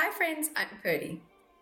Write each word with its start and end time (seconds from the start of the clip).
Hi, 0.00 0.12
friends, 0.12 0.50
I'm 0.54 0.68
Purdy. 0.80 1.20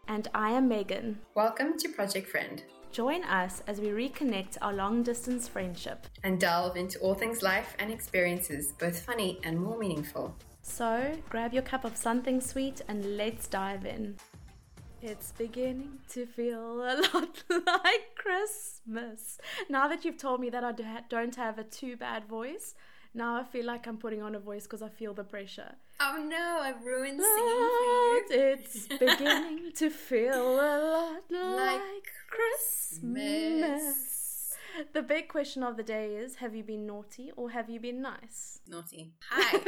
And 0.08 0.28
I 0.34 0.50
am 0.50 0.68
Megan. 0.68 1.18
Welcome 1.34 1.78
to 1.78 1.88
Project 1.88 2.28
Friend. 2.28 2.62
Join 2.92 3.24
us 3.24 3.62
as 3.66 3.80
we 3.80 3.86
reconnect 3.88 4.58
our 4.60 4.74
long 4.74 5.02
distance 5.02 5.48
friendship 5.48 6.06
and 6.22 6.38
delve 6.38 6.76
into 6.76 6.98
all 6.98 7.14
things 7.14 7.42
life 7.42 7.74
and 7.78 7.90
experiences, 7.90 8.72
both 8.72 9.00
funny 9.00 9.40
and 9.42 9.58
more 9.58 9.78
meaningful. 9.78 10.36
So, 10.60 11.16
grab 11.30 11.54
your 11.54 11.62
cup 11.62 11.86
of 11.86 11.96
something 11.96 12.42
sweet 12.42 12.82
and 12.88 13.16
let's 13.16 13.48
dive 13.48 13.86
in. 13.86 14.16
It's 15.00 15.32
beginning 15.32 16.00
to 16.10 16.26
feel 16.26 16.82
a 16.82 16.92
lot 17.14 17.42
like 17.48 18.16
Christmas. 18.16 19.38
Now 19.70 19.88
that 19.88 20.04
you've 20.04 20.18
told 20.18 20.42
me 20.42 20.50
that 20.50 20.62
I 20.62 20.72
don't 21.08 21.36
have 21.36 21.58
a 21.58 21.64
too 21.64 21.96
bad 21.96 22.26
voice, 22.26 22.74
now 23.14 23.40
I 23.40 23.44
feel 23.44 23.64
like 23.64 23.86
I'm 23.86 23.96
putting 23.96 24.20
on 24.20 24.34
a 24.34 24.40
voice 24.40 24.64
because 24.64 24.82
I 24.82 24.90
feel 24.90 25.14
the 25.14 25.24
pressure. 25.24 25.76
Oh 25.98 26.22
no, 26.28 26.58
I've 26.60 26.84
ruined 26.84 27.20
singing. 27.22 28.24
It's 28.30 28.86
beginning 28.98 29.72
to 29.76 29.90
feel 29.90 30.54
a 30.60 30.76
lot 30.92 31.22
like, 31.30 31.80
like 31.80 32.12
Christmas. 32.28 33.82
Christmas. 33.82 34.56
The 34.92 35.02
big 35.02 35.28
question 35.28 35.62
of 35.62 35.76
the 35.78 35.82
day 35.82 36.16
is 36.16 36.36
have 36.36 36.54
you 36.54 36.62
been 36.62 36.86
naughty 36.86 37.32
or 37.36 37.50
have 37.50 37.70
you 37.70 37.80
been 37.80 38.02
nice? 38.02 38.60
Naughty. 38.68 39.12
Hi. 39.30 39.58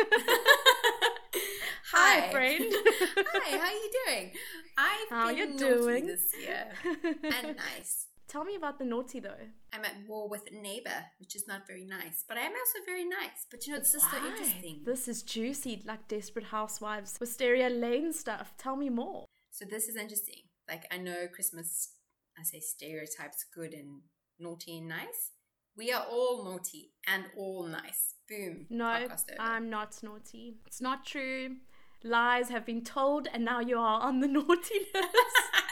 Hi. 1.92 2.20
Hi, 2.20 2.30
friend. 2.30 2.64
Hi, 2.70 3.56
how 3.56 3.66
are 3.66 3.72
you 3.72 3.90
doing? 4.06 4.30
I've 4.76 5.08
how 5.08 5.28
been 5.28 5.36
you 5.38 5.46
naughty 5.46 5.58
doing? 5.64 6.06
this 6.06 6.32
year 6.42 6.66
and 6.84 7.56
nice. 7.56 8.07
Tell 8.28 8.44
me 8.44 8.56
about 8.56 8.78
the 8.78 8.84
naughty 8.84 9.20
though. 9.20 9.48
I'm 9.72 9.84
at 9.84 9.94
war 10.06 10.28
with 10.28 10.42
a 10.52 10.54
neighbor, 10.54 11.06
which 11.18 11.34
is 11.34 11.48
not 11.48 11.66
very 11.66 11.84
nice. 11.84 12.24
But 12.28 12.36
I 12.36 12.42
am 12.42 12.52
also 12.52 12.84
very 12.84 13.06
nice. 13.06 13.46
But 13.50 13.66
you 13.66 13.72
know, 13.72 13.78
it's 13.78 13.92
just 13.92 14.04
Why? 14.12 14.20
so 14.20 14.26
interesting. 14.26 14.80
This 14.84 15.08
is 15.08 15.22
juicy, 15.22 15.82
like 15.86 16.06
Desperate 16.08 16.44
Housewives, 16.46 17.16
Wisteria 17.18 17.70
Lane 17.70 18.12
stuff. 18.12 18.52
Tell 18.58 18.76
me 18.76 18.90
more. 18.90 19.24
So 19.50 19.64
this 19.64 19.88
is 19.88 19.96
interesting. 19.96 20.42
Like 20.68 20.84
I 20.92 20.98
know 20.98 21.26
Christmas, 21.34 21.94
I 22.38 22.42
say 22.42 22.60
stereotypes, 22.60 23.46
good 23.54 23.72
and 23.72 24.02
naughty 24.38 24.76
and 24.76 24.88
nice. 24.88 25.32
We 25.74 25.90
are 25.92 26.04
all 26.10 26.44
naughty 26.44 26.90
and 27.06 27.24
all 27.36 27.66
nice. 27.66 28.14
Boom. 28.28 28.66
No, 28.68 29.08
I'm 29.40 29.70
not 29.70 29.96
naughty. 30.02 30.58
It's 30.66 30.82
not 30.82 31.06
true. 31.06 31.56
Lies 32.04 32.50
have 32.50 32.66
been 32.66 32.84
told, 32.84 33.26
and 33.32 33.44
now 33.44 33.60
you 33.60 33.78
are 33.78 34.00
on 34.02 34.20
the 34.20 34.28
naughty 34.28 34.80
list. 34.94 35.08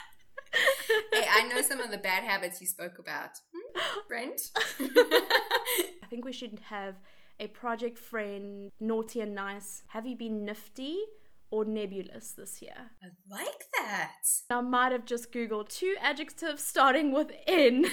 hey, 1.13 1.27
I 1.31 1.49
know 1.49 1.61
some 1.63 1.81
of 1.81 1.91
the 1.91 1.99
bad 1.99 2.25
habits 2.25 2.61
you 2.61 2.67
spoke 2.67 2.99
about. 2.99 3.31
Hmm? 3.55 4.01
Brent? 4.09 4.51
I 4.81 6.07
think 6.09 6.25
we 6.25 6.33
should 6.33 6.61
have 6.69 6.97
a 7.39 7.49
project 7.49 7.99
friend, 7.99 8.71
naughty 8.81 9.21
and 9.21 9.35
nice. 9.35 9.83
Have 9.89 10.07
you 10.07 10.17
been 10.17 10.45
nifty 10.45 10.99
or 11.51 11.65
nebulous 11.65 12.33
this 12.33 12.63
year? 12.63 12.91
I 13.03 13.09
like 13.31 13.65
that. 13.79 14.13
I 14.51 14.61
might 14.61 14.93
have 14.93 15.05
just 15.05 15.33
Googled 15.33 15.69
two 15.69 15.95
adjectives 16.01 16.63
starting 16.63 17.13
with 17.13 17.31
N 17.47 17.87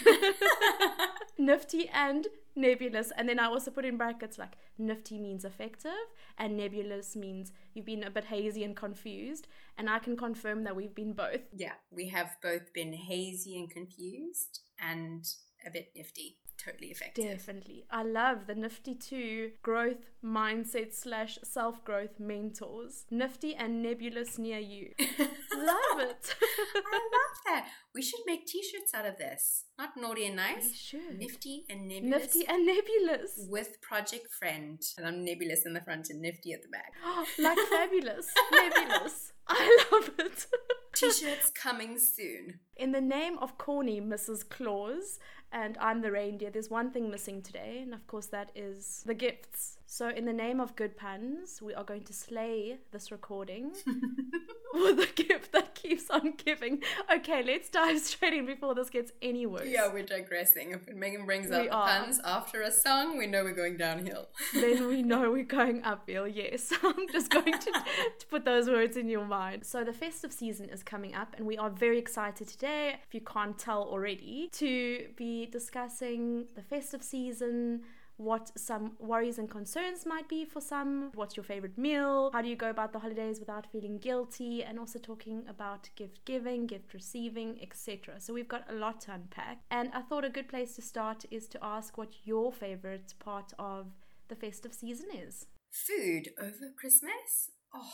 nifty 1.37 1.89
and 1.89 2.27
nebulous. 2.55 3.11
And 3.17 3.27
then 3.27 3.39
I 3.39 3.45
also 3.45 3.71
put 3.71 3.85
in 3.85 3.97
brackets 3.97 4.37
like 4.37 4.53
nifty 4.77 5.17
means 5.19 5.45
effective 5.45 5.91
and 6.37 6.57
nebulous 6.57 7.15
means 7.15 7.51
you've 7.73 7.85
been 7.85 8.03
a 8.03 8.09
bit 8.09 8.25
hazy 8.25 8.63
and 8.63 8.75
confused. 8.75 9.47
And 9.77 9.89
I 9.89 9.99
can 9.99 10.17
confirm 10.17 10.63
that 10.63 10.75
we've 10.75 10.95
been 10.95 11.13
both. 11.13 11.41
Yeah, 11.55 11.73
we 11.91 12.09
have 12.09 12.37
both 12.41 12.73
been 12.73 12.93
hazy 12.93 13.57
and 13.57 13.69
confused 13.69 14.59
and 14.79 15.25
a 15.65 15.71
bit 15.71 15.91
nifty 15.95 16.37
totally 16.63 16.87
effective. 16.87 17.25
Definitely. 17.25 17.85
I 17.91 18.03
love 18.03 18.47
the 18.47 18.55
Nifty 18.55 18.95
2 18.95 19.51
growth 19.61 20.09
mindset 20.23 20.93
slash 20.93 21.37
self 21.43 21.83
growth 21.83 22.19
mentors. 22.19 23.05
Nifty 23.11 23.55
and 23.55 23.81
nebulous 23.81 24.37
near 24.37 24.59
you. 24.59 24.91
love 24.99 25.99
it. 25.99 26.35
I 26.75 26.99
love 27.11 27.37
that. 27.45 27.67
We 27.93 28.01
should 28.01 28.21
make 28.25 28.45
t 28.45 28.63
shirts 28.63 28.93
out 28.93 29.05
of 29.05 29.17
this. 29.17 29.65
Not 29.77 29.91
naughty 29.97 30.25
and 30.25 30.35
nice. 30.35 30.63
We 30.63 30.73
should. 30.73 31.19
Nifty 31.19 31.65
and 31.69 31.87
nebulous. 31.87 32.21
Nifty 32.21 32.47
and 32.47 32.65
nebulous. 32.65 33.47
With 33.49 33.81
Project 33.81 34.27
Friend. 34.39 34.81
And 34.97 35.07
I'm 35.07 35.25
nebulous 35.25 35.65
in 35.65 35.73
the 35.73 35.81
front 35.81 36.09
and 36.09 36.21
nifty 36.21 36.53
at 36.53 36.61
the 36.61 36.69
back. 36.69 36.93
like 37.39 37.57
fabulous. 37.69 38.27
nebulous. 38.51 39.33
I 39.47 39.87
love 39.91 40.11
it. 40.19 40.47
T 40.95 41.11
shirts 41.11 41.49
coming 41.49 41.97
soon. 41.97 42.59
In 42.77 42.91
the 42.91 43.01
name 43.01 43.37
of 43.39 43.57
corny 43.57 43.99
Mrs. 43.99 44.47
Claus, 44.47 45.17
and 45.53 45.77
I'm 45.79 46.01
the 46.01 46.11
reindeer, 46.11 46.49
there's 46.49 46.69
one 46.69 46.89
thing 46.91 47.11
missing 47.11 47.41
today, 47.41 47.79
and 47.83 47.93
of 47.93 48.05
course, 48.07 48.25
that 48.27 48.51
is 48.55 49.03
the 49.05 49.13
gifts. 49.13 49.77
So, 49.85 50.09
in 50.09 50.25
the 50.25 50.33
name 50.33 50.59
of 50.59 50.75
good 50.75 50.97
puns, 50.97 51.61
we 51.61 51.75
are 51.75 51.83
going 51.83 52.03
to 52.05 52.13
slay 52.13 52.79
this 52.91 53.11
recording 53.11 53.73
with 54.73 54.99
a 54.99 55.07
gift 55.13 55.51
that 55.51 55.75
keeps 55.75 56.09
on 56.09 56.33
giving. 56.43 56.81
Okay, 57.13 57.43
let's 57.43 57.69
dive 57.69 57.99
straight 57.99 58.33
in 58.33 58.47
before 58.47 58.73
this 58.73 58.89
gets 58.89 59.11
any 59.21 59.45
worse. 59.45 59.67
Yeah, 59.67 59.93
we're 59.93 60.01
digressing. 60.01 60.71
If 60.71 60.91
Megan 60.91 61.27
brings 61.27 61.49
we 61.49 61.55
up 61.55 61.67
are. 61.71 61.87
puns 61.87 62.19
after 62.25 62.63
a 62.63 62.71
song, 62.71 63.19
we 63.19 63.27
know 63.27 63.43
we're 63.43 63.53
going 63.53 63.77
downhill. 63.77 64.29
then 64.55 64.87
we 64.87 65.03
know 65.11 65.29
we're 65.29 65.43
going 65.43 65.83
uphill, 65.83 66.27
yes. 66.27 66.73
I'm 66.83 67.07
just 67.11 67.29
going 67.29 67.53
to, 67.53 67.71
to 67.71 68.25
put 68.31 68.45
those 68.45 68.67
words 68.67 68.97
in 68.97 69.09
your 69.09 69.25
mind. 69.25 69.63
So, 69.63 69.83
the 69.83 69.93
festive 69.93 70.33
season 70.33 70.69
is 70.69 70.81
coming 70.81 71.13
up, 71.13 71.35
and 71.37 71.45
we 71.45 71.55
are 71.55 71.69
very 71.69 71.99
excited 71.99 72.47
today, 72.47 72.95
if 73.07 73.13
you 73.13 73.21
can't 73.21 73.59
tell 73.59 73.83
already, 73.83 74.49
to 74.53 75.05
be 75.15 75.42
discussing 75.51 76.47
the 76.55 76.61
festive 76.61 77.03
season 77.03 77.81
what 78.17 78.51
some 78.55 78.93
worries 78.99 79.39
and 79.39 79.49
concerns 79.49 80.05
might 80.05 80.29
be 80.29 80.45
for 80.45 80.61
some, 80.61 81.11
what's 81.15 81.35
your 81.35 81.43
favorite 81.43 81.77
meal, 81.77 82.29
how 82.31 82.41
do 82.41 82.47
you 82.47 82.55
go 82.55 82.69
about 82.69 82.93
the 82.93 82.99
holidays 82.99 83.39
without 83.39 83.65
feeling 83.71 83.97
guilty, 83.97 84.63
and 84.63 84.79
also 84.79 84.99
talking 84.99 85.43
about 85.47 85.89
gift 85.95 86.23
giving, 86.25 86.67
gift 86.67 86.93
receiving, 86.93 87.59
etc. 87.61 88.19
So 88.19 88.33
we've 88.33 88.47
got 88.47 88.69
a 88.69 88.73
lot 88.73 89.01
to 89.01 89.13
unpack. 89.13 89.59
And 89.71 89.89
I 89.93 90.01
thought 90.01 90.25
a 90.25 90.29
good 90.29 90.47
place 90.47 90.75
to 90.75 90.81
start 90.81 91.25
is 91.31 91.47
to 91.49 91.59
ask 91.63 91.97
what 91.97 92.13
your 92.23 92.51
favorite 92.51 93.13
part 93.19 93.51
of 93.57 93.87
the 94.27 94.35
festive 94.35 94.73
season 94.73 95.07
is. 95.13 95.47
Food 95.71 96.29
over 96.39 96.71
Christmas? 96.79 97.51
Oh, 97.73 97.89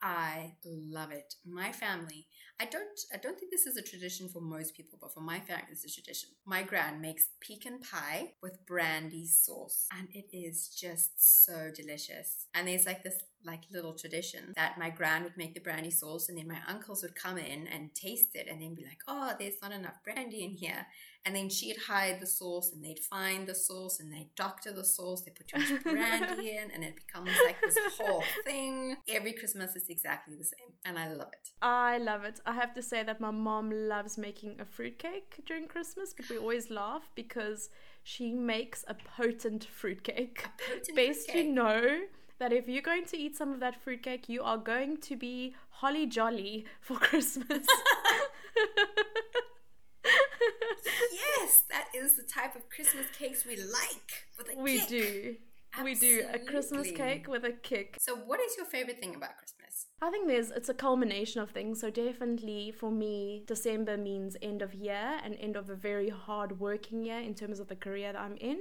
I 0.00 0.52
love 0.64 1.10
it. 1.10 1.34
My 1.44 1.72
family 1.72 2.28
I 2.58 2.64
don't 2.64 3.00
I 3.12 3.18
don't 3.18 3.38
think 3.38 3.50
this 3.50 3.66
is 3.66 3.76
a 3.76 3.82
tradition 3.82 4.28
for 4.28 4.40
most 4.40 4.74
people, 4.76 4.98
but 5.00 5.12
for 5.12 5.20
my 5.20 5.40
family 5.40 5.64
it's 5.72 5.84
a 5.84 5.92
tradition. 5.92 6.30
My 6.46 6.62
gran 6.62 7.00
makes 7.00 7.28
pecan 7.40 7.80
pie 7.80 8.32
with 8.42 8.64
brandy 8.66 9.26
sauce 9.26 9.86
and 9.96 10.08
it 10.12 10.28
is 10.32 10.68
just 10.68 11.44
so 11.44 11.70
delicious. 11.74 12.46
And 12.54 12.66
there's 12.66 12.86
like 12.86 13.02
this 13.02 13.22
like 13.44 13.62
little 13.70 13.94
tradition 13.94 14.52
that 14.56 14.78
my 14.78 14.90
gran 14.90 15.22
would 15.22 15.36
make 15.36 15.54
the 15.54 15.60
brandy 15.60 15.90
sauce 15.90 16.28
and 16.28 16.38
then 16.38 16.48
my 16.48 16.58
uncles 16.66 17.02
would 17.02 17.14
come 17.14 17.38
in 17.38 17.66
and 17.68 17.94
taste 17.94 18.34
it 18.34 18.48
and 18.50 18.60
then 18.60 18.74
be 18.74 18.84
like, 18.84 19.00
"Oh, 19.06 19.34
there's 19.38 19.60
not 19.62 19.72
enough 19.72 20.02
brandy 20.02 20.42
in 20.42 20.50
here." 20.50 20.86
And 21.26 21.34
then 21.34 21.48
she'd 21.48 21.76
hide 21.88 22.20
the 22.20 22.26
sauce 22.26 22.72
and 22.72 22.84
they'd 22.84 23.00
find 23.00 23.48
the 23.48 23.54
sauce 23.54 23.98
and 23.98 24.12
they'd 24.12 24.30
doctor 24.36 24.72
the 24.72 24.84
sauce. 24.84 25.22
They 25.22 25.32
put 25.32 25.48
too 25.48 25.58
much 25.58 25.82
brandy 25.82 26.50
in 26.56 26.70
and 26.70 26.84
it 26.84 26.94
becomes 26.94 27.30
like 27.44 27.60
this 27.60 27.76
whole 27.98 28.22
thing. 28.44 28.96
Every 29.08 29.32
Christmas 29.32 29.74
is 29.74 29.88
exactly 29.88 30.36
the 30.36 30.44
same. 30.44 30.74
And 30.84 30.96
I 30.96 31.08
love 31.12 31.30
it. 31.32 31.50
I 31.60 31.98
love 31.98 32.22
it. 32.22 32.38
I 32.46 32.52
have 32.52 32.72
to 32.74 32.82
say 32.82 33.02
that 33.02 33.20
my 33.20 33.30
mom 33.32 33.70
loves 33.70 34.16
making 34.16 34.60
a 34.60 34.64
fruitcake 34.64 35.40
during 35.46 35.66
Christmas, 35.66 36.14
but 36.16 36.28
we 36.30 36.38
always 36.38 36.70
laugh 36.70 37.10
because 37.14 37.70
she 38.04 38.32
makes 38.32 38.84
a 38.86 38.94
potent 38.94 39.64
fruitcake. 39.64 40.44
A 40.44 40.62
potent 40.70 40.96
Best 40.96 41.26
fruitcake. 41.30 41.46
you 41.46 41.52
know 41.52 42.00
that 42.38 42.52
if 42.52 42.68
you're 42.68 42.82
going 42.82 43.04
to 43.06 43.16
eat 43.16 43.36
some 43.36 43.52
of 43.52 43.60
that 43.60 43.82
fruitcake, 43.82 44.28
you 44.28 44.42
are 44.42 44.58
going 44.58 44.98
to 44.98 45.16
be 45.16 45.54
holly 45.70 46.06
jolly 46.06 46.66
for 46.80 46.96
Christmas. 47.08 47.66
yes, 51.12 51.62
that 51.70 51.86
is 51.94 52.14
the 52.16 52.22
type 52.22 52.54
of 52.56 52.68
Christmas 52.68 53.06
cakes 53.18 53.44
we 53.44 53.56
like. 53.56 54.56
we 54.56 54.78
kick. 54.80 54.88
do. 54.88 55.36
Absolutely. 55.78 55.92
We 55.92 55.94
do 56.00 56.26
a 56.32 56.38
Christmas 56.38 56.90
cake 56.92 57.28
with 57.28 57.44
a 57.44 57.52
kick. 57.52 57.96
So, 58.00 58.16
what 58.16 58.40
is 58.40 58.56
your 58.56 58.64
favorite 58.66 58.98
thing 58.98 59.14
about 59.14 59.36
Christmas? 59.36 59.55
I 60.00 60.10
think 60.10 60.28
there's 60.28 60.50
it's 60.50 60.68
a 60.68 60.74
culmination 60.74 61.40
of 61.40 61.50
things. 61.50 61.80
So 61.80 61.90
definitely 61.90 62.70
for 62.70 62.90
me, 62.90 63.42
December 63.46 63.96
means 63.96 64.36
end 64.42 64.62
of 64.62 64.74
year 64.74 65.18
and 65.24 65.34
end 65.40 65.56
of 65.56 65.70
a 65.70 65.74
very 65.74 66.10
hard 66.10 66.60
working 66.60 67.02
year 67.02 67.18
in 67.18 67.34
terms 67.34 67.60
of 67.60 67.68
the 67.68 67.76
career 67.76 68.12
that 68.12 68.20
I'm 68.20 68.36
in, 68.36 68.58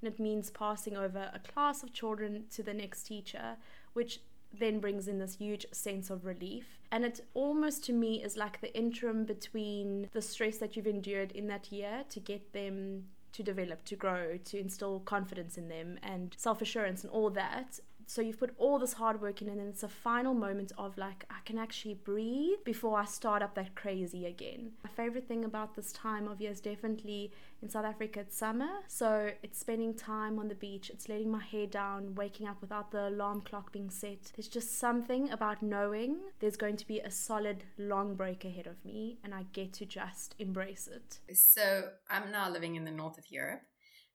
and 0.00 0.12
it 0.12 0.20
means 0.20 0.50
passing 0.50 0.96
over 0.96 1.30
a 1.34 1.40
class 1.40 1.82
of 1.82 1.92
children 1.92 2.44
to 2.52 2.62
the 2.62 2.74
next 2.74 3.04
teacher, 3.04 3.56
which 3.92 4.20
then 4.58 4.78
brings 4.78 5.08
in 5.08 5.18
this 5.18 5.36
huge 5.36 5.66
sense 5.72 6.08
of 6.08 6.24
relief. 6.24 6.78
And 6.90 7.04
it 7.04 7.20
almost 7.34 7.84
to 7.86 7.92
me 7.92 8.22
is 8.22 8.36
like 8.36 8.60
the 8.60 8.74
interim 8.76 9.24
between 9.24 10.08
the 10.12 10.22
stress 10.22 10.58
that 10.58 10.76
you've 10.76 10.86
endured 10.86 11.32
in 11.32 11.48
that 11.48 11.72
year 11.72 12.04
to 12.10 12.20
get 12.20 12.52
them 12.52 13.04
to 13.32 13.42
develop, 13.42 13.84
to 13.84 13.96
grow, 13.96 14.38
to 14.44 14.58
instill 14.58 15.00
confidence 15.00 15.58
in 15.58 15.68
them 15.68 15.98
and 16.02 16.34
self 16.38 16.62
assurance 16.62 17.02
and 17.02 17.12
all 17.12 17.28
that 17.30 17.80
So 18.08 18.22
you've 18.22 18.38
put 18.38 18.54
all 18.56 18.78
this 18.78 18.94
hard 18.94 19.20
work 19.20 19.42
in, 19.42 19.48
and 19.48 19.58
then 19.58 19.66
it's 19.66 19.82
a 19.82 19.88
final 19.88 20.32
moment 20.32 20.72
of 20.78 20.96
like, 20.96 21.24
I 21.28 21.40
can 21.44 21.58
actually 21.58 21.94
breathe 21.94 22.58
before 22.64 22.98
I 22.98 23.04
start 23.04 23.42
up 23.42 23.54
that 23.56 23.74
crazy 23.74 24.26
again. 24.26 24.70
My 24.84 24.90
favorite 24.90 25.26
thing 25.26 25.44
about 25.44 25.74
this 25.74 25.90
time 25.92 26.28
of 26.28 26.40
year 26.40 26.52
is 26.52 26.60
definitely 26.60 27.32
in 27.60 27.68
South 27.68 27.84
Africa, 27.84 28.20
it's 28.20 28.36
summer. 28.36 28.68
So 28.86 29.30
it's 29.42 29.58
spending 29.58 29.92
time 29.92 30.38
on 30.38 30.46
the 30.48 30.54
beach, 30.54 30.88
it's 30.88 31.08
letting 31.08 31.30
my 31.30 31.42
hair 31.42 31.66
down, 31.66 32.14
waking 32.14 32.46
up 32.46 32.60
without 32.60 32.92
the 32.92 33.08
alarm 33.08 33.40
clock 33.40 33.72
being 33.72 33.90
set. 33.90 34.30
There's 34.36 34.48
just 34.48 34.78
something 34.78 35.30
about 35.30 35.62
knowing 35.62 36.16
there's 36.38 36.56
going 36.56 36.76
to 36.76 36.86
be 36.86 37.00
a 37.00 37.10
solid 37.10 37.64
long 37.76 38.14
break 38.14 38.44
ahead 38.44 38.68
of 38.68 38.84
me, 38.84 39.18
and 39.24 39.34
I 39.34 39.46
get 39.52 39.72
to 39.74 39.84
just 39.84 40.36
embrace 40.38 40.88
it. 40.88 41.18
So 41.36 41.88
I'm 42.08 42.30
now 42.30 42.48
living 42.50 42.76
in 42.76 42.84
the 42.84 42.90
north 42.90 43.18
of 43.18 43.30
Europe. 43.30 43.62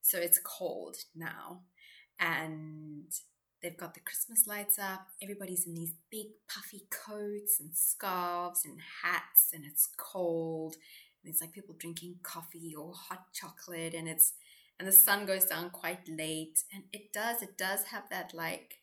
So 0.01 0.17
it's 0.17 0.39
cold 0.43 0.95
now. 1.13 1.63
And 2.19 3.11
they've 3.61 3.77
got 3.77 3.93
the 3.93 3.99
Christmas 3.99 4.47
lights 4.47 4.79
up. 4.79 5.07
Everybody's 5.21 5.67
in 5.67 5.75
these 5.75 5.93
big 6.09 6.27
puffy 6.47 6.87
coats 6.89 7.59
and 7.59 7.75
scarves 7.75 8.65
and 8.65 8.79
hats, 9.03 9.49
and 9.53 9.65
it's 9.65 9.89
cold. 9.97 10.75
And 11.23 11.31
it's 11.31 11.41
like 11.41 11.53
people 11.53 11.75
drinking 11.77 12.15
coffee 12.23 12.73
or 12.77 12.93
hot 12.93 13.33
chocolate, 13.33 13.93
and 13.93 14.07
it's 14.07 14.33
and 14.79 14.87
the 14.87 14.91
sun 14.91 15.25
goes 15.25 15.45
down 15.45 15.69
quite 15.69 16.07
late. 16.09 16.63
And 16.73 16.83
it 16.91 17.13
does, 17.13 17.43
it 17.43 17.57
does 17.57 17.85
have 17.85 18.09
that 18.09 18.33
like 18.33 18.79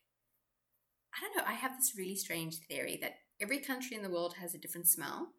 I 1.13 1.21
don't 1.21 1.37
know, 1.37 1.43
I 1.45 1.53
have 1.53 1.77
this 1.77 1.97
really 1.97 2.15
strange 2.15 2.55
theory 2.55 2.97
that 3.01 3.15
every 3.41 3.59
country 3.59 3.97
in 3.97 4.03
the 4.03 4.09
world 4.09 4.35
has 4.39 4.53
a 4.53 4.59
different 4.59 4.87
smell, 4.87 5.29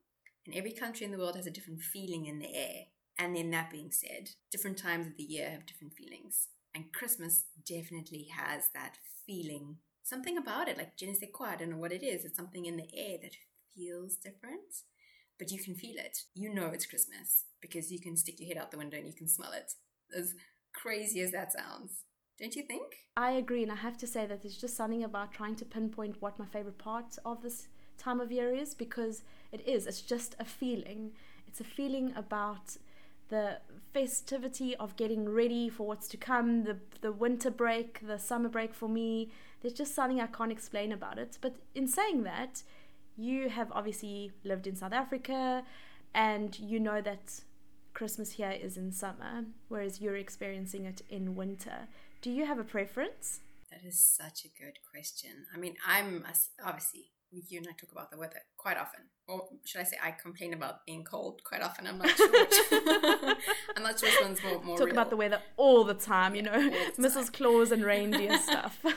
and 0.47 0.55
every 0.55 0.73
country 0.73 1.07
in 1.07 1.13
the 1.13 1.19
world 1.19 1.37
has 1.37 1.47
a 1.47 1.51
different 1.51 1.81
feeling 1.81 2.27
in 2.27 2.39
the 2.39 2.55
air. 2.55 2.85
And 3.19 3.37
then 3.37 3.51
that 3.51 3.71
being 3.71 3.91
said, 3.91 4.31
different 4.51 4.79
times 4.79 5.07
of 5.07 5.17
the 5.17 5.23
year 5.23 5.51
have 5.51 5.67
different 5.67 5.93
feelings. 5.93 6.49
And 6.75 6.93
Christmas 6.93 7.45
definitely 7.67 8.29
has 8.37 8.65
that 8.75 8.97
feeling. 9.27 9.77
Something 10.03 10.39
about 10.39 10.69
it, 10.69 10.79
like 10.79 10.97
je 10.97 11.07
ne 11.07 11.15
sais 11.15 11.31
quoi, 11.33 11.49
I 11.49 11.57
don't 11.57 11.71
know 11.71 11.77
what 11.77 11.93
it 11.93 12.03
is. 12.03 12.25
It's 12.25 12.37
something 12.37 12.67
in 12.67 12.77
the 12.77 12.89
air 12.95 13.19
that 13.23 13.37
feels 13.75 14.17
different, 14.17 14.85
but 15.39 15.51
you 15.51 15.59
can 15.59 15.75
feel 15.75 15.97
it. 15.99 16.19
You 16.35 16.53
know 16.53 16.67
it's 16.69 16.87
Christmas 16.87 17.45
because 17.61 17.91
you 17.91 18.01
can 18.01 18.17
stick 18.17 18.41
your 18.41 18.49
head 18.49 18.63
out 18.63 18.71
the 18.71 18.79
window 18.79 18.99
and 18.99 19.07
you 19.07 19.15
can 19.15 19.29
smell 19.29 19.53
it. 19.53 19.73
As 20.17 20.35
crazy 20.75 21.21
as 21.21 21.33
that 21.33 21.53
sounds. 21.53 22.05
Don't 22.41 22.57
you 22.57 22.63
think? 22.63 22.85
I 23.17 23.33
agree, 23.33 23.63
and 23.63 23.71
I 23.71 23.77
have 23.77 23.99
to 23.99 24.07
say 24.07 24.25
that 24.27 24.43
there's 24.43 24.57
just 24.57 24.77
something 24.77 25.05
about 25.05 25.33
trying 25.33 25.57
to 25.57 25.65
pinpoint 25.65 26.23
what 26.23 26.39
my 26.39 26.47
favorite 26.47 26.79
part 26.79 27.19
of 27.25 27.43
this 27.43 27.69
time 27.99 28.21
of 28.21 28.33
year 28.33 28.55
is 28.55 28.75
because 28.75 29.23
it 29.53 29.61
is. 29.69 29.87
It's 29.87 30.01
just 30.01 30.35
a 30.39 30.45
feeling. 30.45 31.13
It's 31.47 31.61
a 31.61 31.65
feeling 31.65 32.15
about 32.17 32.79
the 33.31 33.59
festivity 33.93 34.77
of 34.77 34.97
getting 34.97 35.29
ready 35.29 35.69
for 35.69 35.87
what's 35.87 36.09
to 36.09 36.17
come, 36.17 36.65
the 36.65 36.77
the 37.00 37.12
winter 37.12 37.50
break, 37.50 38.06
the 38.06 38.19
summer 38.19 38.49
break 38.49 38.75
for 38.75 38.88
me. 38.88 39.31
There's 39.61 39.75
just 39.75 39.94
something 39.94 40.21
I 40.21 40.27
can't 40.27 40.53
explain 40.53 40.93
about 40.93 41.19
it. 41.19 41.38
But 41.41 41.56
in 41.75 41.88
saying 41.88 42.23
that, 42.25 42.62
you 43.17 43.49
have 43.49 43.71
obviously 43.73 44.32
lived 44.44 44.67
in 44.67 44.77
South 44.77 44.93
Africa 44.93 45.65
and 46.15 46.59
you 46.59 46.81
know 46.81 47.00
that 47.00 47.41
Christmas 47.94 48.32
here 48.32 48.50
is 48.50 48.77
in 48.77 48.93
summer, 48.93 49.44
whereas 49.69 50.00
you're 50.00 50.17
experiencing 50.17 50.87
it 50.87 51.03
in 51.09 51.35
winter. 51.35 51.88
Do 52.23 52.31
you 52.31 52.47
have 52.47 52.59
a 52.59 52.65
preference? 52.65 53.41
That 53.71 53.87
is 53.87 53.99
such 53.99 54.44
a 54.44 54.62
good 54.62 54.79
question. 54.91 55.47
I 55.55 55.59
mean, 55.59 55.76
I'm 55.87 56.25
obviously 56.65 57.11
you 57.32 57.59
and 57.59 57.67
I 57.69 57.73
talk 57.73 57.93
about 57.93 58.11
the 58.11 58.19
weather 58.19 58.41
quite 58.56 58.77
often. 58.77 59.00
Or 59.29 59.49
should 59.65 59.81
I 59.81 59.85
say 59.85 59.97
I 60.03 60.11
complain 60.11 60.53
about 60.55 60.85
being 60.87 61.05
cold 61.05 61.43
quite 61.44 61.62
often. 61.62 61.87
I'm 61.87 61.99
not 61.99 62.11
sure 62.11 62.31
which 62.31 62.55
I'm 63.77 63.82
not 63.82 63.99
sure 64.00 64.09
which 64.09 64.21
one's 64.21 64.43
more, 64.43 64.62
more 64.62 64.77
Talk 64.77 64.87
real. 64.87 64.94
about 64.94 65.11
the 65.11 65.17
weather 65.17 65.41
all 65.56 65.85
the 65.85 65.94
time, 65.94 66.35
you 66.35 66.43
know, 66.43 66.71
Mrs. 66.99 67.32
Claus 67.37 67.71
and 67.71 67.85
reindeer 67.85 68.37
stuff. 68.43 68.79
but 68.82 68.94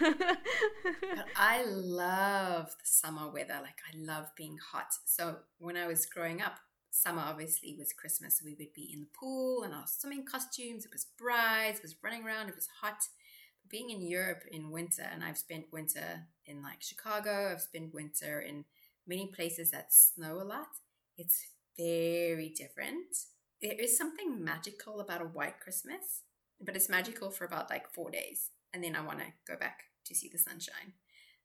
I 1.35 1.63
love 1.65 2.67
the 2.79 2.85
summer 2.85 3.29
weather. 3.31 3.59
Like 3.61 3.79
I 3.93 3.97
love 3.97 4.27
being 4.35 4.57
hot. 4.71 4.87
So 5.05 5.37
when 5.59 5.77
I 5.77 5.87
was 5.87 6.05
growing 6.05 6.41
up, 6.41 6.57
summer 6.89 7.23
obviously 7.25 7.75
was 7.77 7.93
Christmas. 7.93 8.39
So 8.39 8.45
we 8.45 8.55
would 8.57 8.73
be 8.73 8.89
in 8.93 9.01
the 9.01 9.07
pool 9.19 9.63
and 9.63 9.73
our 9.73 9.85
swimming 9.87 10.25
costumes. 10.25 10.85
It 10.85 10.91
was 10.91 11.05
bright, 11.17 11.75
it 11.75 11.81
was 11.83 11.95
running 12.03 12.23
around, 12.25 12.49
it 12.49 12.55
was 12.55 12.67
hot 12.81 12.97
being 13.73 13.89
in 13.89 14.01
Europe 14.03 14.43
in 14.51 14.69
winter, 14.69 15.01
and 15.11 15.23
I've 15.23 15.37
spent 15.37 15.73
winter 15.73 16.27
in 16.45 16.61
like 16.61 16.81
Chicago, 16.81 17.49
I've 17.51 17.61
spent 17.61 17.91
winter 17.91 18.39
in 18.39 18.65
many 19.07 19.31
places 19.35 19.71
that 19.71 19.91
snow 19.91 20.39
a 20.39 20.45
lot. 20.45 20.67
It's 21.17 21.47
very 21.75 22.53
different. 22.55 23.17
There 23.63 23.73
is 23.73 23.97
something 23.97 24.43
magical 24.43 24.99
about 24.99 25.21
a 25.23 25.25
white 25.37 25.59
Christmas, 25.59 26.21
but 26.61 26.75
it's 26.75 26.87
magical 26.87 27.31
for 27.31 27.45
about 27.45 27.71
like 27.71 27.91
four 27.91 28.11
days. 28.11 28.51
And 28.73 28.83
then 28.83 28.95
I 28.95 29.01
want 29.01 29.19
to 29.19 29.25
go 29.47 29.57
back 29.59 29.85
to 30.05 30.13
see 30.13 30.29
the 30.31 30.37
sunshine. 30.37 30.93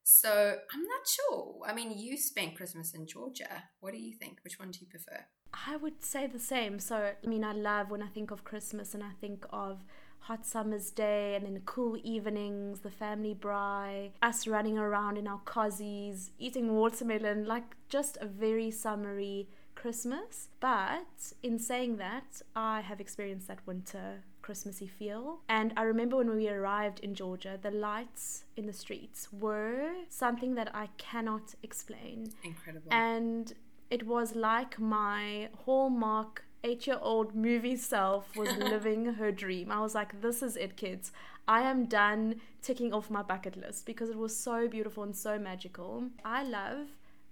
So 0.05 0.57
I'm 0.73 0.83
not 0.83 1.07
sure. 1.07 1.63
I 1.67 1.73
mean, 1.73 1.97
you 1.97 2.19
spent 2.19 2.57
Christmas 2.57 2.93
in 2.93 3.07
Georgia. 3.07 3.65
What 3.81 3.93
do 3.95 3.99
you 3.99 4.13
think? 4.13 4.41
Which 4.45 4.59
one 4.59 4.71
do 4.71 4.81
you 4.81 4.87
prefer? 4.87 5.25
I 5.67 5.77
would 5.77 6.05
say 6.05 6.27
the 6.27 6.39
same. 6.39 6.79
So, 6.79 7.13
I 7.25 7.27
mean, 7.27 7.45
I 7.45 7.53
love 7.53 7.91
when 7.91 8.03
I 8.03 8.09
think 8.09 8.31
of 8.31 8.45
Christmas 8.45 8.95
and 8.95 9.03
I 9.03 9.13
think 9.21 9.47
of 9.51 9.83
hot 10.20 10.44
summer's 10.47 10.91
day 10.91 11.35
and 11.35 11.44
then 11.44 11.61
cool 11.65 11.97
evenings, 12.03 12.81
the 12.81 12.91
family 12.91 13.35
braai, 13.35 14.11
us 14.20 14.47
running 14.47 14.79
around 14.79 15.17
in 15.17 15.26
our 15.26 15.41
cozies, 15.44 16.31
eating 16.38 16.75
watermelon, 16.75 17.44
like 17.47 17.76
just 17.88 18.19
a 18.20 18.26
very 18.26 18.70
summery 18.70 19.49
Christmas. 19.75 20.49
But 20.61 21.32
in 21.43 21.59
saying 21.59 21.97
that, 21.99 22.43
I 22.55 22.81
have 22.81 23.00
experienced 23.00 23.49
that 23.49 23.67
winter 23.67 24.25
Christmassy 24.43 24.87
feel. 24.87 25.41
And 25.49 25.73
I 25.76 25.82
remember 25.82 26.17
when 26.17 26.35
we 26.35 26.49
arrived 26.49 27.00
in 27.00 27.15
Georgia, 27.15 27.59
the 27.61 27.70
lights 27.70 28.44
in 28.56 28.67
the 28.67 28.73
streets 28.73 29.29
were 29.32 29.93
something 30.09 30.55
that 30.56 30.75
I 30.75 30.88
cannot 30.99 31.55
explain. 31.62 32.32
Incredible. 32.43 32.88
And 32.91 33.53
it 33.91 34.06
was 34.06 34.35
like 34.35 34.79
my 34.81 35.49
Hallmark 35.65 36.44
eight 36.64 36.87
year 36.87 36.99
old 37.00 37.34
movie 37.34 37.76
self 37.76 38.37
was 38.37 38.52
living 38.56 39.14
her 39.14 39.32
dream. 39.32 39.70
I 39.70 39.81
was 39.81 39.94
like, 39.94 40.20
this 40.20 40.43
is 40.43 40.56
it, 40.56 40.76
kids. 40.76 41.12
I 41.46 41.62
am 41.62 41.87
done 41.87 42.40
ticking 42.62 42.93
off 42.93 43.10
my 43.10 43.22
bucket 43.22 43.56
list 43.56 43.87
because 43.87 44.10
it 44.10 44.19
was 44.19 44.37
so 44.37 44.69
beautiful 44.69 45.02
and 45.02 45.16
so 45.16 45.38
magical. 45.38 46.10
I 46.25 46.43
love 46.43 46.88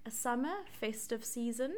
a 0.06 0.10
summer 0.10 0.54
festive 0.80 1.24
season 1.24 1.74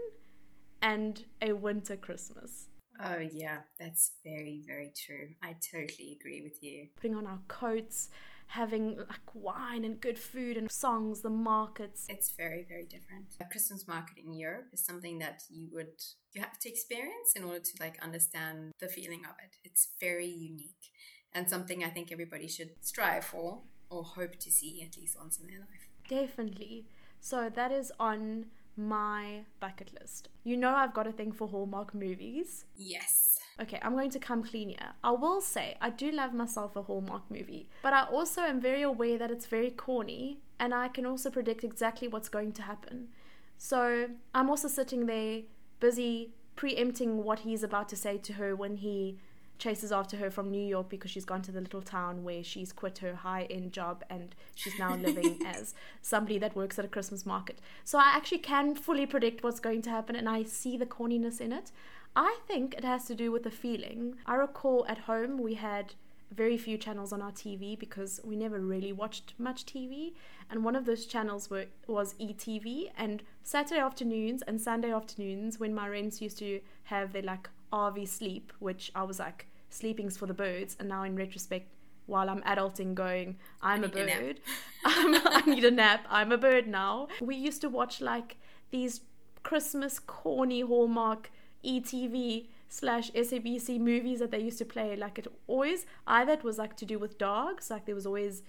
and 0.80 1.24
a 1.42 1.52
winter 1.52 1.96
Christmas. 1.96 2.68
Oh, 3.02 3.18
yeah, 3.18 3.58
that's 3.78 4.12
very, 4.24 4.62
very 4.66 4.92
true. 4.94 5.28
I 5.42 5.54
totally 5.72 6.18
agree 6.20 6.42
with 6.42 6.62
you. 6.62 6.88
Putting 6.96 7.16
on 7.16 7.26
our 7.26 7.38
coats, 7.46 8.08
having 8.48 8.96
like 8.96 9.34
wine 9.34 9.84
and 9.84 10.00
good 10.00 10.18
food 10.18 10.56
and 10.56 10.70
songs, 10.70 11.20
the 11.20 11.30
markets. 11.30 12.06
It's 12.08 12.32
very, 12.32 12.64
very 12.68 12.84
different. 12.84 13.26
A 13.40 13.44
Christmas 13.44 13.86
market 13.86 14.18
in 14.18 14.32
Europe 14.32 14.68
is 14.72 14.84
something 14.84 15.18
that 15.18 15.42
you 15.48 15.68
would 15.72 16.02
you 16.32 16.40
have 16.40 16.58
to 16.58 16.68
experience 16.68 17.32
in 17.36 17.44
order 17.44 17.60
to 17.60 17.70
like 17.80 18.02
understand 18.02 18.72
the 18.80 18.88
feeling 18.88 19.22
of 19.24 19.36
it. 19.44 19.56
It's 19.64 19.88
very 20.00 20.26
unique 20.26 20.90
and 21.32 21.48
something 21.48 21.84
I 21.84 21.90
think 21.90 22.10
everybody 22.10 22.48
should 22.48 22.70
strive 22.80 23.24
for 23.24 23.62
or 23.90 24.02
hope 24.02 24.38
to 24.40 24.50
see 24.50 24.82
at 24.82 24.96
least 24.96 25.16
once 25.18 25.38
in 25.38 25.46
their 25.46 25.60
life. 25.60 25.88
Definitely. 26.08 26.86
So 27.20 27.50
that 27.54 27.72
is 27.72 27.92
on 27.98 28.46
my 28.79 29.41
bucket 29.61 29.91
list. 30.01 30.29
You 30.44 30.56
know 30.56 30.75
I've 30.75 30.94
got 30.94 31.06
a 31.06 31.13
thing 31.13 31.32
for 31.32 31.49
Hallmark 31.49 31.94
movies. 31.94 32.65
Yes. 32.77 33.41
Okay, 33.61 33.81
I'm 33.82 33.93
going 33.93 34.11
to 34.11 34.20
come 34.20 34.44
clean 34.44 34.69
here. 34.69 34.93
I 35.03 35.11
will 35.11 35.41
say 35.41 35.77
I 35.81 35.91
do 35.91 36.13
love 36.13 36.32
myself 36.32 36.77
a 36.77 36.82
Hallmark 36.82 37.29
movie, 37.29 37.69
but 37.82 37.93
I 37.93 38.05
also 38.05 38.43
am 38.43 38.61
very 38.61 38.82
aware 38.82 39.19
that 39.19 39.32
it's 39.32 39.47
very 39.47 39.70
corny 39.70 40.39
and 40.61 40.73
I 40.73 40.89
can 40.89 41.05
also 41.05 41.29
predict 41.29 41.65
exactly 41.65 42.06
what's 42.06 42.29
going 42.29 42.53
to 42.53 42.63
happen. 42.63 43.08
So 43.56 44.11
I'm 44.35 44.49
also 44.49 44.69
sitting 44.69 45.06
there 45.06 45.43
busy 45.81 46.31
preempting 46.55 47.25
what 47.25 47.41
he's 47.41 47.63
about 47.63 47.89
to 47.89 47.97
say 47.97 48.19
to 48.19 48.35
her 48.35 48.55
when 48.55 48.77
he 48.77 49.19
chases 49.58 49.93
after 49.93 50.17
her 50.17 50.31
from 50.31 50.50
New 50.50 50.65
York 50.65 50.88
because 50.88 51.10
she's 51.10 51.24
gone 51.24 51.43
to 51.43 51.53
the 51.53 51.60
little 51.60 51.82
town 51.82 52.24
where 52.24 52.43
she's 52.44 52.72
quit 52.72 52.98
her 52.98 53.15
high 53.15 53.46
end 53.50 53.72
job 53.72 54.05
and 54.08 54.34
she's 54.55 54.79
now 54.79 54.94
living 54.96 55.41
as 55.46 55.74
somebody 56.00 56.38
that 56.38 56.56
works 56.56 56.79
at 56.79 56.84
a 56.84 56.88
Christmas 56.88 57.27
market. 57.27 57.58
So 57.84 57.98
I 57.98 58.12
actually 58.15 58.38
can 58.38 58.74
fully 58.74 59.06
predict 59.06 59.43
what's 59.43 59.60
going 59.60 59.82
to 59.82 59.91
happen 59.91 60.17
and 60.17 60.29
I 60.29 60.44
see 60.44 60.77
the 60.77 60.86
corniness 60.86 61.41
in 61.41 61.53
it. 61.53 61.72
I 62.17 62.38
think 62.46 62.74
it 62.74 62.84
has 62.84 63.05
to 63.06 63.15
do 63.15 63.31
with 63.31 63.43
the 63.43 63.50
feeling. 63.50 64.15
I 64.27 64.34
recall 64.34 64.86
at 64.88 64.98
home 64.98 65.38
we 65.38 65.55
had 65.55 65.94
very 66.31 66.58
few 66.58 66.77
channels 66.77 67.12
on 67.12 67.22
our 67.22 67.32
TV 67.32 67.79
because 67.79 68.20
we 68.24 68.36
never 68.36 68.60
really 68.60 68.93
watched 68.93 69.34
much 69.38 69.65
TV. 69.65 70.12
And 70.50 70.65
one 70.65 70.77
of 70.77 70.84
those 70.84 71.06
channels 71.06 71.50
were, 71.50 71.67
was 71.86 72.15
ETV. 72.15 72.91
And 72.96 73.22
Saturday 73.43 73.81
afternoons 73.81 74.43
and 74.43 74.60
Sunday 74.60 74.93
afternoons, 74.93 75.58
when 75.58 75.74
my 75.74 75.88
rents 75.88 76.20
used 76.20 76.38
to 76.38 76.60
have 76.84 77.12
their 77.12 77.22
like 77.22 77.48
RV 77.72 78.08
sleep, 78.08 78.53
which 78.58 78.91
I 78.94 79.03
was 79.03 79.19
like, 79.19 79.46
sleeping's 79.70 80.17
for 80.17 80.27
the 80.27 80.34
birds. 80.34 80.77
And 80.79 80.89
now 80.89 81.03
in 81.05 81.17
retrospect, 81.17 81.69
while 82.06 82.31
I'm 82.31 82.43
adulting, 82.43 82.94
going, 82.94 83.37
I'm 83.60 83.84
a 83.84 83.89
bird. 83.89 84.41
I 84.84 85.43
need 85.46 85.65
a 85.65 85.70
nap. 85.70 86.06
I'm 86.08 86.32
a 86.32 86.39
bird 86.39 86.67
now. 86.67 87.08
We 87.20 87.37
used 87.37 87.60
to 87.60 87.69
watch 87.69 88.01
like 88.01 88.37
these 88.70 89.03
Christmas 89.43 89.98
corny 89.98 90.60
Hallmark 90.60 91.31
ETV 91.65 92.48
slash 92.69 93.10
SABC 93.13 93.79
movies 93.79 94.20
that 94.20 94.31
they 94.31 94.41
used 94.41 94.58
to 94.58 94.65
play. 94.65 94.96
Like 94.96 95.19
it 95.19 95.27
always 95.46 95.87
either 96.06 96.32
it 96.32 96.44
was 96.44 96.58
like 96.58 96.77
to 96.77 96.87
do 96.87 96.98
with 96.98 97.19
dogs, 97.19 97.70
like 97.70 97.87
there 97.87 97.94
was 97.94 98.06
always 98.06 98.43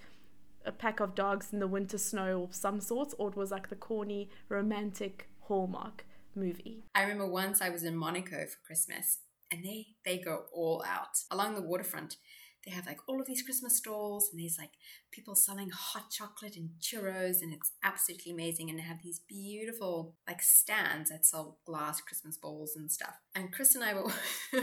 a 0.64 0.72
pack 0.72 1.00
of 1.00 1.14
dogs 1.14 1.52
in 1.52 1.58
the 1.58 1.66
winter 1.66 1.98
snow 1.98 2.44
of 2.44 2.54
some 2.54 2.80
sorts, 2.80 3.14
or 3.18 3.28
it 3.28 3.36
was 3.36 3.50
like 3.50 3.68
the 3.68 3.76
corny 3.76 4.28
romantic 4.48 5.28
Hallmark 5.42 6.04
movie. 6.34 6.84
I 6.94 7.02
remember 7.02 7.26
once 7.26 7.60
I 7.60 7.70
was 7.70 7.82
in 7.82 7.96
Monaco 7.96 8.46
for 8.46 8.58
Christmas 8.64 9.18
and 9.50 9.64
they 9.64 9.88
they 10.04 10.18
go 10.18 10.44
all 10.52 10.84
out 10.86 11.18
along 11.30 11.54
the 11.54 11.62
waterfront 11.62 12.16
they 12.64 12.72
have 12.72 12.86
like 12.86 12.98
all 13.06 13.20
of 13.20 13.26
these 13.26 13.42
Christmas 13.42 13.78
stalls 13.78 14.28
and 14.30 14.40
there's 14.40 14.58
like 14.58 14.72
people 15.10 15.34
selling 15.34 15.70
hot 15.70 16.10
chocolate 16.10 16.56
and 16.56 16.70
churros 16.80 17.40
and 17.40 17.54
it's 17.54 17.72
absolutely 17.82 18.32
amazing 18.32 18.68
and 18.68 18.78
they 18.78 18.82
have 18.82 19.02
these 19.02 19.20
beautiful 19.20 20.14
like 20.28 20.42
stands 20.42 21.08
that 21.08 21.24
sell 21.24 21.58
glass 21.64 22.02
Christmas 22.02 22.36
balls 22.36 22.74
and 22.76 22.92
stuff. 22.92 23.14
And 23.34 23.50
Chris 23.50 23.74
and 23.74 23.82
I 23.82 23.94
were 23.94 24.12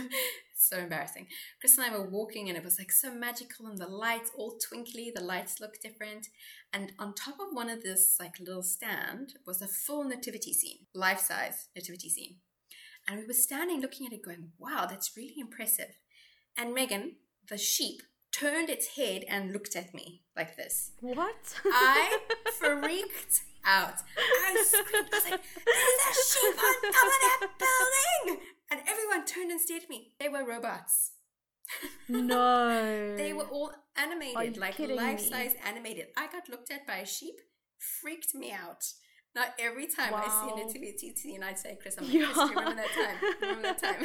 so 0.56 0.78
embarrassing. 0.78 1.28
Chris 1.60 1.78
and 1.78 1.88
I 1.88 1.98
were 1.98 2.08
walking 2.08 2.50
and 2.50 2.58
it 2.58 2.64
was 2.64 2.78
like 2.78 2.92
so 2.92 3.12
magical 3.12 3.66
and 3.66 3.80
the 3.80 3.88
lights 3.88 4.30
all 4.38 4.60
twinkly, 4.60 5.12
the 5.14 5.24
lights 5.24 5.60
look 5.60 5.82
different. 5.82 6.28
And 6.72 6.92
on 7.00 7.16
top 7.16 7.40
of 7.40 7.48
one 7.52 7.70
of 7.70 7.82
this 7.82 8.18
like 8.20 8.40
little 8.40 8.64
stand 8.64 9.34
was 9.48 9.62
a 9.64 9.68
full 9.68 10.04
nativity 10.04 10.54
scene, 10.54 10.86
life 10.94 11.20
size 11.20 11.70
nativity 11.76 12.10
scene. 12.10 12.36
And 13.08 13.20
we 13.20 13.26
were 13.26 13.34
standing 13.34 13.82
looking 13.82 14.06
at 14.06 14.14
it 14.14 14.24
going, 14.24 14.52
wow, 14.60 14.86
that's 14.90 15.16
really 15.16 15.36
impressive. 15.40 15.98
And 16.58 16.74
Megan, 16.74 17.16
the 17.48 17.58
sheep 17.58 18.02
turned 18.32 18.70
its 18.70 18.96
head 18.98 19.24
and 19.30 19.54
looked 19.54 19.76
at 19.76 19.94
me 19.94 20.24
like 20.36 20.56
this. 20.58 20.92
What? 21.00 21.56
I 21.66 22.18
freaked 22.60 23.42
out. 23.66 23.96
I 24.18 24.64
screamed. 24.66 25.10
I 25.12 25.16
was 25.16 25.32
like, 25.32 25.42
"There's 25.66 26.04
a 26.10 26.40
sheep 26.40 26.58
on 26.58 26.92
top 26.92 27.06
of 27.06 27.20
that 27.22 27.48
building!" 27.60 28.42
And 28.70 28.82
everyone 28.88 29.26
turned 29.26 29.52
and 29.52 29.62
stared 29.62 29.84
at 29.84 29.90
me. 29.90 30.14
They 30.20 30.30
were 30.30 30.46
robots. 30.46 31.12
No. 32.08 33.16
they 33.18 33.34
were 33.34 33.44
all 33.44 33.72
animated, 33.96 34.58
like 34.58 34.80
life 34.80 35.20
size 35.20 35.56
animated. 35.66 36.08
I 36.16 36.28
got 36.28 36.50
looked 36.50 36.72
at 36.72 36.88
by 36.88 36.98
a 36.98 37.06
sheep. 37.06 37.36
Freaked 38.02 38.34
me 38.34 38.52
out. 38.52 38.84
Now 39.38 39.46
every 39.60 39.88
time 39.98 40.14
I 40.16 40.28
see 40.28 40.48
Wow. 40.48 40.56
nativity 40.64 41.14
scene, 41.16 41.44
I'd 41.44 41.60
say, 41.60 41.78
"Chris, 41.82 41.96
I'm 41.98 42.06
like, 42.06 42.14
Yeah. 42.14 42.32
Chris, 42.34 42.50
remember 42.50 42.76
that 42.82 42.92
time? 43.02 43.18
Remember 43.42 43.64
that 43.72 43.80
time?" 43.88 44.02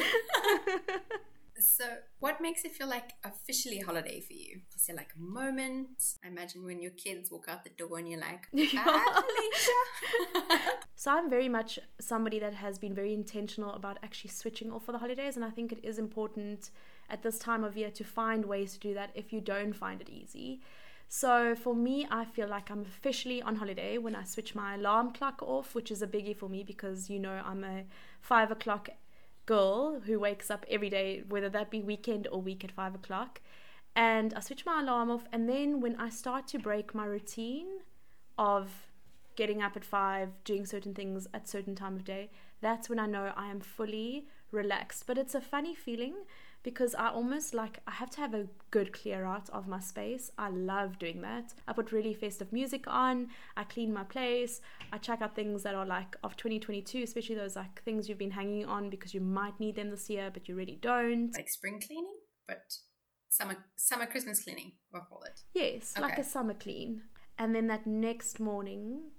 So, 1.59 1.85
what 2.19 2.41
makes 2.41 2.65
it 2.65 2.71
feel 2.77 2.87
like 2.87 3.09
officially 3.23 3.79
a 3.79 3.85
holiday 3.85 4.19
for 4.27 4.33
you? 4.33 4.61
Is 4.75 4.85
there 4.87 4.95
like 4.95 5.11
a 5.15 5.19
moment? 5.21 5.87
I 6.23 6.27
imagine 6.27 6.65
when 6.65 6.81
your 6.81 6.91
kids 7.03 7.29
walk 7.31 7.45
out 7.47 7.63
the 7.63 7.69
door 7.69 7.99
and 7.99 8.09
you're 8.09 8.19
like. 8.19 8.47
So 10.95 11.11
I'm 11.11 11.29
very 11.29 11.49
much 11.49 11.79
somebody 11.99 12.39
that 12.39 12.53
has 12.53 12.79
been 12.79 12.93
very 12.95 13.13
intentional 13.13 13.73
about 13.73 13.97
actually 14.03 14.29
switching 14.31 14.71
off 14.71 14.85
for 14.85 14.93
the 14.93 14.97
holidays, 14.99 15.35
and 15.35 15.43
I 15.45 15.49
think 15.49 15.71
it 15.71 15.79
is 15.83 15.99
important 15.99 16.71
at 17.09 17.21
this 17.23 17.37
time 17.37 17.63
of 17.63 17.75
year 17.77 17.91
to 17.91 18.03
find 18.03 18.45
ways 18.45 18.73
to 18.73 18.79
do 18.79 18.93
that 18.93 19.11
if 19.13 19.33
you 19.33 19.41
don't 19.41 19.73
find 19.73 20.01
it 20.01 20.09
easy. 20.09 20.61
So 21.07 21.55
for 21.55 21.75
me, 21.75 22.07
I 22.09 22.25
feel 22.25 22.47
like 22.47 22.71
I'm 22.71 22.81
officially 22.81 23.41
on 23.41 23.57
holiday 23.57 23.97
when 23.97 24.15
I 24.15 24.23
switch 24.23 24.55
my 24.55 24.75
alarm 24.75 25.13
clock 25.13 25.41
off, 25.43 25.75
which 25.75 25.91
is 25.91 26.01
a 26.01 26.07
biggie 26.07 26.35
for 26.35 26.49
me 26.49 26.63
because 26.63 27.09
you 27.09 27.19
know 27.19 27.41
I'm 27.45 27.63
a 27.63 27.83
five 28.21 28.51
o'clock 28.51 28.89
girl 29.45 29.99
who 30.05 30.19
wakes 30.19 30.49
up 30.49 30.65
every 30.69 30.89
day, 30.89 31.23
whether 31.27 31.49
that 31.49 31.69
be 31.69 31.81
weekend 31.81 32.27
or 32.31 32.41
week 32.41 32.63
at 32.63 32.71
five 32.71 32.95
o'clock. 32.95 33.41
And 33.95 34.33
I 34.33 34.39
switch 34.39 34.65
my 34.65 34.81
alarm 34.81 35.11
off, 35.11 35.25
and 35.31 35.47
then 35.47 35.79
when 35.79 35.95
I 35.97 36.09
start 36.09 36.47
to 36.47 36.57
break 36.57 36.95
my 36.95 37.05
routine 37.05 37.67
of 38.37 38.71
getting 39.35 39.61
up 39.61 39.75
at 39.75 39.85
five, 39.85 40.29
doing 40.43 40.65
certain 40.65 40.93
things 40.93 41.27
at 41.33 41.47
certain 41.47 41.75
time 41.75 41.95
of 41.95 42.03
day, 42.03 42.31
that's 42.61 42.89
when 42.89 42.99
I 42.99 43.05
know 43.05 43.33
I 43.35 43.51
am 43.51 43.59
fully 43.59 44.27
relaxed. 44.51 45.05
But 45.05 45.17
it's 45.17 45.35
a 45.35 45.41
funny 45.41 45.75
feeling 45.75 46.15
because 46.63 46.95
I 46.95 47.09
almost 47.09 47.53
like 47.53 47.79
I 47.85 47.91
have 47.91 48.09
to 48.11 48.21
have 48.21 48.33
a 48.33 48.47
good 48.71 48.93
clear 48.93 49.25
out 49.25 49.49
of 49.49 49.67
my 49.67 49.79
space. 49.79 50.31
I 50.37 50.49
love 50.49 50.97
doing 50.97 51.21
that. 51.21 51.53
I 51.67 51.73
put 51.73 51.91
really 51.91 52.13
festive 52.13 52.51
music 52.51 52.85
on, 52.87 53.27
I 53.55 53.65
clean 53.65 53.93
my 53.93 54.03
place, 54.03 54.61
I 54.91 54.97
check 54.97 55.21
out 55.21 55.35
things 55.35 55.63
that 55.63 55.75
are 55.75 55.85
like 55.85 56.15
of 56.23 56.37
2022, 56.37 57.03
especially 57.03 57.35
those 57.35 57.55
like 57.55 57.83
things 57.83 58.07
you've 58.07 58.17
been 58.17 58.31
hanging 58.31 58.65
on 58.65 58.89
because 58.89 59.13
you 59.13 59.21
might 59.21 59.59
need 59.59 59.75
them 59.75 59.89
this 59.89 60.09
year, 60.09 60.31
but 60.33 60.47
you 60.47 60.55
really 60.55 60.79
don't. 60.81 61.33
like 61.33 61.49
spring 61.49 61.81
cleaning, 61.85 62.15
but 62.47 62.63
summer 63.29 63.57
summer 63.75 64.05
Christmas 64.05 64.43
cleaning. 64.43 64.73
We'll 64.91 65.03
call 65.03 65.23
it. 65.23 65.41
Yes, 65.53 65.93
like 65.99 66.17
a 66.17 66.23
summer 66.23 66.53
clean. 66.53 67.03
And 67.37 67.55
then 67.55 67.67
that 67.67 67.85
next 67.87 68.39
morning, 68.39 69.11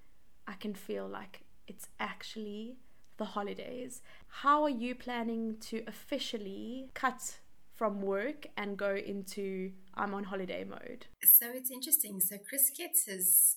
I 0.47 0.55
can 0.55 0.75
feel 0.75 1.09
like 1.09 1.43
it's 1.67 1.89
actually 1.99 2.79
the 3.17 3.25
holidays. 3.25 4.03
How 4.29 4.63
are 4.63 4.71
you 4.71 4.95
planning 4.95 5.57
to 5.63 5.83
officially 5.87 6.91
cut 6.95 7.39
from 7.75 8.01
work 8.01 8.47
and 8.57 8.77
go 8.77 8.95
into 8.95 9.73
I'm 9.95 10.15
on 10.15 10.25
holiday 10.25 10.65
mode? 10.65 11.07
So 11.25 11.47
it's 11.53 11.71
interesting. 11.71 12.21
So 12.21 12.37
Chris 12.49 12.71
gets 12.77 13.07
his 13.07 13.57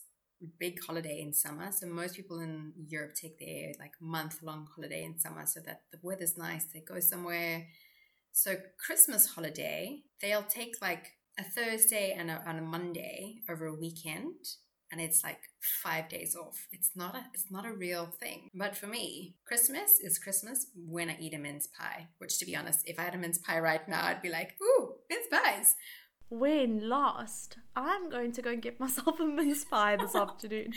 big 0.59 0.79
holiday 0.85 1.21
in 1.21 1.33
summer. 1.33 1.71
So 1.71 1.87
most 1.87 2.15
people 2.15 2.39
in 2.39 2.73
Europe 2.87 3.13
take 3.15 3.39
their 3.39 3.73
like 3.79 3.93
month 3.99 4.39
long 4.43 4.67
holiday 4.75 5.03
in 5.03 5.17
summer 5.17 5.45
so 5.45 5.59
that 5.65 5.81
the 5.91 5.99
weather's 6.01 6.37
nice. 6.37 6.65
They 6.65 6.81
go 6.81 6.99
somewhere. 6.99 7.67
So 8.31 8.55
Christmas 8.85 9.27
holiday, 9.27 10.03
they'll 10.21 10.43
take 10.43 10.75
like 10.81 11.13
a 11.39 11.43
Thursday 11.43 12.15
and 12.17 12.29
a, 12.29 12.43
and 12.45 12.59
a 12.59 12.61
Monday 12.61 13.41
over 13.49 13.65
a 13.65 13.73
weekend. 13.73 14.35
And 14.91 15.01
it's 15.01 15.23
like 15.23 15.39
five 15.83 16.07
days 16.07 16.35
off. 16.35 16.67
It's 16.71 16.91
not 16.95 17.15
a 17.15 17.25
it's 17.33 17.51
not 17.51 17.65
a 17.65 17.73
real 17.73 18.05
thing. 18.05 18.49
But 18.55 18.77
for 18.77 18.87
me, 18.87 19.35
Christmas 19.45 19.99
is 20.01 20.17
Christmas 20.17 20.67
when 20.75 21.09
I 21.09 21.17
eat 21.19 21.33
a 21.33 21.37
mince 21.37 21.67
pie. 21.67 22.07
Which 22.19 22.37
to 22.39 22.45
be 22.45 22.55
honest, 22.55 22.81
if 22.85 22.97
I 22.97 23.03
had 23.03 23.15
a 23.15 23.17
mince 23.17 23.37
pie 23.37 23.59
right 23.59 23.87
now, 23.87 24.05
I'd 24.05 24.21
be 24.21 24.29
like, 24.29 24.55
ooh, 24.61 24.93
mince 25.09 25.27
pies. 25.29 25.75
When 26.29 26.89
last, 26.89 27.57
I'm 27.75 28.09
going 28.09 28.33
to 28.33 28.41
go 28.41 28.51
and 28.51 28.61
get 28.61 28.79
myself 28.81 29.19
a 29.19 29.25
mince 29.25 29.63
pie 29.63 29.95
this 29.95 30.15
afternoon. 30.25 30.73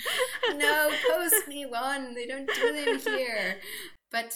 no, 0.57 0.91
post 1.11 1.35
me 1.49 1.67
one. 1.67 2.15
They 2.15 2.27
don't 2.27 2.49
do 2.55 2.73
them 2.73 2.99
here. 3.01 3.59
But 4.13 4.35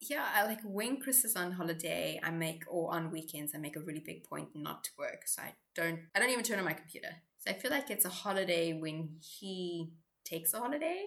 yeah, 0.00 0.26
I 0.34 0.44
like 0.44 0.60
when 0.64 1.00
Chris 1.00 1.24
is 1.24 1.36
on 1.36 1.52
holiday, 1.52 2.20
I 2.22 2.30
make 2.30 2.64
or 2.68 2.94
on 2.94 3.10
weekends, 3.10 3.52
I 3.54 3.58
make 3.58 3.76
a 3.76 3.80
really 3.80 4.02
big 4.04 4.24
point 4.24 4.48
not 4.54 4.84
to 4.84 4.90
work. 4.98 5.22
So 5.26 5.42
I 5.42 5.54
don't 5.74 6.00
I 6.14 6.20
don't 6.20 6.30
even 6.30 6.44
turn 6.44 6.58
on 6.58 6.64
my 6.64 6.72
computer. 6.74 7.08
So 7.44 7.50
I 7.50 7.54
feel 7.54 7.70
like 7.70 7.90
it's 7.90 8.06
a 8.06 8.10
holiday 8.10 8.72
when 8.72 9.16
he 9.20 9.90
takes 10.24 10.54
a 10.54 10.60
holiday 10.60 11.04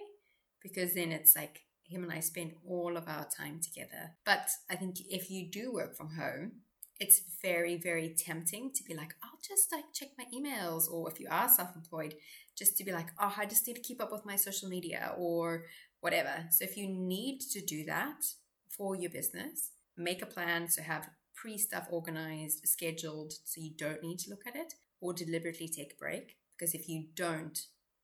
because 0.62 0.94
then 0.94 1.10
it's 1.10 1.34
like 1.34 1.62
him 1.82 2.04
and 2.04 2.12
I 2.12 2.20
spend 2.20 2.52
all 2.64 2.96
of 2.96 3.08
our 3.08 3.26
time 3.36 3.60
together. 3.60 4.12
But 4.24 4.48
I 4.70 4.76
think 4.76 4.98
if 5.10 5.30
you 5.30 5.50
do 5.50 5.72
work 5.72 5.96
from 5.96 6.10
home, 6.14 6.52
it's 7.00 7.22
very, 7.42 7.76
very 7.76 8.14
tempting 8.16 8.70
to 8.74 8.84
be 8.84 8.94
like, 8.94 9.14
I'll 9.22 9.38
just 9.46 9.72
like 9.72 9.84
check 9.92 10.10
my 10.16 10.26
emails, 10.32 10.88
or 10.88 11.10
if 11.10 11.18
you 11.18 11.26
are 11.28 11.48
self 11.48 11.74
employed, 11.74 12.14
just 12.56 12.76
to 12.76 12.84
be 12.84 12.92
like, 12.92 13.08
oh, 13.20 13.34
I 13.36 13.46
just 13.46 13.66
need 13.66 13.74
to 13.74 13.82
keep 13.82 14.00
up 14.00 14.12
with 14.12 14.26
my 14.26 14.36
social 14.36 14.68
media 14.68 15.14
or 15.16 15.64
whatever. 16.00 16.46
So 16.50 16.64
if 16.64 16.76
you 16.76 16.88
need 16.88 17.40
to 17.52 17.60
do 17.60 17.84
that 17.86 18.24
for 18.68 18.94
your 18.94 19.10
business, 19.10 19.70
make 19.96 20.22
a 20.22 20.26
plan. 20.26 20.68
So 20.68 20.82
have 20.82 21.08
pre 21.34 21.58
stuff 21.58 21.86
organized, 21.90 22.66
scheduled, 22.66 23.32
so 23.44 23.60
you 23.60 23.70
don't 23.76 24.02
need 24.02 24.18
to 24.20 24.30
look 24.30 24.42
at 24.46 24.56
it, 24.56 24.74
or 25.00 25.12
deliberately 25.12 25.68
take 25.68 25.92
a 25.92 25.98
break. 25.98 26.36
Because 26.56 26.74
if 26.74 26.88
you 26.88 27.06
don't, 27.14 27.58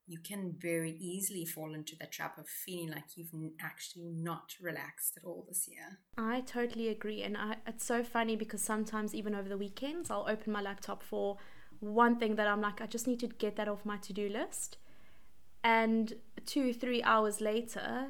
you 0.07 0.19
can 0.19 0.55
very 0.57 0.91
easily 0.99 1.45
fall 1.45 1.73
into 1.73 1.95
the 1.99 2.05
trap 2.05 2.37
of 2.37 2.47
feeling 2.47 2.91
like 2.91 3.03
you've 3.15 3.31
actually 3.59 4.05
not 4.05 4.53
relaxed 4.61 5.17
at 5.17 5.23
all 5.25 5.45
this 5.47 5.67
year. 5.67 5.99
I 6.17 6.41
totally 6.41 6.89
agree. 6.89 7.23
And 7.23 7.35
I, 7.35 7.57
it's 7.65 7.85
so 7.85 8.03
funny 8.03 8.35
because 8.35 8.61
sometimes, 8.61 9.15
even 9.15 9.33
over 9.33 9.49
the 9.49 9.57
weekends, 9.57 10.11
I'll 10.11 10.27
open 10.29 10.53
my 10.53 10.61
laptop 10.61 11.01
for 11.01 11.37
one 11.79 12.17
thing 12.19 12.35
that 12.35 12.47
I'm 12.47 12.61
like, 12.61 12.81
I 12.81 12.85
just 12.85 13.07
need 13.07 13.19
to 13.21 13.27
get 13.27 13.55
that 13.55 13.67
off 13.67 13.85
my 13.85 13.97
to 13.97 14.13
do 14.13 14.29
list. 14.29 14.77
And 15.63 16.13
two, 16.45 16.73
three 16.73 17.01
hours 17.01 17.41
later, 17.41 18.09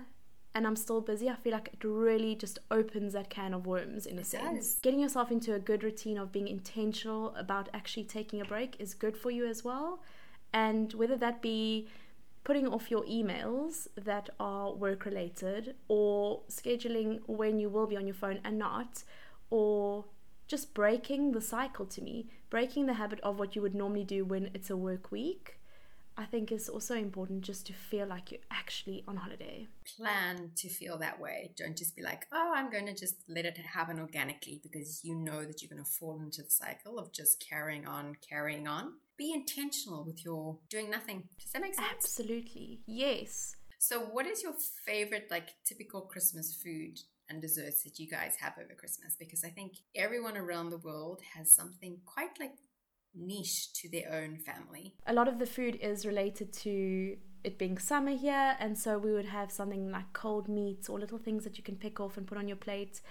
and 0.55 0.65
I'm 0.65 0.75
still 0.77 1.01
busy, 1.01 1.29
I 1.29 1.35
feel 1.35 1.51
like 1.51 1.69
it 1.73 1.83
really 1.85 2.33
just 2.35 2.57
opens 2.71 3.13
that 3.13 3.29
can 3.29 3.53
of 3.53 3.67
worms 3.67 4.05
in 4.05 4.17
a 4.17 4.21
It 4.21 4.25
sense. 4.27 4.57
does. 4.73 4.79
Getting 4.81 5.01
yourself 5.01 5.29
into 5.31 5.53
a 5.53 5.59
good 5.59 5.83
routine 5.83 6.17
of 6.17 6.31
being 6.31 6.47
intentional 6.47 7.35
about 7.35 7.69
actually 7.73 8.05
taking 8.05 8.39
a 8.41 8.45
break 8.45 8.75
is 8.79 8.93
good 8.93 9.17
for 9.17 9.29
you 9.29 9.45
as 9.45 9.63
well. 9.63 10.01
And 10.53 10.93
whether 10.93 11.17
that 11.17 11.41
be 11.41 11.87
putting 12.45 12.67
off 12.67 12.89
your 12.89 13.03
emails 13.03 13.87
that 13.95 14.29
are 14.39 14.71
work 14.73 15.03
related 15.05 15.75
or 15.89 16.41
scheduling 16.49 17.19
when 17.27 17.59
you 17.59 17.67
will 17.69 17.87
be 17.87 17.97
on 17.97 18.07
your 18.07 18.13
phone 18.15 18.39
and 18.45 18.57
not 18.57 19.03
or 19.49 20.05
just 20.47 20.73
breaking 20.75 21.31
the 21.31 21.41
cycle 21.41 21.85
to 21.87 22.01
me 22.03 22.27
breaking 22.51 22.85
the 22.85 22.93
habit 22.93 23.19
of 23.21 23.39
what 23.39 23.55
you 23.55 23.61
would 23.63 23.73
normally 23.73 24.03
do 24.03 24.23
when 24.23 24.51
it's 24.53 24.69
a 24.69 24.77
work 24.77 25.11
week 25.11 25.57
i 26.17 26.25
think 26.25 26.51
is 26.51 26.69
also 26.69 26.95
important 26.95 27.41
just 27.41 27.65
to 27.67 27.73
feel 27.73 28.07
like 28.07 28.31
you're 28.31 28.47
actually 28.51 29.03
on 29.07 29.15
holiday 29.17 29.67
Plan 29.97 30.51
to 30.57 30.67
feel 30.67 30.97
that 30.97 31.19
way. 31.21 31.51
Don't 31.55 31.77
just 31.77 31.95
be 31.95 32.01
like, 32.01 32.25
oh, 32.33 32.51
I'm 32.55 32.69
going 32.71 32.87
to 32.87 32.93
just 32.93 33.15
let 33.29 33.45
it 33.45 33.57
happen 33.57 33.99
organically 33.99 34.59
because 34.63 35.01
you 35.03 35.13
know 35.15 35.45
that 35.45 35.61
you're 35.61 35.69
going 35.69 35.83
to 35.83 35.89
fall 35.89 36.19
into 36.19 36.41
the 36.41 36.49
cycle 36.49 36.97
of 36.97 37.13
just 37.13 37.39
carrying 37.49 37.85
on, 37.87 38.15
carrying 38.27 38.67
on. 38.67 38.93
Be 39.15 39.31
intentional 39.31 40.03
with 40.03 40.25
your 40.25 40.57
doing 40.69 40.89
nothing. 40.89 41.29
Does 41.41 41.51
that 41.51 41.61
make 41.61 41.75
sense? 41.75 41.87
absolutely 41.93 42.81
yes 42.87 43.55
So, 43.77 43.99
what 43.99 44.25
is 44.25 44.41
your 44.43 44.53
favorite, 44.85 45.27
like, 45.29 45.49
typical 45.65 46.01
Christmas 46.01 46.55
food 46.61 46.99
and 47.29 47.41
desserts 47.41 47.83
that 47.83 47.99
you 47.99 48.07
guys 48.09 48.33
have 48.41 48.53
over 48.57 48.73
Christmas? 48.73 49.15
Because 49.17 49.43
I 49.43 49.49
think 49.49 49.73
everyone 49.95 50.35
around 50.37 50.71
the 50.71 50.79
world 50.89 51.21
has 51.35 51.51
something 51.51 51.99
quite 52.05 52.39
like 52.39 52.55
niche 53.15 53.73
to 53.73 53.89
their 53.89 54.11
own 54.13 54.37
family. 54.37 54.93
A 55.07 55.13
lot 55.13 55.27
of 55.27 55.39
the 55.39 55.45
food 55.45 55.77
is 55.81 56.05
related 56.05 56.53
to 56.53 57.17
it 57.43 57.57
being 57.57 57.77
summer 57.77 58.15
here, 58.15 58.55
and 58.59 58.77
so 58.77 58.97
we 58.97 59.13
would 59.13 59.25
have 59.25 59.51
something 59.51 59.91
like 59.91 60.13
cold 60.13 60.47
meats 60.47 60.89
or 60.89 60.99
little 60.99 61.19
things 61.19 61.43
that 61.43 61.57
you 61.57 61.63
can 61.63 61.75
pick 61.75 61.99
off 61.99 62.17
and 62.17 62.25
put 62.27 62.37
on 62.37 62.47
your 62.47 62.57
plate. 62.57 63.01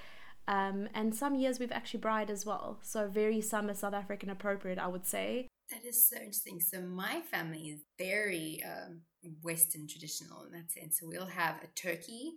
Um, 0.47 0.89
and 0.95 1.15
some 1.15 1.35
years 1.35 1.59
we've 1.59 1.73
actually 1.73 2.01
braaied 2.01 2.31
as 2.31 2.45
well, 2.45 2.79
so 2.83 3.09
very 3.09 3.41
summer 3.41 3.75
South 3.75 3.95
African 3.95 4.31
appropriate, 4.31 4.79
I 4.79 4.89
would 4.89 5.07
say. 5.07 5.49
That 5.71 5.85
is 5.85 6.09
so 6.09 6.17
interesting. 6.17 6.61
So 6.61 6.83
my 6.83 7.23
family 7.31 7.69
is 7.69 7.81
very 7.99 8.63
um, 8.65 9.01
Western 9.43 9.87
traditional 9.89 10.45
in 10.45 10.53
that 10.53 10.71
sense. 10.71 11.01
So 11.01 11.07
we'll 11.09 11.27
have 11.27 11.57
a 11.63 11.69
turkey, 11.75 12.35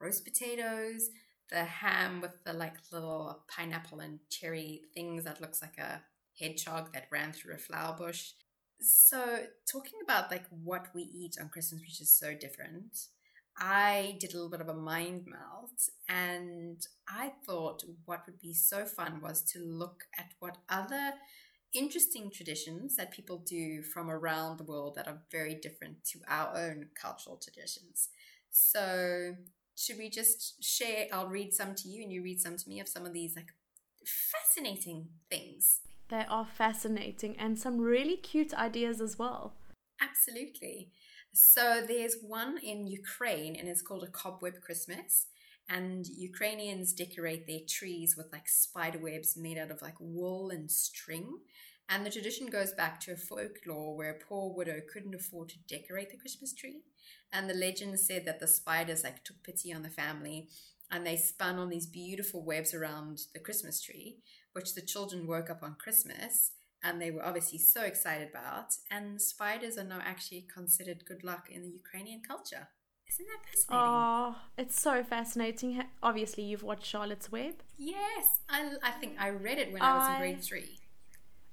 roast 0.00 0.24
potatoes, 0.24 1.10
the 1.50 1.64
ham 1.64 2.20
with 2.20 2.42
the 2.44 2.52
like 2.52 2.74
little 2.90 3.44
pineapple 3.48 4.00
and 4.00 4.18
cherry 4.30 4.82
things 4.94 5.24
that 5.24 5.40
looks 5.40 5.62
like 5.62 5.78
a 5.78 6.02
hedgehog 6.38 6.92
that 6.92 7.08
ran 7.10 7.32
through 7.32 7.54
a 7.54 7.58
flower 7.58 7.96
bush. 7.96 8.32
So 8.80 9.40
talking 9.70 10.00
about 10.02 10.30
like 10.30 10.44
what 10.50 10.88
we 10.94 11.02
eat 11.02 11.36
on 11.40 11.48
Christmas, 11.48 11.80
which 11.80 12.00
is 12.00 12.12
so 12.12 12.34
different. 12.34 13.06
I 13.56 14.16
did 14.18 14.32
a 14.32 14.34
little 14.34 14.50
bit 14.50 14.60
of 14.60 14.68
a 14.68 14.74
mind 14.74 15.26
melt 15.26 15.88
and 16.08 16.84
I 17.08 17.32
thought 17.46 17.84
what 18.04 18.26
would 18.26 18.40
be 18.40 18.52
so 18.52 18.84
fun 18.84 19.20
was 19.22 19.42
to 19.52 19.60
look 19.60 20.04
at 20.18 20.32
what 20.40 20.56
other 20.68 21.12
interesting 21.72 22.30
traditions 22.30 22.96
that 22.96 23.12
people 23.12 23.38
do 23.38 23.82
from 23.82 24.10
around 24.10 24.58
the 24.58 24.64
world 24.64 24.94
that 24.96 25.08
are 25.08 25.22
very 25.30 25.54
different 25.54 26.04
to 26.04 26.20
our 26.28 26.56
own 26.56 26.86
cultural 27.00 27.36
traditions. 27.36 28.08
So, 28.50 29.34
should 29.76 29.98
we 29.98 30.08
just 30.08 30.62
share? 30.62 31.06
I'll 31.12 31.28
read 31.28 31.52
some 31.52 31.74
to 31.74 31.88
you 31.88 32.02
and 32.02 32.12
you 32.12 32.22
read 32.22 32.40
some 32.40 32.56
to 32.56 32.68
me 32.68 32.80
of 32.80 32.88
some 32.88 33.04
of 33.04 33.12
these 33.12 33.34
like 33.34 33.52
fascinating 34.04 35.08
things. 35.28 35.80
They 36.14 36.26
are 36.28 36.46
fascinating 36.46 37.34
and 37.40 37.58
some 37.58 37.80
really 37.80 38.16
cute 38.16 38.54
ideas 38.54 39.00
as 39.00 39.18
well. 39.18 39.54
Absolutely. 40.00 40.92
So, 41.32 41.82
there's 41.84 42.18
one 42.22 42.56
in 42.58 42.86
Ukraine 42.86 43.56
and 43.56 43.66
it's 43.66 43.82
called 43.82 44.04
a 44.04 44.16
cobweb 44.20 44.60
Christmas 44.64 45.26
and 45.68 46.06
Ukrainians 46.06 46.92
decorate 46.92 47.48
their 47.48 47.66
trees 47.68 48.14
with 48.16 48.28
like 48.30 48.46
spider 48.46 49.00
webs 49.00 49.36
made 49.36 49.58
out 49.58 49.72
of 49.72 49.82
like 49.82 49.96
wool 49.98 50.50
and 50.50 50.70
string. 50.70 51.38
And 51.88 52.06
the 52.06 52.10
tradition 52.10 52.46
goes 52.46 52.72
back 52.72 53.00
to 53.00 53.14
a 53.14 53.16
folklore 53.16 53.96
where 53.96 54.12
a 54.12 54.24
poor 54.24 54.54
widow 54.54 54.82
couldn't 54.92 55.16
afford 55.16 55.48
to 55.48 55.66
decorate 55.66 56.10
the 56.12 56.16
Christmas 56.16 56.54
tree. 56.54 56.82
And 57.32 57.50
the 57.50 57.54
legend 57.54 57.98
said 57.98 58.24
that 58.26 58.38
the 58.38 58.46
spiders 58.46 59.02
like 59.02 59.24
took 59.24 59.42
pity 59.42 59.72
on 59.72 59.82
the 59.82 59.90
family 59.90 60.48
and 60.92 61.04
they 61.04 61.16
spun 61.16 61.58
on 61.58 61.70
these 61.70 61.86
beautiful 61.86 62.44
webs 62.44 62.72
around 62.72 63.22
the 63.32 63.40
Christmas 63.40 63.80
tree, 63.80 64.18
which 64.54 64.74
the 64.74 64.80
children 64.80 65.26
woke 65.26 65.50
up 65.50 65.62
on 65.62 65.76
Christmas 65.78 66.52
and 66.82 67.00
they 67.00 67.10
were 67.10 67.24
obviously 67.24 67.58
so 67.58 67.82
excited 67.82 68.28
about. 68.28 68.74
And 68.90 69.20
spiders 69.20 69.78
are 69.78 69.84
now 69.84 70.00
actually 70.04 70.46
considered 70.52 71.04
good 71.06 71.24
luck 71.24 71.48
in 71.50 71.62
the 71.62 71.68
Ukrainian 71.68 72.20
culture. 72.26 72.68
Isn't 73.08 73.26
that 73.26 73.44
fascinating? 73.44 73.86
Oh, 73.86 74.36
it's 74.58 74.80
so 74.80 75.02
fascinating. 75.02 75.82
Obviously, 76.02 76.44
you've 76.44 76.62
watched 76.62 76.86
Charlotte's 76.86 77.30
Web. 77.30 77.54
Yes, 77.76 78.40
I, 78.48 78.72
I 78.82 78.90
think 78.92 79.14
I 79.18 79.30
read 79.30 79.58
it 79.58 79.72
when 79.72 79.82
I, 79.82 79.90
I 79.90 79.98
was 79.98 80.08
in 80.08 80.16
grade 80.18 80.42
three. 80.42 80.78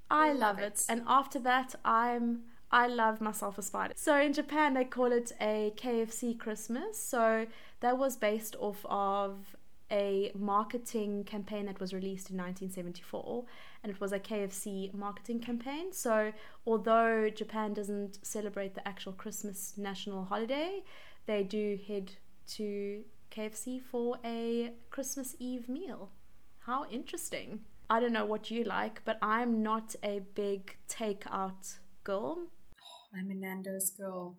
I 0.10 0.29
love, 0.29 0.39
love 0.39 0.60
it. 0.60 0.63
it. 0.63 0.86
And 0.89 1.03
after 1.08 1.39
that, 1.39 1.75
I'm 1.86 2.43
I 2.72 2.88
love 2.88 3.20
myself 3.20 3.58
a 3.58 3.62
spider. 3.62 3.93
So 3.98 4.17
in 4.17 4.34
Japan, 4.34 4.74
they 4.74 4.86
call 4.86 5.12
it 5.12 5.31
a 5.41 5.74
KFC 5.75 6.39
Christmas. 6.39 7.01
So 7.01 7.48
that 7.81 7.98
was 7.98 8.15
based 8.15 8.55
off 8.60 8.86
of 8.86 9.55
a 9.91 10.31
marketing 10.33 11.24
campaign 11.25 11.65
that 11.65 11.79
was 11.79 11.93
released 11.93 12.29
in 12.29 12.38
1974 12.38 13.45
and 13.83 13.91
it 13.91 14.00
was 14.00 14.12
a 14.12 14.19
KFC 14.19 14.93
marketing 14.93 15.39
campaign. 15.39 15.91
So 15.91 16.31
although 16.65 17.29
Japan 17.29 17.74
doesn't 17.74 18.25
celebrate 18.25 18.75
the 18.75 18.88
actual 18.88 19.13
Christmas 19.13 19.74
national 19.77 20.25
holiday, 20.25 20.83
they 21.25 21.43
do 21.43 21.77
head 21.88 22.13
to 22.55 23.03
KFC 23.31 23.81
for 23.81 24.17
a 24.25 24.74
Christmas 24.89 25.36
Eve 25.39 25.67
meal. 25.69 26.12
How 26.60 26.86
interesting. 26.89 27.62
I 27.89 28.00
don't 28.00 28.13
know 28.13 28.25
what 28.25 28.50
you 28.51 28.63
like, 28.63 29.01
but 29.03 29.17
I'm 29.21 29.62
not 29.62 29.95
a 30.03 30.21
big 30.36 30.77
takeout 30.88 31.79
girl. 32.03 32.48
Oh, 32.81 33.17
I'm 33.17 33.31
a 33.31 33.36
Nando's 33.36 33.89
girl. 33.89 34.38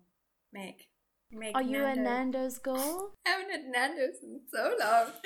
Meg. 0.51 0.75
Meg 1.33 1.55
Are 1.55 1.61
you 1.61 1.79
Nando. 1.79 2.01
a 2.01 2.03
Nando's 2.03 2.57
girl? 2.57 3.11
I 3.25 3.29
haven't 3.29 3.51
had 3.51 3.65
Nando's 3.65 4.17
in 4.21 4.41
so 4.53 4.75
long. 4.79 5.11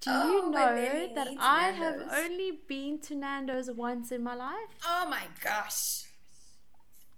Do 0.00 0.10
oh, 0.12 0.30
you 0.30 0.50
know 0.50 1.14
that 1.14 1.28
I 1.38 1.70
Nando's. 1.70 2.10
have 2.10 2.24
only 2.24 2.60
been 2.68 3.00
to 3.00 3.14
Nando's 3.14 3.70
once 3.70 4.12
in 4.12 4.22
my 4.22 4.34
life? 4.34 4.76
Oh 4.86 5.06
my 5.08 5.22
gosh. 5.42 6.04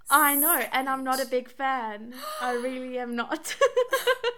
I 0.08 0.34
know, 0.34 0.64
and 0.72 0.88
I'm 0.88 1.04
not 1.04 1.20
a 1.20 1.26
big 1.26 1.50
fan. 1.50 2.14
I 2.40 2.52
really 2.52 2.98
am 2.98 3.14
not. 3.14 3.54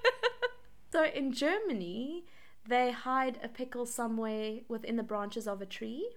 so 0.93 1.05
in 1.05 1.33
Germany, 1.33 2.25
they 2.69 2.91
hide 2.91 3.39
a 3.43 3.49
pickle 3.49 3.87
somewhere 3.87 4.61
within 4.69 4.97
the 4.97 5.03
branches 5.03 5.47
of 5.47 5.63
a 5.63 5.67
tree 5.67 6.09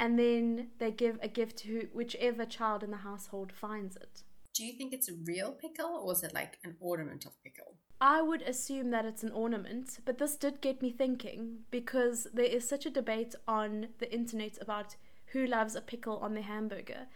and 0.00 0.18
then 0.18 0.68
they 0.78 0.90
give 0.90 1.18
a 1.22 1.28
gift 1.28 1.58
to 1.58 1.88
whichever 1.92 2.46
child 2.46 2.82
in 2.82 2.90
the 2.90 2.96
household 2.96 3.52
finds 3.52 3.96
it. 3.96 4.22
Do 4.60 4.66
you 4.66 4.74
think 4.74 4.92
it's 4.92 5.08
a 5.08 5.14
real 5.24 5.52
pickle 5.52 6.02
or 6.04 6.12
is 6.12 6.22
it 6.22 6.34
like 6.34 6.58
an 6.64 6.76
ornament 6.80 7.24
of 7.24 7.32
pickle? 7.42 7.76
I 7.98 8.20
would 8.20 8.42
assume 8.42 8.90
that 8.90 9.06
it's 9.06 9.22
an 9.22 9.32
ornament, 9.32 10.00
but 10.04 10.18
this 10.18 10.36
did 10.36 10.60
get 10.60 10.82
me 10.82 10.90
thinking 10.90 11.60
because 11.70 12.26
there 12.34 12.44
is 12.44 12.68
such 12.68 12.84
a 12.84 12.90
debate 12.90 13.34
on 13.48 13.88
the 14.00 14.14
internet 14.14 14.58
about 14.60 14.96
who 15.28 15.46
loves 15.46 15.76
a 15.76 15.80
pickle 15.80 16.18
on 16.18 16.34
their 16.34 16.42
hamburger. 16.42 17.06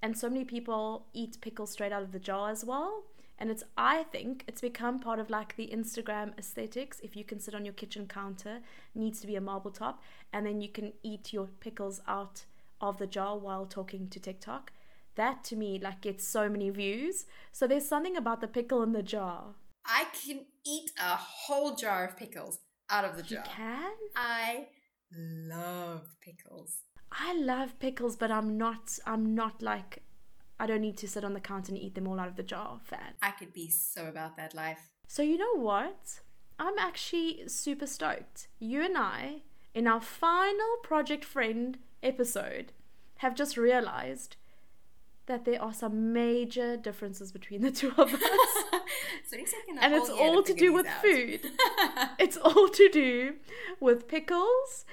And 0.00 0.16
so 0.16 0.30
many 0.30 0.44
people 0.44 1.06
eat 1.12 1.40
pickles 1.40 1.72
straight 1.72 1.90
out 1.90 2.04
of 2.04 2.12
the 2.12 2.20
jar 2.20 2.50
as 2.50 2.64
well 2.64 3.02
and 3.38 3.50
it's 3.50 3.64
i 3.78 4.02
think 4.04 4.44
it's 4.46 4.60
become 4.60 5.00
part 5.00 5.18
of 5.18 5.30
like 5.30 5.56
the 5.56 5.70
instagram 5.72 6.36
aesthetics 6.38 7.00
if 7.00 7.16
you 7.16 7.24
can 7.24 7.40
sit 7.40 7.54
on 7.54 7.64
your 7.64 7.72
kitchen 7.72 8.06
counter 8.06 8.60
needs 8.94 9.20
to 9.20 9.26
be 9.26 9.36
a 9.36 9.40
marble 9.40 9.70
top 9.70 10.02
and 10.34 10.44
then 10.44 10.60
you 10.60 10.68
can 10.68 10.92
eat 11.02 11.32
your 11.32 11.48
pickles 11.58 12.02
out 12.06 12.44
of 12.82 12.98
the 12.98 13.06
jar 13.06 13.38
while 13.38 13.64
talking 13.64 14.06
to 14.06 14.20
tiktok 14.20 14.70
that 15.16 15.44
to 15.44 15.56
me 15.56 15.78
like 15.82 16.00
gets 16.00 16.26
so 16.26 16.48
many 16.48 16.70
views 16.70 17.26
so 17.50 17.66
there's 17.66 17.86
something 17.86 18.16
about 18.16 18.40
the 18.40 18.48
pickle 18.48 18.82
in 18.82 18.92
the 18.92 19.02
jar 19.02 19.54
i 19.86 20.06
can 20.24 20.44
eat 20.66 20.90
a 20.98 21.16
whole 21.16 21.74
jar 21.74 22.04
of 22.04 22.16
pickles 22.16 22.58
out 22.90 23.04
of 23.04 23.16
the 23.16 23.22
jar 23.22 23.44
you 23.44 23.50
can 23.50 23.92
i 24.16 24.66
love 25.16 26.06
pickles 26.20 26.78
i 27.10 27.34
love 27.34 27.78
pickles 27.78 28.16
but 28.16 28.30
i'm 28.30 28.56
not 28.56 28.98
i'm 29.06 29.34
not 29.34 29.60
like 29.62 30.02
I 30.62 30.66
don't 30.66 30.80
need 30.80 30.96
to 30.98 31.08
sit 31.08 31.24
on 31.24 31.34
the 31.34 31.40
counter 31.40 31.72
and 31.72 31.82
eat 31.82 31.96
them 31.96 32.06
all 32.06 32.20
out 32.20 32.28
of 32.28 32.36
the 32.36 32.44
jar 32.44 32.78
fan. 32.84 33.14
I 33.20 33.32
could 33.32 33.52
be 33.52 33.68
so 33.68 34.06
about 34.06 34.36
that 34.36 34.54
life. 34.54 34.90
So, 35.08 35.20
you 35.20 35.36
know 35.36 35.56
what? 35.56 36.20
I'm 36.56 36.78
actually 36.78 37.48
super 37.48 37.88
stoked. 37.88 38.46
You 38.60 38.80
and 38.82 38.96
I, 38.96 39.42
in 39.74 39.88
our 39.88 40.00
final 40.00 40.76
Project 40.84 41.24
Friend 41.24 41.76
episode, 42.00 42.70
have 43.16 43.34
just 43.34 43.56
realized 43.56 44.36
that 45.26 45.44
there 45.44 45.62
are 45.62 45.72
some 45.72 46.12
major 46.12 46.76
differences 46.76 47.32
between 47.32 47.62
the 47.62 47.70
two 47.70 47.92
of 47.96 48.12
us. 48.12 48.20
so 49.26 49.36
and 49.80 49.94
it's 49.94 50.10
all 50.10 50.42
to, 50.42 50.52
to 50.52 50.58
do 50.58 50.72
with 50.72 50.86
out. 50.86 51.02
food. 51.02 51.40
it's 52.18 52.36
all 52.36 52.68
to 52.68 52.88
do 52.92 53.34
with 53.80 54.08
pickles 54.08 54.84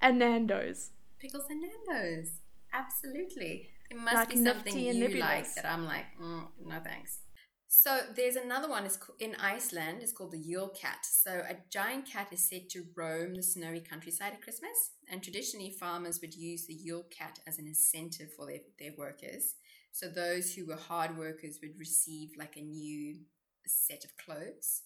and 0.00 0.18
Nando's. 0.18 0.90
Pickles 1.20 1.44
and 1.50 1.62
Nando's. 1.62 2.30
Absolutely. 2.72 3.68
It 3.90 3.96
must 3.98 4.14
like 4.14 4.28
be 4.30 4.44
something 4.44 4.78
you 4.78 4.94
nebulous. 4.94 5.20
like 5.20 5.54
that 5.54 5.66
I'm 5.66 5.84
like, 5.84 6.06
mm, 6.20 6.46
no 6.64 6.80
thanks. 6.82 7.18
So 7.74 8.00
there's 8.14 8.36
another 8.36 8.68
one 8.68 8.84
is 8.84 8.98
in 9.18 9.34
Iceland. 9.36 9.98
It's 10.02 10.12
called 10.12 10.32
the 10.32 10.38
Yule 10.38 10.68
Cat. 10.68 10.98
So 11.04 11.30
a 11.30 11.56
giant 11.70 12.06
cat 12.06 12.28
is 12.30 12.46
said 12.46 12.68
to 12.70 12.84
roam 12.94 13.34
the 13.34 13.42
snowy 13.42 13.80
countryside 13.80 14.34
at 14.34 14.42
Christmas, 14.42 14.92
and 15.10 15.22
traditionally 15.22 15.74
farmers 15.80 16.20
would 16.20 16.34
use 16.34 16.66
the 16.66 16.74
Yule 16.74 17.06
Cat 17.10 17.38
as 17.46 17.58
an 17.58 17.66
incentive 17.66 18.28
for 18.36 18.46
their, 18.46 18.58
their 18.78 18.92
workers. 18.98 19.54
So 19.92 20.08
those 20.08 20.54
who 20.54 20.66
were 20.66 20.76
hard 20.76 21.16
workers 21.16 21.58
would 21.62 21.78
receive 21.78 22.30
like 22.38 22.56
a 22.56 22.62
new 22.62 23.20
set 23.66 24.04
of 24.04 24.16
clothes. 24.16 24.82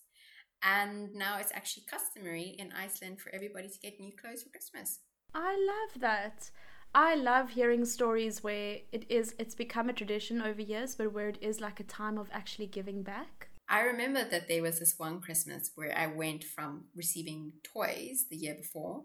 And 0.63 1.15
now 1.15 1.39
it's 1.39 1.53
actually 1.55 1.85
customary 1.89 2.57
in 2.59 2.73
Iceland 2.73 3.21
for 3.21 3.35
everybody 3.35 3.69
to 3.69 3.79
get 3.79 4.01
new 4.01 4.13
clothes 4.21 4.43
for 4.43 4.51
Christmas. 4.51 5.01
I 5.35 5.57
love 5.57 6.01
that. 6.01 6.51
I 6.95 7.15
love 7.15 7.51
hearing 7.51 7.85
stories 7.85 8.43
where 8.43 8.79
it 8.91 9.05
is 9.11 9.35
it's 9.39 9.55
become 9.55 9.89
a 9.89 9.93
tradition 9.93 10.41
over 10.41 10.63
years, 10.63 10.95
but 10.95 11.13
where 11.13 11.29
it 11.29 11.39
is 11.41 11.61
like 11.61 11.79
a 11.79 11.85
time 11.85 12.19
of 12.19 12.29
actually 12.33 12.67
giving 12.67 13.03
back. 13.03 13.49
I 13.69 13.81
remember 13.81 14.25
that 14.25 14.49
there 14.49 14.63
was 14.63 14.79
this 14.79 14.95
one 14.97 15.21
Christmas 15.21 15.73
where 15.75 15.97
I 15.97 16.07
went 16.07 16.43
from 16.45 16.87
receiving 16.95 17.53
toys 17.63 18.27
the 18.31 18.37
year 18.37 18.55
before 18.55 19.05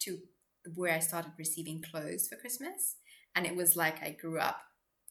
to 0.00 0.18
where 0.74 0.94
I 0.94 0.98
started 0.98 1.32
receiving 1.38 1.82
clothes 1.82 2.26
for 2.26 2.36
Christmas. 2.36 2.96
And 3.34 3.46
it 3.46 3.54
was 3.54 3.76
like 3.76 4.02
I 4.02 4.10
grew 4.10 4.38
up 4.38 4.60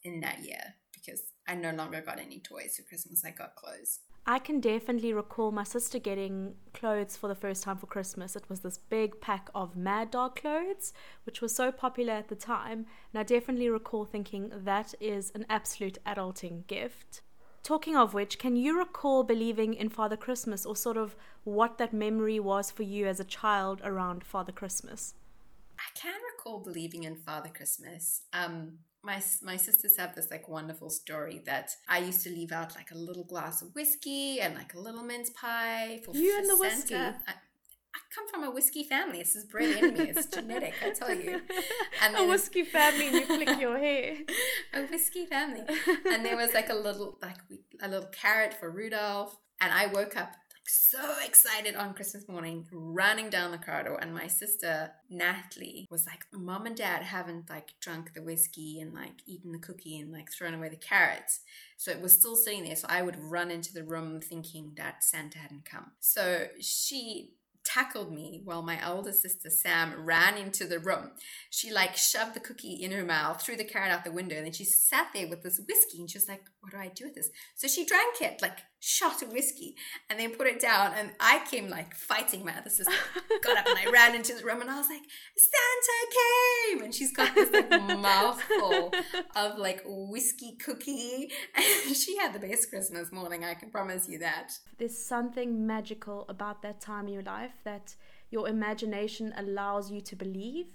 in 0.04 0.20
that 0.20 0.44
year 0.44 0.74
because 0.92 1.22
I 1.46 1.54
no 1.54 1.72
longer 1.72 2.00
got 2.00 2.20
any 2.20 2.40
toys 2.40 2.76
for 2.76 2.82
Christmas. 2.88 3.24
I 3.24 3.30
got 3.30 3.56
clothes. 3.56 4.00
I 4.26 4.38
can 4.38 4.60
definitely 4.60 5.14
recall 5.14 5.52
my 5.52 5.64
sister 5.64 5.98
getting 5.98 6.54
clothes 6.74 7.16
for 7.16 7.28
the 7.28 7.34
first 7.34 7.62
time 7.62 7.78
for 7.78 7.86
Christmas. 7.86 8.36
It 8.36 8.44
was 8.50 8.60
this 8.60 8.76
big 8.76 9.22
pack 9.22 9.48
of 9.54 9.74
Mad 9.74 10.10
Dog 10.10 10.36
clothes, 10.36 10.92
which 11.24 11.40
was 11.40 11.54
so 11.54 11.72
popular 11.72 12.12
at 12.12 12.28
the 12.28 12.36
time. 12.36 12.84
And 13.12 13.20
I 13.20 13.22
definitely 13.22 13.70
recall 13.70 14.04
thinking 14.04 14.52
that 14.52 14.94
is 15.00 15.32
an 15.34 15.46
absolute 15.48 15.96
adulting 16.06 16.66
gift. 16.66 17.22
Talking 17.62 17.96
of 17.96 18.12
which, 18.12 18.38
can 18.38 18.54
you 18.54 18.78
recall 18.78 19.24
believing 19.24 19.72
in 19.72 19.88
Father 19.88 20.16
Christmas 20.16 20.66
or 20.66 20.76
sort 20.76 20.98
of 20.98 21.16
what 21.44 21.78
that 21.78 21.94
memory 21.94 22.38
was 22.38 22.70
for 22.70 22.82
you 22.82 23.06
as 23.06 23.20
a 23.20 23.24
child 23.24 23.80
around 23.82 24.24
Father 24.24 24.52
Christmas? 24.52 25.14
I 25.98 26.00
can 26.10 26.20
recall 26.36 26.60
believing 26.60 27.04
in 27.04 27.16
Father 27.16 27.50
Christmas. 27.54 28.22
Um, 28.32 28.78
my 29.02 29.22
my 29.42 29.56
sisters 29.56 29.96
have 29.96 30.14
this 30.14 30.30
like 30.30 30.48
wonderful 30.48 30.90
story 30.90 31.42
that 31.46 31.70
I 31.88 31.98
used 31.98 32.22
to 32.24 32.30
leave 32.30 32.52
out 32.52 32.74
like 32.74 32.90
a 32.90 32.98
little 32.98 33.24
glass 33.24 33.62
of 33.62 33.74
whiskey 33.74 34.40
and 34.40 34.54
like 34.54 34.74
a 34.74 34.78
little 34.80 35.02
mince 35.02 35.30
pie 35.30 36.00
for 36.04 36.14
you 36.16 36.32
for 36.32 36.38
and 36.40 36.48
the 36.50 36.56
Santa. 36.56 36.76
whiskey. 36.76 36.94
I, 36.94 37.32
I 37.94 37.98
come 38.14 38.28
from 38.28 38.44
a 38.44 38.50
whiskey 38.50 38.84
family. 38.84 39.18
This 39.18 39.34
is 39.36 39.44
brilliant 39.46 39.98
me. 39.98 40.08
It's 40.10 40.26
genetic, 40.26 40.74
I 40.84 40.90
tell 40.90 41.14
you. 41.14 41.40
And 42.02 42.16
a 42.16 42.26
whiskey 42.26 42.64
family, 42.64 43.06
and 43.08 43.16
you 43.16 43.26
flick 43.26 43.60
your 43.60 43.78
hair. 43.86 44.16
a 44.74 44.82
whiskey 44.86 45.26
family. 45.26 45.62
And 46.12 46.24
there 46.24 46.36
was 46.36 46.52
like 46.54 46.70
a 46.70 46.74
little 46.74 47.18
like 47.22 47.38
a 47.82 47.88
little 47.88 48.08
carrot 48.08 48.54
for 48.54 48.70
Rudolph. 48.70 49.36
And 49.60 49.72
I 49.72 49.86
woke 49.86 50.16
up 50.16 50.36
so 50.68 51.14
excited 51.24 51.74
on 51.74 51.94
Christmas 51.94 52.28
morning, 52.28 52.66
running 52.70 53.30
down 53.30 53.50
the 53.50 53.58
corridor. 53.58 53.96
And 54.00 54.14
my 54.14 54.26
sister 54.26 54.92
Natalie 55.08 55.86
was 55.90 56.06
like, 56.06 56.26
"Mom 56.32 56.66
and 56.66 56.76
Dad 56.76 57.02
haven't 57.02 57.50
like 57.50 57.72
drunk 57.80 58.14
the 58.14 58.22
whiskey 58.22 58.80
and 58.80 58.94
like 58.94 59.22
eaten 59.26 59.52
the 59.52 59.58
cookie 59.58 59.98
and 59.98 60.12
like 60.12 60.30
thrown 60.30 60.54
away 60.54 60.68
the 60.68 60.76
carrots." 60.76 61.40
So 61.76 61.90
it 61.90 62.00
was 62.00 62.14
still 62.14 62.36
sitting 62.36 62.64
there. 62.64 62.76
So 62.76 62.86
I 62.90 63.02
would 63.02 63.18
run 63.18 63.50
into 63.50 63.72
the 63.72 63.84
room 63.84 64.20
thinking 64.20 64.72
that 64.76 65.04
Santa 65.04 65.38
hadn't 65.38 65.64
come. 65.64 65.92
So 66.00 66.48
she 66.60 67.34
tackled 67.68 68.12
me 68.12 68.40
while 68.44 68.62
my 68.62 68.86
older 68.88 69.12
sister 69.12 69.50
Sam 69.50 70.04
ran 70.04 70.38
into 70.38 70.66
the 70.66 70.78
room. 70.78 71.10
She 71.50 71.70
like 71.70 71.96
shoved 71.96 72.34
the 72.34 72.40
cookie 72.40 72.82
in 72.82 72.92
her 72.92 73.04
mouth, 73.04 73.42
threw 73.42 73.56
the 73.56 73.64
carrot 73.64 73.90
out 73.90 74.04
the 74.04 74.12
window, 74.12 74.36
and 74.36 74.46
then 74.46 74.52
she 74.52 74.64
sat 74.64 75.08
there 75.12 75.28
with 75.28 75.42
this 75.42 75.60
whiskey 75.68 76.00
and 76.00 76.10
she 76.10 76.18
was 76.18 76.28
like, 76.28 76.44
What 76.60 76.72
do 76.72 76.78
I 76.78 76.88
do 76.88 77.04
with 77.04 77.14
this? 77.14 77.30
So 77.56 77.68
she 77.68 77.84
drank 77.84 78.22
it, 78.22 78.40
like 78.40 78.58
shot 78.80 79.22
of 79.22 79.32
whiskey, 79.32 79.74
and 80.08 80.18
then 80.18 80.34
put 80.34 80.46
it 80.46 80.60
down. 80.60 80.92
And 80.96 81.10
I 81.20 81.44
came 81.50 81.68
like 81.68 81.94
fighting 81.94 82.44
my 82.44 82.56
other 82.56 82.70
sister. 82.70 82.92
Got 83.42 83.58
up 83.58 83.66
and 83.66 83.78
I 83.78 83.90
ran 83.90 84.14
into 84.14 84.34
the 84.34 84.44
room 84.44 84.60
and 84.60 84.70
I 84.70 84.78
was 84.78 84.88
like, 84.88 85.02
Santa 85.36 86.78
came! 86.78 86.84
And 86.84 86.94
she's 86.94 87.12
got 87.12 87.34
this 87.34 87.50
like 87.52 87.70
mouthful 87.98 88.92
of 89.36 89.58
like 89.58 89.82
whiskey 89.84 90.56
cookie. 90.64 91.30
And 91.54 91.96
she 91.96 92.16
had 92.16 92.32
the 92.32 92.38
best 92.38 92.70
Christmas 92.70 93.12
morning, 93.12 93.44
I 93.44 93.54
can 93.54 93.70
promise 93.70 94.08
you 94.08 94.18
that. 94.18 94.52
There's 94.78 95.06
something 95.06 95.66
magical 95.66 96.24
about 96.28 96.62
that 96.62 96.80
time 96.80 97.08
in 97.08 97.14
your 97.14 97.22
life 97.22 97.52
that 97.64 97.94
your 98.30 98.48
imagination 98.48 99.32
allows 99.36 99.90
you 99.90 100.00
to 100.02 100.16
believe 100.16 100.66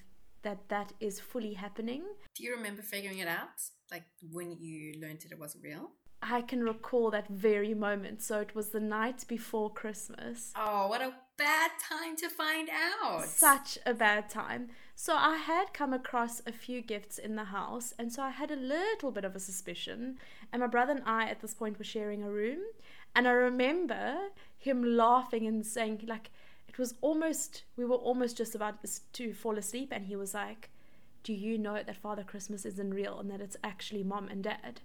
that 0.44 0.70
that 0.70 0.92
is 1.00 1.20
fully 1.20 1.54
happening. 1.54 2.04
Do 2.36 2.44
you 2.44 2.56
remember 2.56 2.82
figuring 2.82 3.20
it 3.20 3.28
out? 3.28 3.62
Like 3.92 4.04
when 4.32 4.58
you 4.60 5.00
learned 5.00 5.22
that 5.22 5.32
it 5.32 5.40
wasn't 5.40 5.64
real? 5.64 5.92
I 6.30 6.42
can 6.42 6.64
recall 6.64 7.12
that 7.12 7.28
very 7.28 7.74
moment. 7.74 8.22
So 8.22 8.40
it 8.40 8.56
was 8.56 8.70
the 8.70 8.80
night 8.80 9.26
before 9.28 9.70
Christmas. 9.70 10.54
Oh, 10.56 10.88
what 10.88 11.02
a 11.02 11.14
bad 11.38 11.72
time 11.80 12.16
to 12.18 12.30
find 12.30 12.70
out. 12.70 13.26
Such 13.26 13.78
a 13.86 13.94
bad 13.94 14.30
time. 14.30 14.70
So 14.96 15.16
I 15.16 15.38
had 15.38 15.74
come 15.74 15.94
across 15.94 16.42
a 16.46 16.52
few 16.52 16.82
gifts 16.82 17.18
in 17.18 17.36
the 17.36 17.46
house, 17.46 17.94
and 17.98 18.12
so 18.14 18.22
I 18.22 18.30
had 18.30 18.52
a 18.52 18.56
little 18.56 19.12
bit 19.12 19.26
of 19.26 19.36
a 19.36 19.40
suspicion. 19.40 20.18
And 20.52 20.62
my 20.62 20.68
brother 20.68 20.94
and 20.94 21.04
I 21.06 21.28
at 21.30 21.42
this 21.42 21.54
point 21.54 21.78
were 21.78 21.84
sharing 21.84 22.24
a 22.24 22.32
room, 22.32 22.60
and 23.16 23.28
I 23.28 23.32
remember 23.32 24.16
him 24.58 24.84
laughing 24.84 25.48
and 25.48 25.66
saying, 25.66 26.06
like, 26.08 26.30
it 26.68 26.78
was 26.78 26.96
almost, 27.02 27.64
we 27.76 27.86
were 27.86 27.96
almost 27.96 28.38
just 28.38 28.56
about 28.56 28.78
to 29.14 29.34
fall 29.34 29.58
asleep, 29.58 29.90
and 29.92 30.06
he 30.06 30.16
was 30.16 30.34
like, 30.34 30.70
Do 31.24 31.34
you 31.34 31.58
know 31.58 31.82
that 31.84 31.98
Father 31.98 32.24
Christmas 32.24 32.66
isn't 32.66 32.94
real 32.94 33.20
and 33.20 33.30
that 33.32 33.42
it's 33.42 33.58
actually 33.64 34.04
mom 34.04 34.28
and 34.28 34.44
dad? 34.44 34.82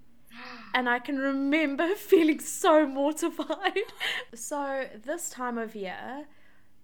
And 0.75 0.89
I 0.89 0.99
can 0.99 1.19
remember 1.19 1.95
feeling 1.97 2.41
so 2.41 2.87
mortified. 2.87 3.93
so, 4.35 4.87
this 5.05 5.31
time 5.31 5.59
of 5.59 5.75
year, 5.75 6.27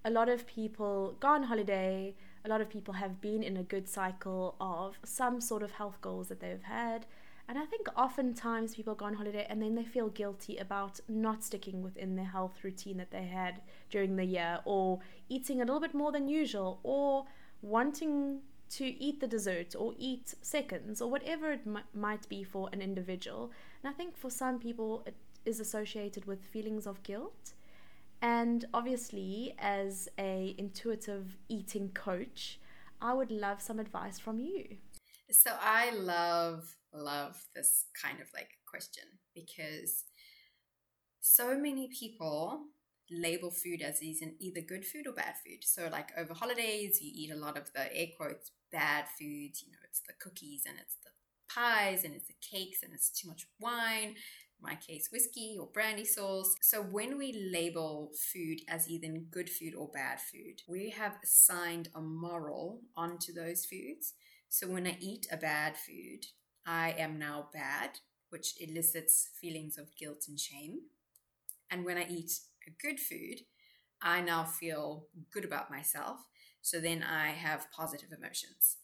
a 0.05 0.11
lot 0.11 0.29
of 0.29 0.47
people 0.47 1.17
go 1.21 1.29
on 1.29 1.45
holiday, 1.45 2.15
a 2.45 2.49
lot 2.49 2.61
of 2.61 2.69
people 2.69 2.95
have 2.95 3.21
been 3.21 3.43
in 3.43 3.57
a 3.57 3.63
good 3.63 3.89
cycle 3.89 4.55
of 4.61 4.99
some 5.05 5.41
sort 5.41 5.63
of 5.63 5.73
health 5.73 6.01
goals 6.01 6.29
that 6.29 6.41
they've 6.41 6.63
had. 6.63 7.07
And 7.49 7.59
I 7.59 7.67
think 7.67 7.89
oftentimes 7.97 8.75
people 8.75 8.95
go 8.95 9.05
on 9.05 9.15
holiday 9.15 9.47
and 9.49 9.61
then 9.61 9.75
they 9.75 9.85
feel 9.85 10.09
guilty 10.09 10.57
about 10.57 11.01
not 11.09 11.45
sticking 11.45 11.83
within 11.83 12.17
their 12.17 12.25
health 12.25 12.57
routine 12.63 12.97
that 12.97 13.11
they 13.11 13.25
had 13.25 13.61
during 13.91 14.17
the 14.17 14.25
year, 14.25 14.61
or 14.65 15.01
eating 15.29 15.61
a 15.61 15.65
little 15.65 15.81
bit 15.81 15.95
more 15.95 16.11
than 16.11 16.27
usual, 16.27 16.81
or 16.83 17.27
wanting 17.61 18.41
to 18.77 18.85
eat 18.85 19.21
the 19.21 19.27
dessert 19.27 19.75
or 19.79 19.95
eat 19.99 20.35
seconds 20.43 21.01
or 21.01 21.11
whatever 21.11 21.53
it 21.53 21.67
mi- 21.67 21.81
might 21.95 22.29
be 22.29 22.43
for 22.43 22.69
an 22.73 22.81
individual. 22.81 23.51
And 23.83 23.93
I 23.93 23.97
think 23.97 24.17
for 24.17 24.31
some 24.31 24.59
people 24.59 25.03
it 25.07 25.15
is 25.45 25.61
associated 25.61 26.25
with 26.25 26.45
feelings 26.45 26.87
of 26.87 27.03
guilt. 27.03 27.53
And 28.23 28.65
obviously, 28.73 29.55
as 29.59 30.09
a 30.19 30.55
intuitive 30.57 31.37
eating 31.49 31.91
coach, 31.91 32.59
I 33.01 33.13
would 33.13 33.31
love 33.31 33.61
some 33.61 33.79
advice 33.79 34.19
from 34.19 34.39
you. 34.41 34.79
So 35.31 35.51
I 35.61 35.91
love 35.91 36.77
love 36.93 37.37
this 37.55 37.87
kind 38.01 38.21
of 38.21 38.29
like 38.33 38.49
question 38.71 39.05
because 39.35 40.05
so 41.21 41.59
many 41.59 41.89
people 41.89 42.61
label 43.11 43.51
food 43.51 43.83
as 43.83 44.03
either 44.03 44.61
good 44.61 44.85
food 44.85 45.07
or 45.07 45.13
bad 45.13 45.35
food. 45.45 45.63
So 45.63 45.89
like 45.91 46.09
over 46.17 46.35
holidays, 46.35 46.99
you 47.01 47.11
eat 47.15 47.31
a 47.31 47.37
lot 47.37 47.57
of 47.57 47.73
the 47.73 47.95
air 47.95 48.09
quotes 48.17 48.53
bad 48.75 49.07
foods. 49.19 49.63
You 49.65 49.73
know, 49.73 49.79
it's 49.89 50.03
the 50.07 50.15
cookies 50.21 50.65
and 50.69 50.77
it's 50.83 50.97
the 51.05 51.11
pies 51.49 52.05
and 52.05 52.15
it's 52.15 52.29
the 52.29 52.35
cakes 52.43 52.83
and 52.83 52.93
it's 52.93 53.11
too 53.11 53.29
much 53.29 53.47
wine. 53.61 54.09
In 54.11 54.63
my 54.63 54.75
case, 54.77 55.09
whiskey 55.13 55.57
or 55.61 55.69
brandy 55.69 56.05
sauce. 56.05 56.55
So 56.63 56.83
when 56.83 57.19
we 57.19 57.51
label 57.53 58.11
food 58.33 58.61
as 58.69 58.89
either 58.89 59.09
good 59.31 59.51
food 59.51 59.75
or 59.75 59.89
bad 59.93 60.21
food, 60.21 60.63
we 60.69 60.91
have 60.91 61.17
assigned 61.23 61.89
a 61.95 62.01
moral 62.01 62.81
onto 62.97 63.33
those 63.33 63.65
foods. 63.65 64.15
So 64.49 64.69
when 64.69 64.87
I 64.87 64.97
eat 65.01 65.27
a 65.33 65.37
bad 65.37 65.77
food, 65.77 66.27
I 66.67 66.93
am 66.99 67.19
now 67.19 67.49
bad, 67.53 67.99
which 68.31 68.55
elicits 68.61 69.29
feelings 69.41 69.79
of 69.79 69.95
guilt 69.97 70.27
and 70.29 70.39
shame. 70.41 70.81
And 71.71 71.85
when 71.85 71.99
I 71.99 72.07
eat 72.09 72.33
a 72.67 72.71
good 72.71 73.01
food, 73.01 73.41
I 74.03 74.21
now 74.21 74.45
feel 74.45 75.07
good 75.33 75.45
about 75.45 75.71
myself. 75.71 76.21
So 76.65 76.81
then 76.81 77.03
I 77.03 77.29
have 77.29 77.71
positive 77.71 78.09
emotions. 78.11 78.79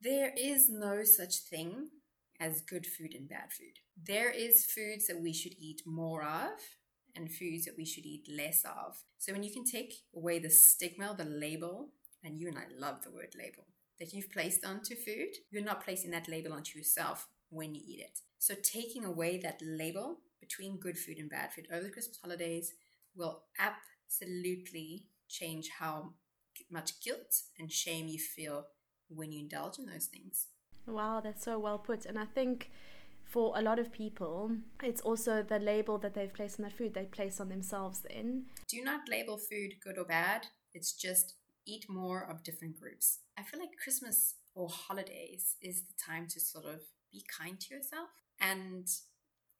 There 0.00 0.32
is 0.36 0.70
no 0.70 1.02
such 1.02 1.38
thing 1.38 1.88
as 2.38 2.60
good 2.60 2.86
food 2.86 3.12
and 3.12 3.28
bad 3.28 3.52
food. 3.52 3.80
There 4.00 4.30
is 4.30 4.64
foods 4.64 5.08
that 5.08 5.20
we 5.20 5.32
should 5.32 5.54
eat 5.58 5.82
more 5.84 6.22
of 6.22 6.60
and 7.16 7.28
foods 7.28 7.64
that 7.64 7.74
we 7.76 7.84
should 7.84 8.06
eat 8.06 8.28
less 8.30 8.64
of. 8.64 9.02
So 9.18 9.32
when 9.32 9.42
you 9.42 9.52
can 9.52 9.64
take 9.64 9.94
away 10.14 10.38
the 10.38 10.48
stigma, 10.48 11.12
the 11.18 11.24
label, 11.24 11.88
and 12.22 12.38
you 12.38 12.46
and 12.46 12.56
I 12.56 12.66
love 12.78 13.02
the 13.02 13.10
word 13.10 13.34
label, 13.36 13.66
that 13.98 14.14
you've 14.14 14.30
placed 14.30 14.64
onto 14.64 14.94
food, 14.94 15.34
you're 15.50 15.64
not 15.64 15.84
placing 15.84 16.12
that 16.12 16.28
label 16.28 16.52
onto 16.52 16.78
yourself 16.78 17.26
when 17.50 17.74
you 17.74 17.82
eat 17.84 17.98
it. 17.98 18.20
So 18.38 18.54
taking 18.62 19.04
away 19.04 19.38
that 19.38 19.60
label 19.60 20.20
between 20.40 20.78
good 20.78 20.96
food 20.96 21.18
and 21.18 21.28
bad 21.28 21.52
food 21.52 21.66
over 21.72 21.82
the 21.82 21.90
Christmas 21.90 22.20
holidays 22.22 22.74
will 23.16 23.42
absolutely 23.58 25.06
change 25.28 25.68
how 25.80 26.12
much 26.70 27.00
guilt 27.02 27.42
and 27.58 27.70
shame 27.70 28.08
you 28.08 28.18
feel 28.18 28.66
when 29.08 29.32
you 29.32 29.40
indulge 29.40 29.78
in 29.78 29.86
those 29.86 30.06
things. 30.06 30.46
Wow, 30.86 31.20
that's 31.22 31.44
so 31.44 31.58
well 31.58 31.78
put. 31.78 32.06
And 32.06 32.18
I 32.18 32.24
think 32.24 32.70
for 33.24 33.56
a 33.56 33.62
lot 33.62 33.78
of 33.78 33.92
people, 33.92 34.56
it's 34.82 35.00
also 35.00 35.42
the 35.42 35.58
label 35.58 35.98
that 35.98 36.14
they've 36.14 36.32
placed 36.32 36.58
on 36.58 36.64
that 36.64 36.76
food 36.76 36.94
they 36.94 37.04
place 37.04 37.40
on 37.40 37.48
themselves 37.48 38.00
then. 38.00 38.46
Do 38.68 38.82
not 38.82 39.08
label 39.08 39.38
food 39.38 39.74
good 39.82 39.98
or 39.98 40.04
bad. 40.04 40.46
It's 40.74 40.92
just 40.92 41.34
eat 41.66 41.86
more 41.88 42.28
of 42.28 42.42
different 42.42 42.78
groups. 42.80 43.20
I 43.38 43.42
feel 43.42 43.60
like 43.60 43.70
Christmas 43.82 44.34
or 44.54 44.68
holidays 44.68 45.56
is 45.62 45.82
the 45.82 45.94
time 46.04 46.26
to 46.28 46.40
sort 46.40 46.66
of 46.66 46.80
be 47.10 47.24
kind 47.38 47.58
to 47.60 47.74
yourself. 47.74 48.08
And 48.40 48.86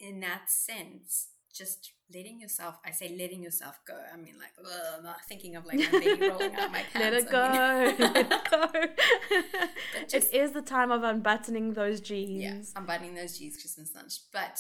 in 0.01 0.21
that 0.21 0.51
sense, 0.51 1.29
just 1.55 1.93
letting 2.15 2.41
yourself, 2.41 2.79
I 2.85 2.91
say 2.91 3.15
letting 3.19 3.43
yourself 3.43 3.79
go. 3.87 3.95
I 4.13 4.17
mean, 4.17 4.35
like, 4.39 4.53
ugh, 4.59 4.95
I'm 4.99 5.05
not 5.05 5.25
thinking 5.29 5.57
of 5.57 5.65
like 5.67 5.79
my 5.79 5.99
baby 5.99 6.27
rolling 6.29 6.55
out 6.57 6.71
my 6.73 6.83
pants. 6.93 6.95
Let 6.95 7.13
it 7.15 7.29
I 7.29 7.31
go. 7.31 8.05
mean- 8.05 8.13
Let 8.15 8.17
it 8.17 8.51
go. 8.51 10.07
just- 10.09 10.33
it 10.33 10.37
is 10.37 10.53
the 10.53 10.63
time 10.63 10.91
of 10.91 11.03
unbuttoning 11.03 11.75
those 11.75 12.01
jeans. 12.01 12.43
Yeah, 12.43 12.63
I'm 12.81 12.87
those 13.15 13.39
jeans 13.39 13.57
Christmas 13.57 13.95
lunch. 13.95 14.15
But 14.33 14.59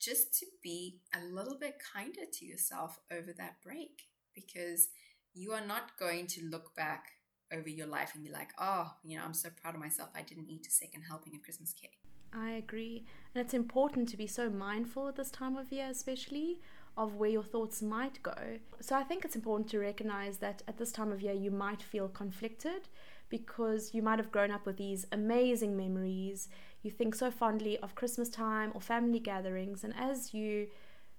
just 0.00 0.38
to 0.40 0.46
be 0.62 1.00
a 1.14 1.24
little 1.24 1.56
bit 1.58 1.74
kinder 1.94 2.26
to 2.32 2.44
yourself 2.44 2.98
over 3.10 3.32
that 3.38 3.56
break 3.62 4.02
because 4.34 4.88
you 5.34 5.52
are 5.52 5.66
not 5.66 5.98
going 5.98 6.26
to 6.26 6.44
look 6.50 6.74
back 6.76 7.04
over 7.52 7.68
your 7.68 7.86
life 7.86 8.12
and 8.14 8.24
be 8.24 8.30
like, 8.30 8.50
oh, 8.58 8.92
you 9.04 9.16
know, 9.16 9.24
I'm 9.24 9.34
so 9.34 9.48
proud 9.60 9.74
of 9.74 9.80
myself. 9.80 10.10
I 10.14 10.22
didn't 10.22 10.48
eat 10.48 10.66
a 10.66 10.70
second 10.70 11.02
helping 11.02 11.34
of 11.34 11.42
Christmas 11.42 11.72
cake. 11.72 11.98
I 12.32 12.50
agree. 12.50 13.04
And 13.34 13.44
it's 13.44 13.54
important 13.54 14.08
to 14.10 14.16
be 14.16 14.26
so 14.26 14.50
mindful 14.50 15.08
at 15.08 15.16
this 15.16 15.30
time 15.30 15.56
of 15.56 15.72
year, 15.72 15.88
especially 15.90 16.58
of 16.96 17.14
where 17.14 17.30
your 17.30 17.42
thoughts 17.42 17.82
might 17.82 18.22
go. 18.22 18.58
So 18.80 18.96
I 18.96 19.02
think 19.02 19.24
it's 19.24 19.36
important 19.36 19.68
to 19.70 19.78
recognize 19.78 20.38
that 20.38 20.62
at 20.66 20.78
this 20.78 20.92
time 20.92 21.12
of 21.12 21.20
year 21.20 21.34
you 21.34 21.50
might 21.50 21.82
feel 21.82 22.08
conflicted 22.08 22.88
because 23.28 23.92
you 23.92 24.02
might 24.02 24.18
have 24.18 24.32
grown 24.32 24.50
up 24.50 24.66
with 24.66 24.76
these 24.76 25.06
amazing 25.12 25.76
memories. 25.76 26.48
You 26.82 26.90
think 26.90 27.14
so 27.14 27.30
fondly 27.30 27.78
of 27.78 27.94
Christmas 27.94 28.28
time 28.28 28.70
or 28.74 28.80
family 28.80 29.18
gatherings, 29.18 29.84
and 29.84 29.94
as 29.98 30.32
you 30.32 30.68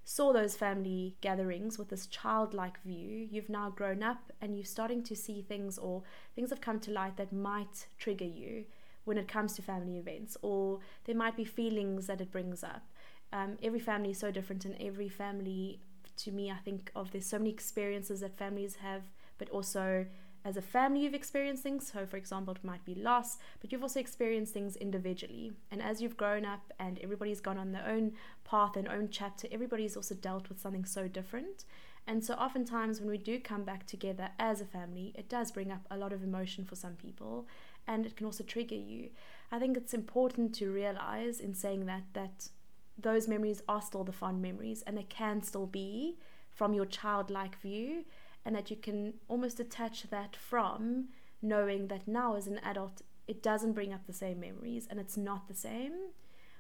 saw 0.09 0.31
those 0.31 0.55
family 0.55 1.17
gatherings 1.19 1.77
with 1.77 1.89
this 1.89 2.07
childlike 2.07 2.81
view, 2.83 3.27
you've 3.29 3.49
now 3.49 3.69
grown 3.69 4.01
up 4.01 4.31
and 4.39 4.55
you're 4.55 4.63
starting 4.63 5.03
to 5.03 5.13
see 5.13 5.41
things 5.41 5.77
or 5.77 6.01
things 6.33 6.49
have 6.49 6.61
come 6.61 6.79
to 6.79 6.91
light 6.91 7.17
that 7.17 7.33
might 7.33 7.87
trigger 7.99 8.23
you 8.23 8.63
when 9.03 9.17
it 9.17 9.27
comes 9.27 9.53
to 9.53 9.61
family 9.61 9.97
events, 9.97 10.37
or 10.41 10.79
there 11.03 11.15
might 11.15 11.35
be 11.35 11.43
feelings 11.43 12.07
that 12.07 12.21
it 12.21 12.31
brings 12.31 12.63
up. 12.63 12.83
Um, 13.33 13.57
every 13.61 13.81
family 13.81 14.11
is 14.11 14.17
so 14.17 14.31
different, 14.31 14.63
and 14.63 14.75
every 14.79 15.09
family, 15.09 15.81
to 16.15 16.31
me, 16.31 16.49
I 16.49 16.57
think 16.63 16.89
of 16.95 17.11
there's 17.11 17.25
so 17.25 17.37
many 17.37 17.49
experiences 17.49 18.21
that 18.21 18.37
families 18.37 18.75
have, 18.75 19.03
but 19.37 19.49
also 19.49 20.05
as 20.47 20.55
a 20.55 20.61
family 20.61 21.01
you've 21.01 21.13
experienced 21.13 21.61
things. 21.61 21.91
So, 21.91 22.05
for 22.05 22.15
example, 22.15 22.53
it 22.53 22.63
might 22.63 22.85
be 22.85 22.95
loss, 22.95 23.37
but 23.59 23.71
you've 23.71 23.83
also 23.83 23.99
experienced 23.99 24.53
things 24.53 24.77
individually. 24.77 25.51
And 25.69 25.81
as 25.81 26.01
you've 26.01 26.15
grown 26.15 26.45
up 26.45 26.71
and 26.79 26.97
everybody's 26.99 27.41
gone 27.41 27.57
on 27.57 27.73
their 27.73 27.85
own 27.85 28.13
path 28.45 28.77
and 28.77 28.87
own 28.87 29.09
chapter, 29.11 29.49
everybody's 29.51 29.97
also 29.97 30.15
dealt 30.15 30.47
with 30.47 30.61
something 30.61 30.85
so 30.85 31.09
different. 31.09 31.65
And 32.07 32.23
so, 32.23 32.35
oftentimes, 32.35 33.01
when 33.01 33.09
we 33.09 33.17
do 33.17 33.41
come 33.41 33.63
back 33.63 33.85
together 33.85 34.29
as 34.39 34.61
a 34.61 34.65
family, 34.65 35.13
it 35.15 35.27
does 35.27 35.51
bring 35.51 35.69
up 35.69 35.85
a 35.91 35.97
lot 35.97 36.13
of 36.13 36.23
emotion 36.23 36.63
for 36.63 36.75
some 36.75 36.93
people 36.93 37.45
and 37.85 38.05
it 38.05 38.15
can 38.15 38.25
also 38.25 38.43
trigger 38.43 38.75
you. 38.75 39.09
I 39.51 39.59
think 39.59 39.75
it's 39.75 39.93
important 39.93 40.55
to 40.55 40.71
realize 40.71 41.39
in 41.39 41.53
saying 41.53 41.85
that 41.87 42.03
that 42.13 42.49
those 42.97 43.27
memories 43.27 43.61
are 43.67 43.81
still 43.81 44.03
the 44.03 44.11
fond 44.11 44.41
memories 44.41 44.83
and 44.87 44.97
they 44.97 45.03
can 45.03 45.41
still 45.41 45.67
be 45.67 46.17
from 46.53 46.73
your 46.73 46.85
childlike 46.85 47.59
view 47.61 48.03
and 48.47 48.55
that 48.55 48.71
you 48.71 48.77
can 48.77 49.13
almost 49.27 49.57
detach 49.57 50.03
that 50.09 50.33
from 50.37 51.09
knowing 51.41 51.89
that 51.89 52.07
now 52.07 52.37
as 52.37 52.47
an 52.47 52.59
adult 52.63 53.01
it 53.27 53.43
doesn't 53.43 53.73
bring 53.73 53.91
up 53.93 54.07
the 54.07 54.13
same 54.13 54.39
memories 54.39 54.87
and 54.89 55.01
it's 55.01 55.17
not 55.17 55.49
the 55.49 55.53
same 55.53 55.91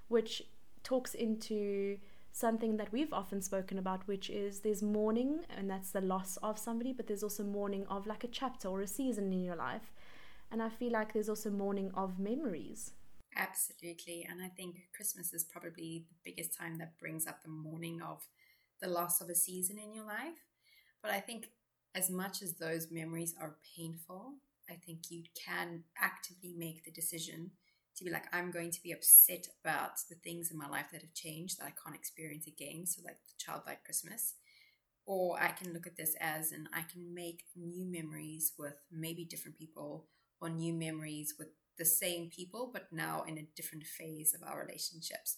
which 0.09 0.43
talks 0.83 1.13
into 1.13 1.97
something 2.33 2.75
that 2.75 2.91
we've 2.91 3.13
often 3.13 3.41
spoken 3.41 3.79
about 3.79 4.05
which 4.05 4.29
is 4.29 4.59
there's 4.59 4.83
mourning 4.83 5.39
and 5.57 5.69
that's 5.69 5.91
the 5.91 6.01
loss 6.01 6.37
of 6.43 6.59
somebody 6.59 6.91
but 6.91 7.07
there's 7.07 7.23
also 7.23 7.41
mourning 7.41 7.87
of 7.87 8.05
like 8.05 8.25
a 8.25 8.27
chapter 8.27 8.67
or 8.67 8.81
a 8.81 8.87
season 8.87 9.31
in 9.31 9.41
your 9.41 9.55
life. 9.55 9.93
And 10.51 10.61
i 10.61 10.69
feel 10.69 10.91
like 10.91 11.13
there's 11.13 11.29
also 11.29 11.49
mourning 11.49 11.91
of 11.93 12.19
memories. 12.19 12.91
Absolutely. 13.35 14.27
And 14.29 14.41
i 14.41 14.49
think 14.49 14.75
christmas 14.93 15.33
is 15.33 15.45
probably 15.45 16.05
the 16.09 16.31
biggest 16.31 16.57
time 16.57 16.77
that 16.79 16.99
brings 16.99 17.25
up 17.25 17.43
the 17.43 17.49
mourning 17.49 18.01
of 18.01 18.27
the 18.81 18.89
loss 18.89 19.21
of 19.21 19.29
a 19.29 19.35
season 19.35 19.79
in 19.79 19.93
your 19.93 20.05
life. 20.05 20.43
But 21.01 21.11
i 21.11 21.21
think 21.21 21.47
as 21.95 22.09
much 22.09 22.41
as 22.41 22.53
those 22.55 22.91
memories 22.91 23.33
are 23.39 23.57
painful, 23.75 24.35
I 24.69 24.75
think 24.75 25.09
you 25.09 25.23
can 25.45 25.83
actively 26.01 26.53
make 26.57 26.83
the 26.83 26.91
decision 26.91 27.51
to 27.95 28.03
be 28.03 28.11
like, 28.11 28.25
I'm 28.31 28.51
going 28.51 28.71
to 28.71 28.83
be 28.83 28.91
upset 28.91 29.47
about 29.63 29.93
the 30.09 30.15
things 30.15 30.51
in 30.51 30.57
my 30.57 30.67
life 30.67 30.87
that 30.91 31.01
have 31.01 31.13
changed 31.13 31.59
that 31.59 31.65
I 31.65 31.73
can't 31.83 31.95
experience 31.95 32.45
again. 32.47 32.85
So, 32.85 33.01
like 33.03 33.15
the 33.15 33.43
childlike 33.43 33.83
Christmas. 33.83 34.35
Or 35.05 35.41
I 35.41 35.47
can 35.49 35.73
look 35.73 35.87
at 35.87 35.95
this 35.95 36.15
as, 36.19 36.51
and 36.51 36.67
I 36.73 36.81
can 36.81 37.13
make 37.13 37.43
new 37.55 37.85
memories 37.89 38.51
with 38.59 38.75
maybe 38.91 39.23
different 39.23 39.57
people, 39.57 40.07
or 40.41 40.49
new 40.49 40.73
memories 40.73 41.35
with 41.39 41.47
the 41.77 41.85
same 41.85 42.29
people, 42.29 42.69
but 42.71 42.91
now 42.91 43.23
in 43.27 43.37
a 43.37 43.47
different 43.55 43.85
phase 43.85 44.33
of 44.33 44.47
our 44.47 44.59
relationships. 44.59 45.37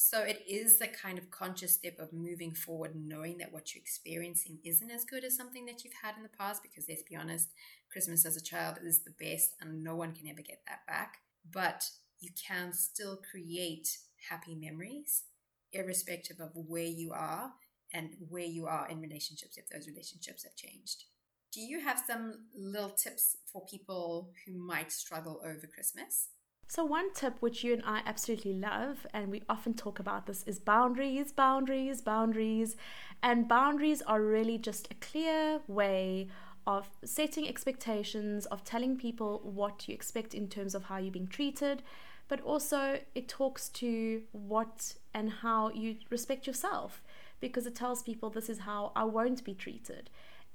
So 0.00 0.20
it 0.20 0.44
is 0.48 0.78
the 0.78 0.86
kind 0.86 1.18
of 1.18 1.28
conscious 1.28 1.74
step 1.74 1.98
of 1.98 2.12
moving 2.12 2.54
forward, 2.54 2.92
knowing 2.94 3.38
that 3.38 3.52
what 3.52 3.74
you're 3.74 3.82
experiencing 3.82 4.60
isn't 4.64 4.92
as 4.92 5.04
good 5.04 5.24
as 5.24 5.36
something 5.36 5.66
that 5.66 5.82
you've 5.82 6.00
had 6.00 6.16
in 6.16 6.22
the 6.22 6.28
past, 6.28 6.62
because 6.62 6.84
let's 6.88 7.02
be 7.02 7.16
honest, 7.16 7.48
Christmas 7.90 8.24
as 8.24 8.36
a 8.36 8.40
child 8.40 8.76
is 8.84 9.02
the 9.02 9.10
best 9.18 9.56
and 9.60 9.82
no 9.82 9.96
one 9.96 10.14
can 10.14 10.28
ever 10.28 10.40
get 10.40 10.62
that 10.68 10.86
back. 10.86 11.16
But 11.50 11.90
you 12.20 12.30
can 12.40 12.72
still 12.72 13.20
create 13.28 13.88
happy 14.30 14.54
memories, 14.54 15.24
irrespective 15.72 16.38
of 16.38 16.52
where 16.54 16.84
you 16.84 17.10
are 17.12 17.50
and 17.92 18.10
where 18.28 18.44
you 18.44 18.66
are 18.66 18.88
in 18.88 19.00
relationships, 19.00 19.58
if 19.58 19.68
those 19.68 19.88
relationships 19.88 20.44
have 20.44 20.54
changed. 20.54 21.06
Do 21.52 21.60
you 21.60 21.80
have 21.80 22.00
some 22.06 22.44
little 22.56 22.90
tips 22.90 23.36
for 23.52 23.66
people 23.66 24.30
who 24.46 24.64
might 24.64 24.92
struggle 24.92 25.40
over 25.44 25.66
Christmas? 25.66 26.28
So, 26.70 26.84
one 26.84 27.14
tip 27.14 27.36
which 27.40 27.64
you 27.64 27.72
and 27.72 27.82
I 27.86 28.02
absolutely 28.04 28.52
love, 28.52 29.06
and 29.14 29.30
we 29.30 29.42
often 29.48 29.72
talk 29.72 29.98
about 29.98 30.26
this, 30.26 30.42
is 30.42 30.58
boundaries, 30.58 31.32
boundaries, 31.32 32.02
boundaries. 32.02 32.76
And 33.22 33.48
boundaries 33.48 34.02
are 34.02 34.20
really 34.20 34.58
just 34.58 34.86
a 34.90 34.94
clear 34.96 35.60
way 35.66 36.28
of 36.66 36.90
setting 37.02 37.48
expectations, 37.48 38.44
of 38.46 38.64
telling 38.64 38.98
people 38.98 39.40
what 39.42 39.88
you 39.88 39.94
expect 39.94 40.34
in 40.34 40.46
terms 40.46 40.74
of 40.74 40.84
how 40.84 40.98
you're 40.98 41.10
being 41.10 41.26
treated, 41.26 41.82
but 42.28 42.42
also 42.42 43.00
it 43.14 43.28
talks 43.28 43.70
to 43.70 44.24
what 44.32 44.96
and 45.14 45.30
how 45.30 45.70
you 45.70 45.96
respect 46.10 46.46
yourself 46.46 47.02
because 47.40 47.66
it 47.66 47.74
tells 47.74 48.02
people 48.02 48.28
this 48.28 48.50
is 48.50 48.60
how 48.60 48.92
I 48.94 49.04
won't 49.04 49.42
be 49.42 49.54
treated. 49.54 50.10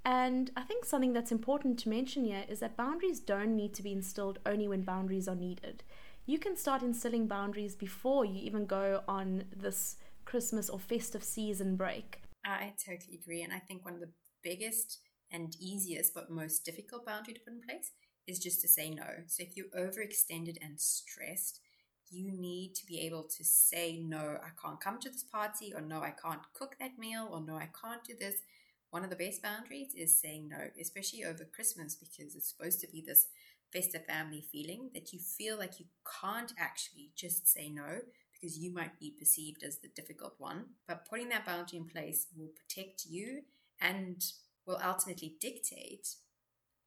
And 0.06 0.52
I 0.56 0.62
think 0.62 0.86
something 0.86 1.13
that's 1.13 1.32
important 1.32 1.80
to 1.80 1.89
mention 1.89 2.26
here 2.26 2.43
is 2.47 2.60
that 2.60 2.78
boundaries 2.78 3.19
don't 3.19 3.56
need 3.56 3.73
to 3.73 3.82
be 3.82 3.93
instilled 3.93 4.38
only 4.45 4.67
when 4.67 4.82
boundaries 4.82 5.28
are 5.28 5.36
needed 5.36 5.82
you 6.25 6.39
can 6.39 6.55
start 6.55 6.81
instilling 6.81 7.27
boundaries 7.27 7.75
before 7.75 8.25
you 8.25 8.41
even 8.41 8.65
go 8.65 9.03
on 9.07 9.45
this 9.55 9.97
Christmas 10.25 10.69
or 10.69 10.79
festive 10.79 11.23
season 11.23 11.75
break. 11.75 12.21
I 12.45 12.73
totally 12.86 13.19
agree. 13.21 13.41
And 13.41 13.53
I 13.53 13.59
think 13.59 13.83
one 13.83 13.93
of 13.93 13.99
the 13.99 14.12
biggest 14.43 14.99
and 15.31 15.55
easiest 15.59 16.13
but 16.13 16.29
most 16.29 16.63
difficult 16.65 17.05
boundary 17.05 17.33
to 17.33 17.39
put 17.41 17.53
in 17.53 17.62
place 17.62 17.91
is 18.27 18.39
just 18.39 18.62
to 18.62 18.67
say 18.67 18.89
no. 18.89 19.07
So 19.27 19.43
if 19.43 19.57
you're 19.57 19.65
overextended 19.77 20.57
and 20.62 20.79
stressed, 20.79 21.59
you 22.09 22.31
need 22.31 22.75
to 22.75 22.86
be 22.86 22.99
able 23.01 23.23
to 23.23 23.43
say 23.43 23.97
no, 23.97 24.38
I 24.43 24.49
can't 24.62 24.79
come 24.79 24.99
to 24.99 25.09
this 25.09 25.23
party, 25.23 25.73
or 25.73 25.81
no, 25.81 26.01
I 26.01 26.12
can't 26.12 26.41
cook 26.53 26.75
that 26.79 26.97
meal, 26.97 27.27
or 27.31 27.41
no, 27.41 27.55
I 27.55 27.69
can't 27.81 28.03
do 28.03 28.13
this. 28.17 28.36
One 28.91 29.03
of 29.03 29.09
the 29.09 29.15
best 29.15 29.41
boundaries 29.41 29.93
is 29.97 30.21
saying 30.21 30.49
no, 30.49 30.67
especially 30.79 31.23
over 31.23 31.45
Christmas 31.45 31.95
because 31.95 32.36
it's 32.36 32.53
supposed 32.55 32.79
to 32.81 32.88
be 32.88 33.03
this 33.05 33.25
festive 33.73 34.05
family 34.05 34.43
feeling 34.51 34.91
that 34.93 35.12
you 35.12 35.19
feel 35.19 35.57
like 35.57 35.79
you 35.79 35.86
can't 36.21 36.53
actually 36.57 37.12
just 37.15 37.51
say 37.51 37.69
no 37.69 37.99
because 38.33 38.57
you 38.57 38.73
might 38.73 38.99
be 38.99 39.15
perceived 39.17 39.63
as 39.63 39.79
the 39.79 39.88
difficult 39.88 40.36
one. 40.38 40.65
But 40.88 41.07
putting 41.09 41.29
that 41.29 41.45
boundary 41.45 41.79
in 41.79 41.86
place 41.86 42.27
will 42.38 42.49
protect 42.55 43.05
you 43.09 43.41
and 43.81 44.23
will 44.65 44.79
ultimately 44.83 45.36
dictate 45.39 46.15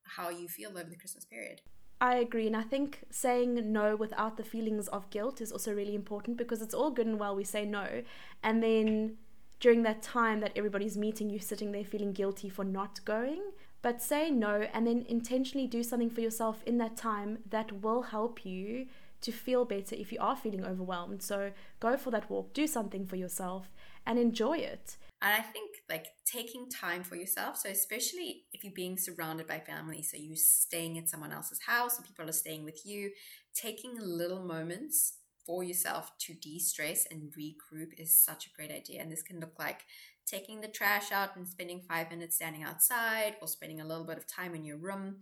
how 0.03 0.29
you 0.29 0.49
feel 0.49 0.70
over 0.70 0.88
the 0.88 0.96
Christmas 0.96 1.25
period. 1.25 1.62
I 1.99 2.16
agree, 2.16 2.46
and 2.46 2.57
I 2.57 2.62
think 2.62 3.05
saying 3.11 3.72
no 3.72 3.96
without 3.96 4.37
the 4.37 4.44
feelings 4.44 4.87
of 4.88 5.09
guilt 5.09 5.40
is 5.40 5.51
also 5.51 5.72
really 5.72 5.94
important 5.94 6.37
because 6.37 6.61
it's 6.61 6.75
all 6.75 6.90
good 6.90 7.07
and 7.07 7.18
well 7.18 7.35
we 7.35 7.42
say 7.42 7.64
no, 7.64 8.03
and 8.42 8.62
then 8.62 9.16
during 9.61 9.83
that 9.85 10.03
time 10.03 10.40
that 10.40 10.53
everybody's 10.57 10.99
meeting, 10.99 11.31
you're 11.31 11.40
sitting 11.40 11.72
there 11.72 11.85
feeling 11.85 12.12
guilty 12.12 12.51
for 12.51 12.64
not 12.64 13.03
going. 13.07 13.40
But 13.83 14.03
say 14.03 14.31
no 14.31 14.67
and 14.73 14.87
then 14.87 15.05
intentionally 15.09 15.67
do 15.67 15.83
something 15.83 16.11
for 16.11 16.21
yourself 16.21 16.62
in 16.67 16.79
that 16.79 16.97
time 16.97 17.39
that 17.49 17.83
will 17.83 18.03
help 18.03 18.45
you 18.45 18.87
to 19.21 19.33
feel 19.33 19.65
better 19.65 19.95
if 19.95 20.12
you 20.12 20.19
are 20.21 20.37
feeling 20.37 20.65
overwhelmed. 20.65 21.23
So 21.23 21.53
go 21.81 21.97
for 21.97 22.11
that 22.11 22.29
walk, 22.29 22.53
do 22.53 22.67
something 22.67 23.07
for 23.07 23.17
yourself, 23.17 23.69
and 24.05 24.19
enjoy 24.19 24.59
it. 24.59 24.97
And 25.23 25.35
I 25.35 25.43
think 25.43 25.71
like 25.89 26.07
taking 26.31 26.69
time 26.69 27.03
for 27.03 27.17
yourself. 27.17 27.57
So 27.57 27.69
especially 27.71 28.45
if 28.53 28.62
you're 28.62 28.73
being 28.75 28.99
surrounded 28.99 29.47
by 29.47 29.61
family, 29.61 30.03
so 30.03 30.17
you're 30.19 30.37
staying 30.37 30.99
at 30.99 31.09
someone 31.09 31.33
else's 31.33 31.61
house 31.67 31.99
or 31.99 32.03
people 32.03 32.29
are 32.29 32.33
staying 32.33 32.65
with 32.65 32.85
you, 32.85 33.11
taking 33.55 33.97
little 33.99 34.43
moments 34.43 35.15
for 35.47 35.62
yourself 35.62 36.11
to 36.19 36.35
de-stress 36.35 37.07
and 37.11 37.33
regroup 37.39 37.99
is 37.99 38.12
such 38.12 38.47
a 38.47 38.51
great 38.57 38.71
idea. 38.71 39.01
And 39.01 39.11
this 39.11 39.23
can 39.23 39.41
look 39.41 39.59
like 39.59 39.83
taking 40.27 40.61
the 40.61 40.69
trash 40.69 41.12
out 41.12 41.37
and 41.37 41.47
spending 41.47 41.81
five 41.81 42.11
minutes 42.11 42.37
standing 42.37 42.62
outside 42.62 43.37
or 43.41 43.49
spending 43.49 43.81
a 43.81 43.87
little 43.87 44.05
bit 44.05 44.19
of 44.19 44.27
time 44.27 44.55
in 44.55 44.65
your 44.65 44.77
room. 44.77 45.17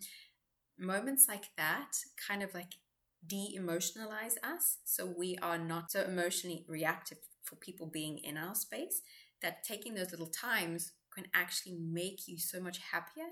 Moments 0.79 1.27
like 1.29 1.51
that 1.57 1.93
kind 2.29 2.43
of 2.43 2.55
like 2.55 2.75
de 3.27 3.57
emotionalize 3.59 4.37
us. 4.43 4.79
So 4.85 5.07
we 5.07 5.37
are 5.43 5.59
not 5.59 5.91
so 5.91 6.03
emotionally 6.03 6.65
reactive 6.69 7.19
for 7.43 7.57
people 7.57 7.87
being 7.87 8.19
in 8.19 8.37
our 8.37 8.55
space 8.55 9.03
that 9.43 9.65
taking 9.65 9.95
those 9.95 10.11
little 10.11 10.27
times 10.27 10.93
can 11.15 11.27
actually 11.35 11.77
make 11.79 12.27
you 12.27 12.39
so 12.39 12.61
much 12.61 12.79
happier 12.79 13.27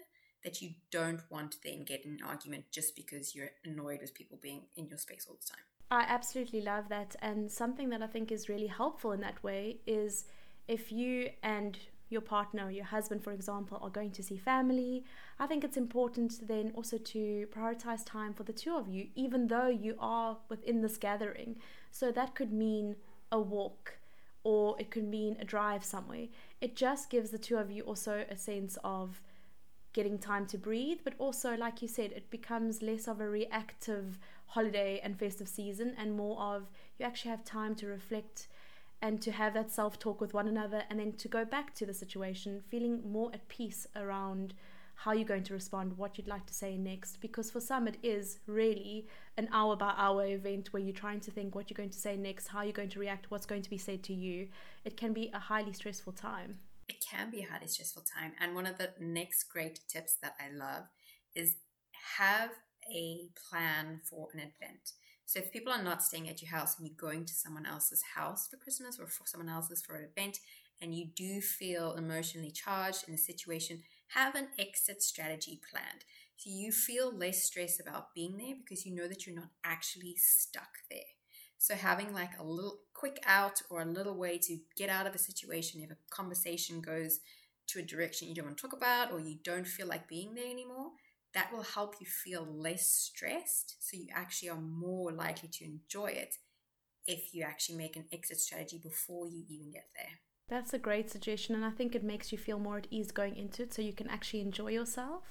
that 0.44 0.60
you 0.60 0.70
don't 0.90 1.22
want 1.30 1.52
to 1.52 1.58
then 1.64 1.84
get 1.84 2.04
in 2.04 2.12
an 2.12 2.20
argument 2.26 2.64
just 2.70 2.94
because 2.96 3.34
you're 3.34 3.50
annoyed 3.64 4.00
with 4.00 4.14
people 4.14 4.38
being 4.40 4.62
in 4.76 4.86
your 4.86 4.98
space 4.98 5.26
all 5.28 5.36
the 5.40 5.46
time. 5.46 5.64
I 5.90 6.04
absolutely 6.08 6.62
love 6.62 6.88
that. 6.88 7.16
And 7.20 7.50
something 7.50 7.90
that 7.90 8.02
I 8.02 8.06
think 8.06 8.32
is 8.32 8.48
really 8.48 8.66
helpful 8.66 9.12
in 9.12 9.20
that 9.20 9.42
way 9.42 9.78
is 9.86 10.24
if 10.68 10.92
you 10.92 11.30
and 11.42 11.78
your 12.12 12.20
partner 12.20 12.70
your 12.70 12.84
husband, 12.84 13.24
for 13.24 13.32
example, 13.32 13.78
are 13.80 13.90
going 13.90 14.10
to 14.12 14.22
see 14.22 14.36
family, 14.36 15.04
I 15.38 15.46
think 15.46 15.64
it's 15.64 15.78
important 15.78 16.46
then 16.46 16.72
also 16.74 16.98
to 16.98 17.46
prioritize 17.50 18.04
time 18.04 18.34
for 18.34 18.42
the 18.44 18.52
two 18.52 18.76
of 18.76 18.86
you, 18.86 19.08
even 19.14 19.48
though 19.48 19.68
you 19.68 19.96
are 19.98 20.36
within 20.48 20.82
this 20.82 20.98
gathering. 20.98 21.56
So 21.90 22.12
that 22.12 22.34
could 22.34 22.52
mean 22.52 22.96
a 23.32 23.40
walk 23.40 23.98
or 24.44 24.78
it 24.78 24.90
could 24.90 25.08
mean 25.08 25.36
a 25.40 25.44
drive 25.44 25.84
somewhere. 25.84 26.26
It 26.60 26.76
just 26.76 27.10
gives 27.10 27.30
the 27.30 27.38
two 27.38 27.56
of 27.56 27.70
you 27.70 27.82
also 27.82 28.24
a 28.28 28.36
sense 28.36 28.76
of 28.84 29.22
getting 29.92 30.18
time 30.18 30.46
to 30.46 30.58
breathe, 30.58 30.98
but 31.04 31.14
also, 31.18 31.54
like 31.56 31.82
you 31.82 31.88
said, 31.88 32.12
it 32.12 32.30
becomes 32.30 32.82
less 32.82 33.08
of 33.08 33.20
a 33.20 33.28
reactive 33.28 34.18
holiday 34.46 35.00
and 35.02 35.18
festive 35.18 35.48
season 35.48 35.94
and 35.96 36.14
more 36.14 36.38
of 36.38 36.70
you 36.98 37.06
actually 37.06 37.30
have 37.30 37.44
time 37.44 37.74
to 37.74 37.86
reflect 37.86 38.48
and 39.02 39.20
to 39.20 39.32
have 39.32 39.52
that 39.54 39.70
self 39.70 39.98
talk 39.98 40.20
with 40.20 40.32
one 40.32 40.46
another 40.46 40.84
and 40.88 41.00
then 41.00 41.12
to 41.14 41.28
go 41.28 41.44
back 41.44 41.74
to 41.74 41.84
the 41.84 41.92
situation 41.92 42.62
feeling 42.70 43.02
more 43.04 43.30
at 43.34 43.48
peace 43.48 43.86
around 43.96 44.54
how 44.94 45.12
you're 45.12 45.24
going 45.24 45.42
to 45.42 45.54
respond, 45.54 45.98
what 45.98 46.16
you'd 46.16 46.28
like 46.28 46.46
to 46.46 46.54
say 46.54 46.76
next. 46.76 47.20
Because 47.20 47.50
for 47.50 47.60
some, 47.60 47.88
it 47.88 47.96
is 48.04 48.38
really 48.46 49.08
an 49.36 49.48
hour 49.52 49.74
by 49.74 49.92
hour 49.96 50.24
event 50.24 50.72
where 50.72 50.82
you're 50.82 50.94
trying 50.94 51.18
to 51.20 51.30
think 51.32 51.54
what 51.54 51.68
you're 51.68 51.76
going 51.76 51.90
to 51.90 51.98
say 51.98 52.16
next, 52.16 52.46
how 52.48 52.62
you're 52.62 52.72
going 52.72 52.90
to 52.90 53.00
react, 53.00 53.30
what's 53.30 53.46
going 53.46 53.62
to 53.62 53.70
be 53.70 53.78
said 53.78 54.04
to 54.04 54.14
you. 54.14 54.48
It 54.84 54.96
can 54.96 55.12
be 55.12 55.30
a 55.34 55.40
highly 55.40 55.72
stressful 55.72 56.12
time. 56.12 56.58
It 56.88 57.04
can 57.10 57.30
be 57.30 57.42
a 57.42 57.50
highly 57.50 57.66
stressful 57.66 58.04
time. 58.16 58.32
And 58.40 58.54
one 58.54 58.66
of 58.66 58.78
the 58.78 58.90
next 59.00 59.44
great 59.44 59.80
tips 59.88 60.16
that 60.22 60.34
I 60.38 60.54
love 60.54 60.84
is 61.34 61.56
have 62.18 62.50
a 62.94 63.28
plan 63.50 64.00
for 64.08 64.28
an 64.34 64.40
event. 64.40 64.92
So 65.32 65.38
if 65.38 65.50
people 65.50 65.72
are 65.72 65.82
not 65.82 66.02
staying 66.02 66.28
at 66.28 66.42
your 66.42 66.50
house 66.50 66.76
and 66.76 66.86
you're 66.86 66.94
going 66.94 67.24
to 67.24 67.32
someone 67.32 67.64
else's 67.64 68.02
house 68.16 68.48
for 68.48 68.58
Christmas 68.58 69.00
or 69.00 69.06
for 69.06 69.24
someone 69.24 69.48
else's 69.48 69.80
for 69.80 69.94
an 69.94 70.04
event, 70.14 70.40
and 70.78 70.94
you 70.94 71.06
do 71.06 71.40
feel 71.40 71.94
emotionally 71.94 72.50
charged 72.50 73.04
in 73.08 73.12
the 73.12 73.18
situation, 73.18 73.82
have 74.08 74.34
an 74.34 74.48
exit 74.58 75.02
strategy 75.02 75.58
planned. 75.70 76.04
So 76.36 76.50
you 76.50 76.70
feel 76.70 77.16
less 77.16 77.42
stress 77.42 77.80
about 77.80 78.12
being 78.14 78.36
there 78.36 78.56
because 78.62 78.84
you 78.84 78.94
know 78.94 79.08
that 79.08 79.26
you're 79.26 79.34
not 79.34 79.48
actually 79.64 80.16
stuck 80.18 80.80
there. 80.90 81.00
So 81.56 81.76
having 81.76 82.12
like 82.12 82.38
a 82.38 82.44
little 82.44 82.80
quick 82.92 83.18
out 83.24 83.62
or 83.70 83.80
a 83.80 83.86
little 83.86 84.18
way 84.18 84.36
to 84.36 84.58
get 84.76 84.90
out 84.90 85.06
of 85.06 85.14
a 85.14 85.18
situation 85.18 85.80
if 85.80 85.92
a 85.92 85.96
conversation 86.10 86.82
goes 86.82 87.20
to 87.68 87.78
a 87.78 87.82
direction 87.82 88.28
you 88.28 88.34
don't 88.34 88.44
want 88.44 88.58
to 88.58 88.62
talk 88.62 88.76
about 88.76 89.12
or 89.12 89.18
you 89.18 89.38
don't 89.42 89.66
feel 89.66 89.86
like 89.86 90.08
being 90.08 90.34
there 90.34 90.50
anymore, 90.50 90.90
that 91.34 91.52
will 91.52 91.62
help 91.62 91.96
you 92.00 92.06
feel 92.06 92.46
less 92.46 92.86
stressed. 92.86 93.76
So 93.80 93.96
you 93.96 94.08
actually 94.14 94.50
are 94.50 94.60
more 94.60 95.12
likely 95.12 95.48
to 95.52 95.64
enjoy 95.64 96.08
it 96.08 96.36
if 97.06 97.34
you 97.34 97.42
actually 97.42 97.78
make 97.78 97.96
an 97.96 98.04
exit 98.12 98.38
strategy 98.38 98.78
before 98.82 99.26
you 99.26 99.44
even 99.48 99.72
get 99.72 99.88
there. 99.96 100.20
That's 100.48 100.74
a 100.74 100.78
great 100.78 101.10
suggestion, 101.10 101.54
and 101.54 101.64
I 101.64 101.70
think 101.70 101.94
it 101.94 102.04
makes 102.04 102.30
you 102.30 102.38
feel 102.38 102.58
more 102.58 102.78
at 102.78 102.86
ease 102.90 103.10
going 103.10 103.36
into 103.36 103.62
it 103.62 103.72
so 103.72 103.80
you 103.80 103.92
can 103.92 104.08
actually 104.08 104.42
enjoy 104.42 104.68
yourself. 104.68 105.24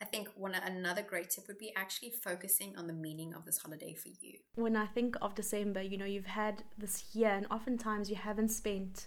I 0.00 0.04
think 0.06 0.28
one 0.36 0.54
another 0.54 1.02
great 1.02 1.30
tip 1.30 1.48
would 1.48 1.58
be 1.58 1.72
actually 1.74 2.10
focusing 2.10 2.76
on 2.76 2.86
the 2.86 2.92
meaning 2.92 3.32
of 3.34 3.44
this 3.44 3.58
holiday 3.58 3.94
for 3.94 4.08
you. 4.08 4.38
When 4.54 4.76
I 4.76 4.86
think 4.86 5.16
of 5.22 5.34
December, 5.34 5.82
you 5.82 5.96
know, 5.96 6.04
you've 6.04 6.26
had 6.26 6.62
this 6.76 7.14
year, 7.14 7.30
and 7.30 7.46
oftentimes 7.50 8.10
you 8.10 8.16
haven't 8.16 8.50
spent 8.50 9.06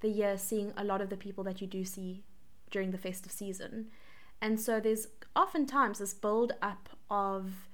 the 0.00 0.08
year 0.08 0.36
seeing 0.38 0.72
a 0.76 0.84
lot 0.84 1.00
of 1.00 1.10
the 1.10 1.16
people 1.16 1.44
that 1.44 1.60
you 1.60 1.66
do 1.66 1.84
see 1.84 2.24
during 2.70 2.90
the 2.90 2.98
festive 2.98 3.32
season. 3.32 3.90
And 4.40 4.60
so 4.60 4.80
there's 4.80 5.08
oftentimes 5.34 5.98
this 5.98 6.14
build 6.14 6.52
up 6.62 6.88
of 7.10 7.68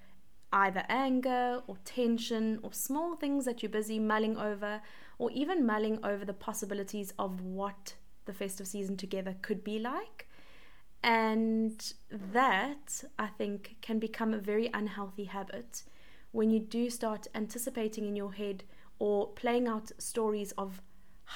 either 0.53 0.85
anger 0.89 1.63
or 1.67 1.77
tension 1.85 2.61
or 2.63 2.73
small 2.73 3.17
things 3.17 3.45
that 3.45 3.63
you're 3.63 3.71
busy 3.71 3.99
mulling 3.99 4.37
over 4.37 4.81
or 5.19 5.31
even 5.33 5.67
mulling 5.67 5.99
over 6.05 6.25
the 6.25 6.33
possibilities 6.33 7.13
of 7.19 7.41
what 7.41 7.95
the 8.25 8.33
festive 8.33 8.67
season 8.67 8.97
together 8.97 9.37
could 9.43 9.65
be 9.65 9.79
like. 9.79 10.29
And 11.03 11.93
that, 12.11 13.05
I 13.19 13.27
think, 13.27 13.77
can 13.83 13.99
become 13.99 14.33
a 14.33 14.39
very 14.39 14.71
unhealthy 14.73 15.25
habit 15.25 15.83
when 16.33 16.51
you 16.51 16.59
do 16.61 16.89
start 16.89 17.27
anticipating 17.35 18.07
in 18.07 18.17
your 18.17 18.33
head 18.33 18.65
or 18.99 19.29
playing 19.29 19.69
out 19.69 19.93
stories 19.99 20.53
of 20.53 20.81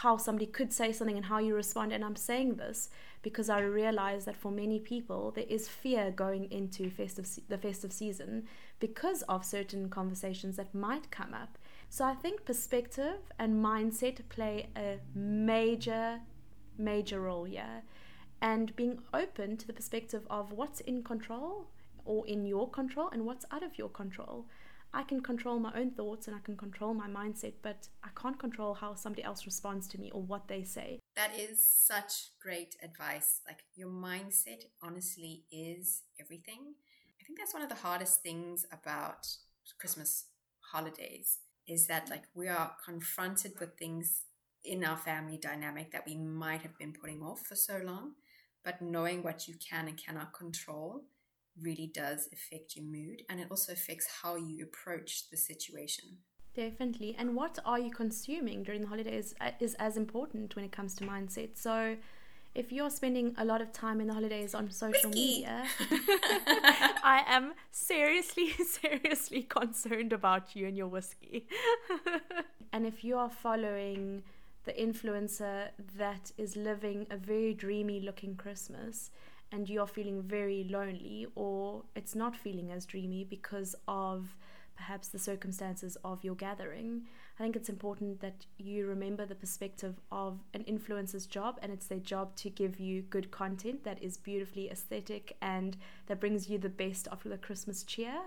how 0.03 0.17
somebody 0.17 0.47
could 0.47 0.73
say 0.73 0.93
something 0.93 1.17
and 1.17 1.27
how 1.27 1.39
you 1.39 1.55
respond. 1.55 1.93
And 1.93 2.05
I'm 2.05 2.15
saying 2.15 2.55
this 2.55 2.89
because 3.23 3.51
I 3.51 3.61
realize 3.61 4.25
that 4.27 4.37
for 4.37 4.53
many 4.53 4.79
people, 4.79 5.33
there 5.33 5.47
is 5.49 5.69
fear 5.69 6.13
going 6.13 6.51
into 6.53 6.89
festive 6.89 7.29
the 7.49 7.59
festive 7.59 7.93
season 7.93 8.45
because 8.79 9.23
of 9.23 9.45
certain 9.45 9.89
conversations 9.91 10.57
that 10.57 10.73
might 10.73 11.11
come 11.11 11.35
up. 11.35 11.59
So 11.91 12.05
I 12.05 12.15
think 12.15 12.45
perspective 12.45 13.19
and 13.41 13.65
mindset 13.65 14.21
play 14.29 14.69
a 14.77 15.01
major, 15.15 16.21
major 16.77 17.21
role 17.21 17.45
here. 17.45 17.83
And 18.41 18.77
being 18.77 19.01
open 19.13 19.57
to 19.57 19.67
the 19.67 19.73
perspective 19.73 20.23
of 20.31 20.53
what's 20.53 20.81
in 20.81 21.03
control 21.03 21.67
or 22.05 22.25
in 22.27 22.47
your 22.47 22.71
control 22.71 23.09
and 23.13 23.27
what's 23.27 23.47
out 23.51 23.65
of 23.65 23.77
your 23.77 23.89
control. 23.89 24.47
I 24.93 25.03
can 25.03 25.21
control 25.21 25.59
my 25.59 25.73
own 25.79 25.91
thoughts 25.91 26.27
and 26.27 26.37
I 26.37 26.41
can 26.41 26.57
control 26.57 26.95
my 26.95 27.09
mindset, 27.09 27.55
but 27.63 27.89
I 28.03 28.09
can't 28.21 28.39
control 28.39 28.75
how 28.75 28.95
somebody 28.95 29.23
else 29.23 29.45
responds 29.45 29.87
to 29.89 30.01
me 30.01 30.11
or 30.11 30.23
what 30.23 30.49
they 30.49 30.65
say. 30.65 31.01
That 31.15 31.39
is 31.39 31.71
such 31.71 32.31
great 32.43 32.77
advice. 32.83 33.41
Like, 33.47 33.65
your 33.75 33.91
mindset 33.91 34.65
honestly 34.83 35.45
is 35.53 36.03
everything. 36.19 36.75
I 37.21 37.25
think 37.25 37.39
that's 37.39 37.55
one 37.55 37.63
of 37.63 37.69
the 37.69 37.75
hardest 37.75 38.23
things 38.23 38.65
about 38.73 39.27
Christmas 39.79 40.25
holidays 40.73 41.39
is 41.67 41.87
that 41.87 42.09
like 42.09 42.25
we 42.35 42.49
are 42.49 42.73
confronted 42.85 43.53
with 43.61 43.77
things 43.79 44.23
in 44.65 44.85
our 44.85 44.97
family 44.97 45.39
dynamic 45.39 45.93
that 45.93 46.07
we 46.07 46.17
might 46.17 46.63
have 46.63 46.77
been 46.79 46.93
putting 46.93 47.23
off 47.23 47.41
for 47.41 47.55
so 47.55 47.81
long 47.85 48.13
but 48.65 48.83
knowing 48.83 49.23
what 49.23 49.47
you 49.47 49.55
can 49.57 49.89
and 49.89 49.97
cannot 49.97 50.33
control 50.33 51.05
really 51.63 51.91
does 51.93 52.29
affect 52.33 52.77
your 52.77 52.85
mood 52.85 53.23
and 53.29 53.41
it 53.41 53.47
also 53.51 53.73
affects 53.73 54.07
how 54.23 54.37
you 54.37 54.65
approach 54.65 55.29
the 55.31 55.37
situation 55.37 56.05
definitely 56.55 57.15
and 57.19 57.35
what 57.35 57.59
are 57.65 57.79
you 57.79 57.91
consuming 57.91 58.63
during 58.63 58.81
the 58.81 58.89
holidays 58.89 59.35
uh, 59.41 59.51
is 59.61 59.75
as 59.75 59.97
important 59.97 60.55
when 60.57 60.65
it 60.65 60.73
comes 60.73 60.95
to 60.95 61.05
mindset 61.05 61.51
so 61.55 61.97
if 62.55 62.73
you're 62.73 62.91
spending 62.91 63.35
a 63.39 63.45
lot 63.45 63.61
of 63.61 63.73
time 63.73 64.01
in 64.01 64.09
the 64.09 64.15
holidays 64.15 64.55
on 64.55 64.71
social 64.71 65.11
Whiskey. 65.11 65.45
media, 65.45 65.65
I 67.05 67.23
am 67.29 67.53
seriously, 67.71 68.51
seriously 68.81 69.43
concerned 69.43 70.13
about 70.13 70.57
you 70.57 70.67
and 70.67 70.77
your 70.77 70.89
whiskey. 70.89 71.47
and 72.73 72.85
if 72.85 73.05
you 73.05 73.17
are 73.17 73.31
following 73.31 74.23
the 74.65 74.73
influencer 74.73 75.69
that 75.97 76.33
is 76.37 76.57
living 76.57 77.07
a 77.11 77.17
very 77.17 77.55
dreamy 77.55 78.01
looking 78.01 78.35
Christmas 78.35 79.11
and 79.51 79.69
you 79.69 79.81
are 79.81 79.87
feeling 79.87 80.23
very 80.23 80.65
lonely, 80.69 81.27
or 81.35 81.85
it's 81.97 82.15
not 82.15 82.37
feeling 82.37 82.71
as 82.71 82.87
dreamy 82.87 83.25
because 83.25 83.75
of 83.87 84.37
perhaps 84.79 85.09
the 85.09 85.19
circumstances 85.19 85.97
of 86.05 86.23
your 86.23 86.37
gathering, 86.37 87.03
I 87.39 87.43
think 87.43 87.57
it's 87.57 87.69
important 87.69 88.21
that 88.21 88.47
you 88.59 88.87
remember 88.87 89.27
the 89.27 89.35
perspective 89.35 90.01
of 90.11 90.39
an 90.55 90.65
influencer's 90.65 91.27
job, 91.27 91.59
and 91.63 91.73
it's 91.73 91.87
their 91.87 91.99
job 91.99 92.37
to 92.37 92.49
give 92.49 92.79
you 92.79 93.03
good 93.03 93.31
content 93.31 93.85
that 93.85 94.03
is 94.03 94.17
beautifully 94.17 94.71
aesthetic 94.71 95.37
and 95.43 95.77
that 96.07 96.21
brings 96.21 96.49
you 96.49 96.59
the 96.59 96.69
best 96.69 97.09
of 97.09 97.23
the 97.25 97.39
Christmas 97.39 97.83
cheer. 97.83 98.21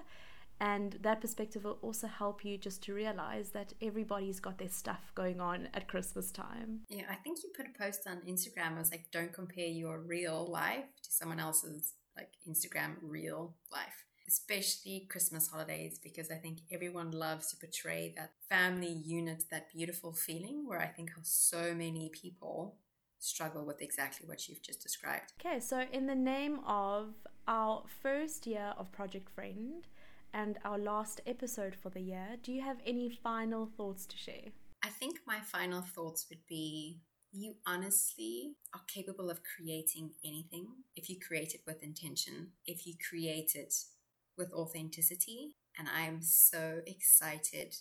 And 0.62 1.00
that 1.02 1.21
perspective 1.21 1.63
will 1.63 1.80
also 1.82 2.06
help 2.06 2.45
you 2.45 2.56
just 2.56 2.84
to 2.84 2.93
realize 2.93 3.50
that 3.50 3.74
everybody's 3.82 4.39
got 4.39 4.60
their 4.60 4.69
stuff 4.69 5.12
going 5.15 5.41
on 5.41 5.69
at 5.74 5.88
Christmas 5.88 6.32
time. 6.32 6.82
Yeah, 6.88 7.06
I 7.10 7.15
think 7.15 7.39
you 7.43 7.50
put 7.58 7.65
a 7.65 7.78
post 7.84 8.02
on 8.08 8.21
Instagram. 8.28 8.76
I 8.76 8.80
was 8.80 8.91
like, 8.91 9.08
don't 9.12 9.34
compare 9.34 9.65
your 9.65 10.00
real 10.00 10.47
life 10.50 10.86
to 11.04 11.12
someone 11.12 11.39
else's 11.39 11.93
like 12.15 12.30
Instagram 12.47 12.97
real 13.02 13.56
life 13.71 14.06
especially 14.28 15.08
Christmas 15.10 15.50
holidays, 15.50 16.00
because 16.02 16.32
I 16.32 16.36
think 16.36 16.60
everyone 16.71 17.12
loves 17.12 17.52
to 17.52 17.58
portray 17.58 18.13
that 18.15 18.32
family 18.47 18.93
unit, 19.04 19.43
that 19.52 19.67
beautiful 19.74 20.13
feeling, 20.13 20.65
where 20.65 20.80
I 20.80 20.88
think 20.88 21.10
so 21.24 21.74
many 21.74 22.10
people 22.13 22.78
struggle 23.19 23.65
with 23.65 23.82
exactly 23.82 24.28
what 24.28 24.47
you've 24.47 24.63
just 24.63 24.82
described. 24.82 25.34
Okay, 25.39 25.60
so 25.60 25.84
in 25.91 26.08
the 26.08 26.15
name 26.15 26.62
of 26.65 27.13
our 27.47 27.84
first 28.02 28.47
year 28.47 28.74
of 28.78 28.91
Project 28.91 29.30
Friend 29.30 29.86
and 30.34 30.58
our 30.63 30.78
last 30.78 31.22
episode 31.26 31.76
for 31.76 31.89
the 31.89 32.02
year, 32.02 32.38
do 32.41 32.52
you 32.52 32.62
have 32.62 32.78
any 32.86 33.10
final 33.10 33.65
thoughts 33.65 34.06
to 34.08 34.17
share? 34.17 34.50
I 34.84 34.89
think 34.89 35.20
my 35.28 35.39
final 35.39 35.82
thoughts 35.82 36.26
would 36.30 36.46
be 36.48 37.02
you 37.32 37.56
honestly 37.65 38.56
are 38.74 38.82
capable 38.88 39.30
of 39.30 39.39
creating 39.56 40.12
anything 40.26 40.67
if 40.96 41.10
you 41.10 41.17
create 41.26 41.54
it 41.54 41.62
with 41.65 41.84
intention, 41.84 42.52
if 42.65 42.86
you 42.86 42.96
create 43.10 43.56
it 43.56 43.74
with 44.38 44.52
authenticity. 44.54 45.56
And 45.78 45.88
I 45.88 46.02
am 46.02 46.22
so 46.22 46.82
excited 46.86 47.76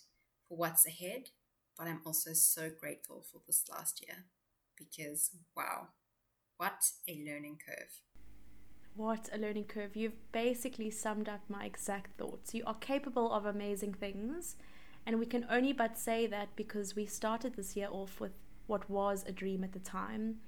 for 0.48 0.56
what's 0.56 0.86
ahead, 0.86 1.30
but 1.76 1.88
I'm 1.88 2.00
also 2.04 2.32
so 2.32 2.70
grateful 2.80 3.24
for 3.32 3.40
this 3.46 3.64
last 3.70 4.04
year 4.06 4.26
because, 4.76 5.30
wow, 5.56 5.88
what 6.58 6.84
a 7.08 7.24
learning 7.26 7.58
curve. 7.66 8.00
What 8.94 9.28
a 9.32 9.38
learning 9.38 9.64
curve. 9.64 9.96
You've 9.96 10.32
basically 10.32 10.90
summed 10.90 11.28
up 11.28 11.40
my 11.48 11.64
exact 11.64 12.18
thoughts. 12.18 12.54
You 12.54 12.64
are 12.66 12.74
capable 12.74 13.32
of 13.32 13.46
amazing 13.46 13.94
things, 13.94 14.56
and 15.06 15.18
we 15.18 15.26
can 15.26 15.46
only 15.50 15.72
but 15.72 15.98
say 15.98 16.26
that 16.26 16.54
because 16.56 16.94
we 16.94 17.06
started 17.06 17.54
this 17.56 17.76
year 17.76 17.88
off 17.90 18.20
with 18.20 18.32
what 18.66 18.88
was 18.90 19.24
a 19.26 19.32
dream 19.32 19.64
at 19.64 19.72
the 19.72 19.78
time 19.78 20.40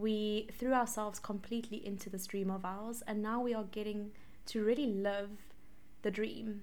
we 0.00 0.48
threw 0.52 0.72
ourselves 0.72 1.18
completely 1.18 1.84
into 1.84 2.08
this 2.10 2.26
dream 2.26 2.50
of 2.50 2.64
ours, 2.64 3.02
and 3.06 3.22
now 3.22 3.40
we 3.40 3.54
are 3.54 3.64
getting 3.64 4.12
to 4.46 4.64
really 4.64 4.86
live 4.86 5.30
the 6.02 6.10
dream 6.10 6.62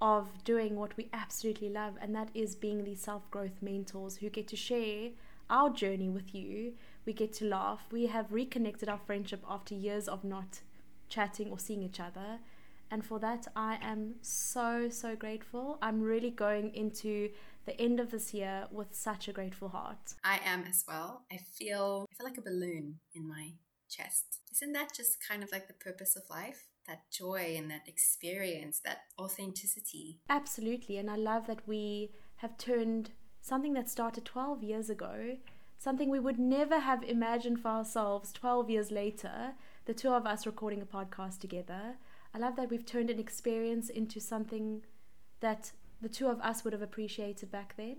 of 0.00 0.42
doing 0.44 0.74
what 0.76 0.96
we 0.96 1.08
absolutely 1.12 1.68
love, 1.68 1.94
and 2.00 2.14
that 2.14 2.30
is 2.34 2.56
being 2.56 2.84
these 2.84 3.00
self 3.00 3.30
growth 3.30 3.62
mentors 3.62 4.16
who 4.16 4.28
get 4.28 4.48
to 4.48 4.56
share 4.56 5.10
our 5.48 5.70
journey 5.70 6.08
with 6.08 6.34
you. 6.34 6.72
We 7.04 7.12
get 7.12 7.32
to 7.34 7.44
laugh. 7.44 7.86
We 7.90 8.06
have 8.06 8.32
reconnected 8.32 8.88
our 8.88 8.98
friendship 8.98 9.44
after 9.48 9.74
years 9.74 10.08
of 10.08 10.24
not 10.24 10.60
chatting 11.08 11.50
or 11.50 11.58
seeing 11.58 11.82
each 11.82 12.00
other. 12.00 12.38
And 12.90 13.04
for 13.04 13.18
that, 13.20 13.48
I 13.56 13.78
am 13.80 14.16
so, 14.20 14.88
so 14.90 15.16
grateful. 15.16 15.78
I'm 15.80 16.02
really 16.02 16.30
going 16.30 16.74
into 16.74 17.30
the 17.64 17.80
end 17.80 18.00
of 18.00 18.10
this 18.10 18.34
year 18.34 18.66
with 18.70 18.94
such 18.94 19.28
a 19.28 19.32
grateful 19.32 19.68
heart. 19.68 20.14
I 20.24 20.40
am 20.44 20.64
as 20.68 20.84
well. 20.86 21.24
I 21.32 21.38
feel 21.58 22.06
I 22.12 22.14
feel 22.16 22.26
like 22.26 22.38
a 22.38 22.42
balloon 22.42 23.00
in 23.14 23.26
my 23.26 23.52
chest. 23.88 24.40
Isn't 24.52 24.72
that 24.72 24.94
just 24.94 25.16
kind 25.26 25.42
of 25.42 25.50
like 25.52 25.68
the 25.68 25.74
purpose 25.74 26.16
of 26.16 26.22
life? 26.28 26.66
That 26.86 27.10
joy 27.12 27.54
and 27.56 27.70
that 27.70 27.86
experience, 27.86 28.80
that 28.84 28.98
authenticity. 29.18 30.20
Absolutely. 30.28 30.98
And 30.98 31.10
I 31.10 31.16
love 31.16 31.46
that 31.46 31.66
we 31.66 32.10
have 32.36 32.58
turned 32.58 33.12
something 33.40 33.72
that 33.74 33.88
started 33.88 34.24
12 34.24 34.62
years 34.62 34.90
ago, 34.90 35.36
something 35.82 36.08
we 36.08 36.20
would 36.20 36.38
never 36.38 36.78
have 36.78 37.02
imagined 37.02 37.60
for 37.60 37.68
ourselves 37.68 38.32
12 38.32 38.70
years 38.70 38.92
later, 38.92 39.54
the 39.84 39.92
two 39.92 40.10
of 40.10 40.26
us 40.26 40.46
recording 40.46 40.80
a 40.80 40.86
podcast 40.86 41.40
together. 41.40 41.96
I 42.32 42.38
love 42.38 42.54
that 42.54 42.70
we've 42.70 42.86
turned 42.86 43.10
an 43.10 43.18
experience 43.18 43.88
into 43.88 44.20
something 44.20 44.82
that 45.40 45.72
the 46.00 46.08
two 46.08 46.28
of 46.28 46.40
us 46.40 46.62
would 46.62 46.72
have 46.72 46.82
appreciated 46.82 47.50
back 47.50 47.74
then. 47.76 47.96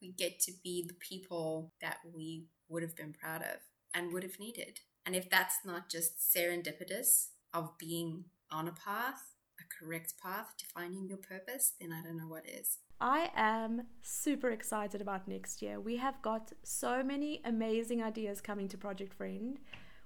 We 0.00 0.12
get 0.12 0.38
to 0.42 0.52
be 0.62 0.84
the 0.86 0.94
people 0.94 1.72
that 1.80 1.96
we 2.14 2.46
would 2.68 2.84
have 2.84 2.94
been 2.94 3.12
proud 3.12 3.42
of 3.42 3.58
and 3.92 4.12
would 4.12 4.22
have 4.22 4.38
needed. 4.38 4.78
And 5.04 5.16
if 5.16 5.28
that's 5.28 5.56
not 5.64 5.90
just 5.90 6.20
serendipitous 6.20 7.30
of 7.52 7.76
being 7.78 8.26
on 8.52 8.68
a 8.68 8.72
path, 8.72 9.34
a 9.58 9.84
correct 9.84 10.14
path 10.22 10.54
to 10.58 10.66
finding 10.72 11.08
your 11.08 11.18
purpose, 11.18 11.72
then 11.80 11.92
I 11.92 12.00
don't 12.00 12.16
know 12.16 12.28
what 12.28 12.48
is. 12.48 12.78
I 13.00 13.30
am 13.34 13.86
super 14.02 14.50
excited 14.50 15.00
about 15.00 15.28
next 15.28 15.62
year. 15.62 15.80
We 15.80 15.96
have 15.96 16.20
got 16.22 16.52
so 16.62 17.02
many 17.02 17.40
amazing 17.44 18.02
ideas 18.02 18.40
coming 18.40 18.68
to 18.68 18.78
Project 18.78 19.14
Friend. 19.14 19.58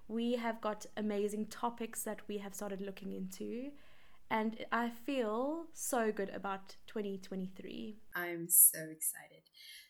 We 0.09 0.37
have 0.37 0.61
got 0.61 0.87
amazing 0.97 1.47
topics 1.47 2.03
that 2.05 2.21
we 2.29 2.39
have 2.39 2.55
started 2.55 2.81
looking 2.81 3.13
into 3.13 3.71
and 4.31 4.65
I 4.73 4.91
feel 4.91 5.67
so 5.73 6.13
good 6.13 6.31
about 6.31 6.77
2023. 6.87 7.97
I'm 8.15 8.49
so 8.49 8.79
excited. 8.79 9.43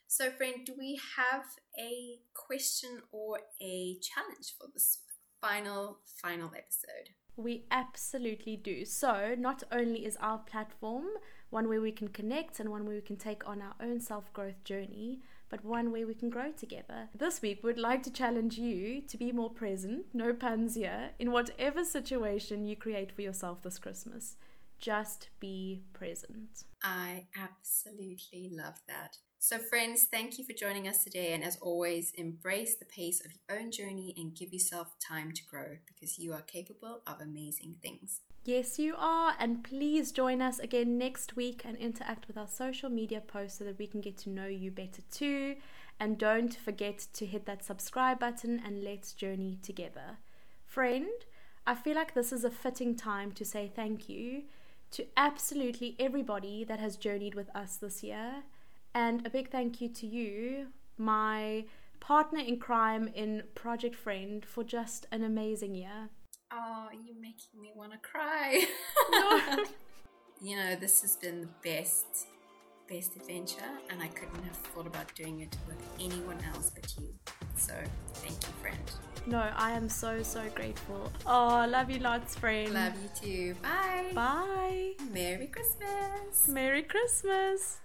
So, 0.06 0.30
friend, 0.30 0.64
do 0.64 0.74
we 0.78 0.98
have 1.16 1.44
a 1.78 2.18
question 2.34 3.02
or 3.12 3.40
a 3.60 3.96
challenge 4.00 4.54
for 4.58 4.68
this 4.72 5.00
final, 5.40 5.98
final 6.22 6.48
episode? 6.48 7.14
We 7.36 7.66
absolutely 7.70 8.56
do. 8.56 8.84
So, 8.84 9.34
not 9.36 9.64
only 9.70 10.06
is 10.06 10.16
our 10.20 10.38
platform 10.38 11.06
one 11.50 11.68
where 11.68 11.80
we 11.80 11.92
can 11.92 12.08
connect 12.08 12.60
and 12.60 12.68
one 12.70 12.84
where 12.84 12.94
we 12.94 13.00
can 13.00 13.16
take 13.16 13.48
on 13.48 13.62
our 13.62 13.74
own 13.80 14.00
self 14.00 14.32
growth 14.32 14.62
journey, 14.64 15.20
but 15.48 15.64
one 15.64 15.90
where 15.90 16.06
we 16.06 16.14
can 16.14 16.30
grow 16.30 16.52
together. 16.52 17.08
This 17.14 17.40
week, 17.40 17.62
we'd 17.62 17.78
like 17.78 18.02
to 18.04 18.12
challenge 18.12 18.58
you 18.58 19.00
to 19.02 19.16
be 19.16 19.32
more 19.32 19.50
present, 19.50 20.06
no 20.12 20.34
puns 20.34 20.74
here, 20.74 21.10
in 21.18 21.32
whatever 21.32 21.84
situation 21.84 22.66
you 22.66 22.76
create 22.76 23.12
for 23.12 23.22
yourself 23.22 23.62
this 23.62 23.78
Christmas. 23.78 24.36
Just 24.78 25.30
be 25.40 25.82
present. 25.92 26.64
I 26.82 27.26
absolutely 27.36 28.50
love 28.52 28.80
that. 28.86 29.16
So, 29.40 29.58
friends, 29.58 30.06
thank 30.10 30.38
you 30.38 30.44
for 30.44 30.52
joining 30.52 30.88
us 30.88 31.04
today. 31.04 31.32
And 31.32 31.44
as 31.44 31.56
always, 31.60 32.12
embrace 32.16 32.74
the 32.76 32.84
pace 32.84 33.24
of 33.24 33.32
your 33.32 33.58
own 33.58 33.70
journey 33.70 34.14
and 34.16 34.34
give 34.34 34.52
yourself 34.52 34.96
time 34.98 35.32
to 35.32 35.44
grow 35.44 35.78
because 35.86 36.18
you 36.18 36.32
are 36.32 36.42
capable 36.42 37.02
of 37.06 37.20
amazing 37.20 37.76
things. 37.80 38.20
Yes, 38.48 38.78
you 38.78 38.94
are. 38.96 39.34
And 39.38 39.62
please 39.62 40.10
join 40.10 40.40
us 40.40 40.58
again 40.58 40.96
next 40.96 41.36
week 41.36 41.60
and 41.66 41.76
interact 41.76 42.26
with 42.26 42.38
our 42.38 42.48
social 42.48 42.88
media 42.88 43.20
posts 43.20 43.58
so 43.58 43.64
that 43.64 43.78
we 43.78 43.86
can 43.86 44.00
get 44.00 44.16
to 44.20 44.30
know 44.30 44.46
you 44.46 44.70
better 44.70 45.02
too. 45.12 45.56
And 46.00 46.16
don't 46.16 46.54
forget 46.54 47.08
to 47.12 47.26
hit 47.26 47.44
that 47.44 47.62
subscribe 47.62 48.18
button 48.18 48.62
and 48.64 48.82
let's 48.82 49.12
journey 49.12 49.58
together. 49.62 50.16
Friend, 50.64 51.10
I 51.66 51.74
feel 51.74 51.94
like 51.94 52.14
this 52.14 52.32
is 52.32 52.42
a 52.42 52.50
fitting 52.50 52.96
time 52.96 53.32
to 53.32 53.44
say 53.44 53.70
thank 53.76 54.08
you 54.08 54.44
to 54.92 55.04
absolutely 55.14 55.94
everybody 55.98 56.64
that 56.64 56.80
has 56.80 56.96
journeyed 56.96 57.34
with 57.34 57.54
us 57.54 57.76
this 57.76 58.02
year. 58.02 58.44
And 58.94 59.26
a 59.26 59.30
big 59.30 59.50
thank 59.50 59.82
you 59.82 59.90
to 59.90 60.06
you, 60.06 60.68
my 60.96 61.66
partner 62.00 62.40
in 62.40 62.58
crime 62.58 63.10
in 63.14 63.42
Project 63.54 63.94
Friend, 63.94 64.42
for 64.42 64.64
just 64.64 65.04
an 65.12 65.22
amazing 65.22 65.74
year. 65.74 66.08
Oh, 66.50 66.88
you're 66.92 67.20
making 67.20 67.60
me 67.60 67.72
want 67.74 67.92
to 67.92 67.98
cry. 67.98 68.64
you 70.40 70.56
know, 70.56 70.76
this 70.76 71.02
has 71.02 71.16
been 71.16 71.42
the 71.42 71.48
best, 71.62 72.26
best 72.88 73.16
adventure, 73.16 73.70
and 73.90 74.02
I 74.02 74.08
couldn't 74.08 74.42
have 74.44 74.56
thought 74.56 74.86
about 74.86 75.14
doing 75.14 75.40
it 75.40 75.54
with 75.66 75.76
anyone 76.00 76.38
else 76.54 76.70
but 76.74 76.94
you. 76.98 77.08
So, 77.56 77.74
thank 78.14 78.42
you, 78.46 78.52
friend. 78.62 78.90
No, 79.26 79.50
I 79.56 79.72
am 79.72 79.90
so, 79.90 80.22
so 80.22 80.42
grateful. 80.54 81.12
Oh, 81.26 81.66
love 81.68 81.90
you 81.90 81.98
lots, 81.98 82.34
friend. 82.36 82.72
Love 82.72 82.94
you 83.02 83.10
too. 83.20 83.54
Bye. 83.62 84.10
Bye. 84.14 84.92
Merry 85.12 85.48
Christmas. 85.48 86.48
Merry 86.48 86.82
Christmas. 86.82 87.80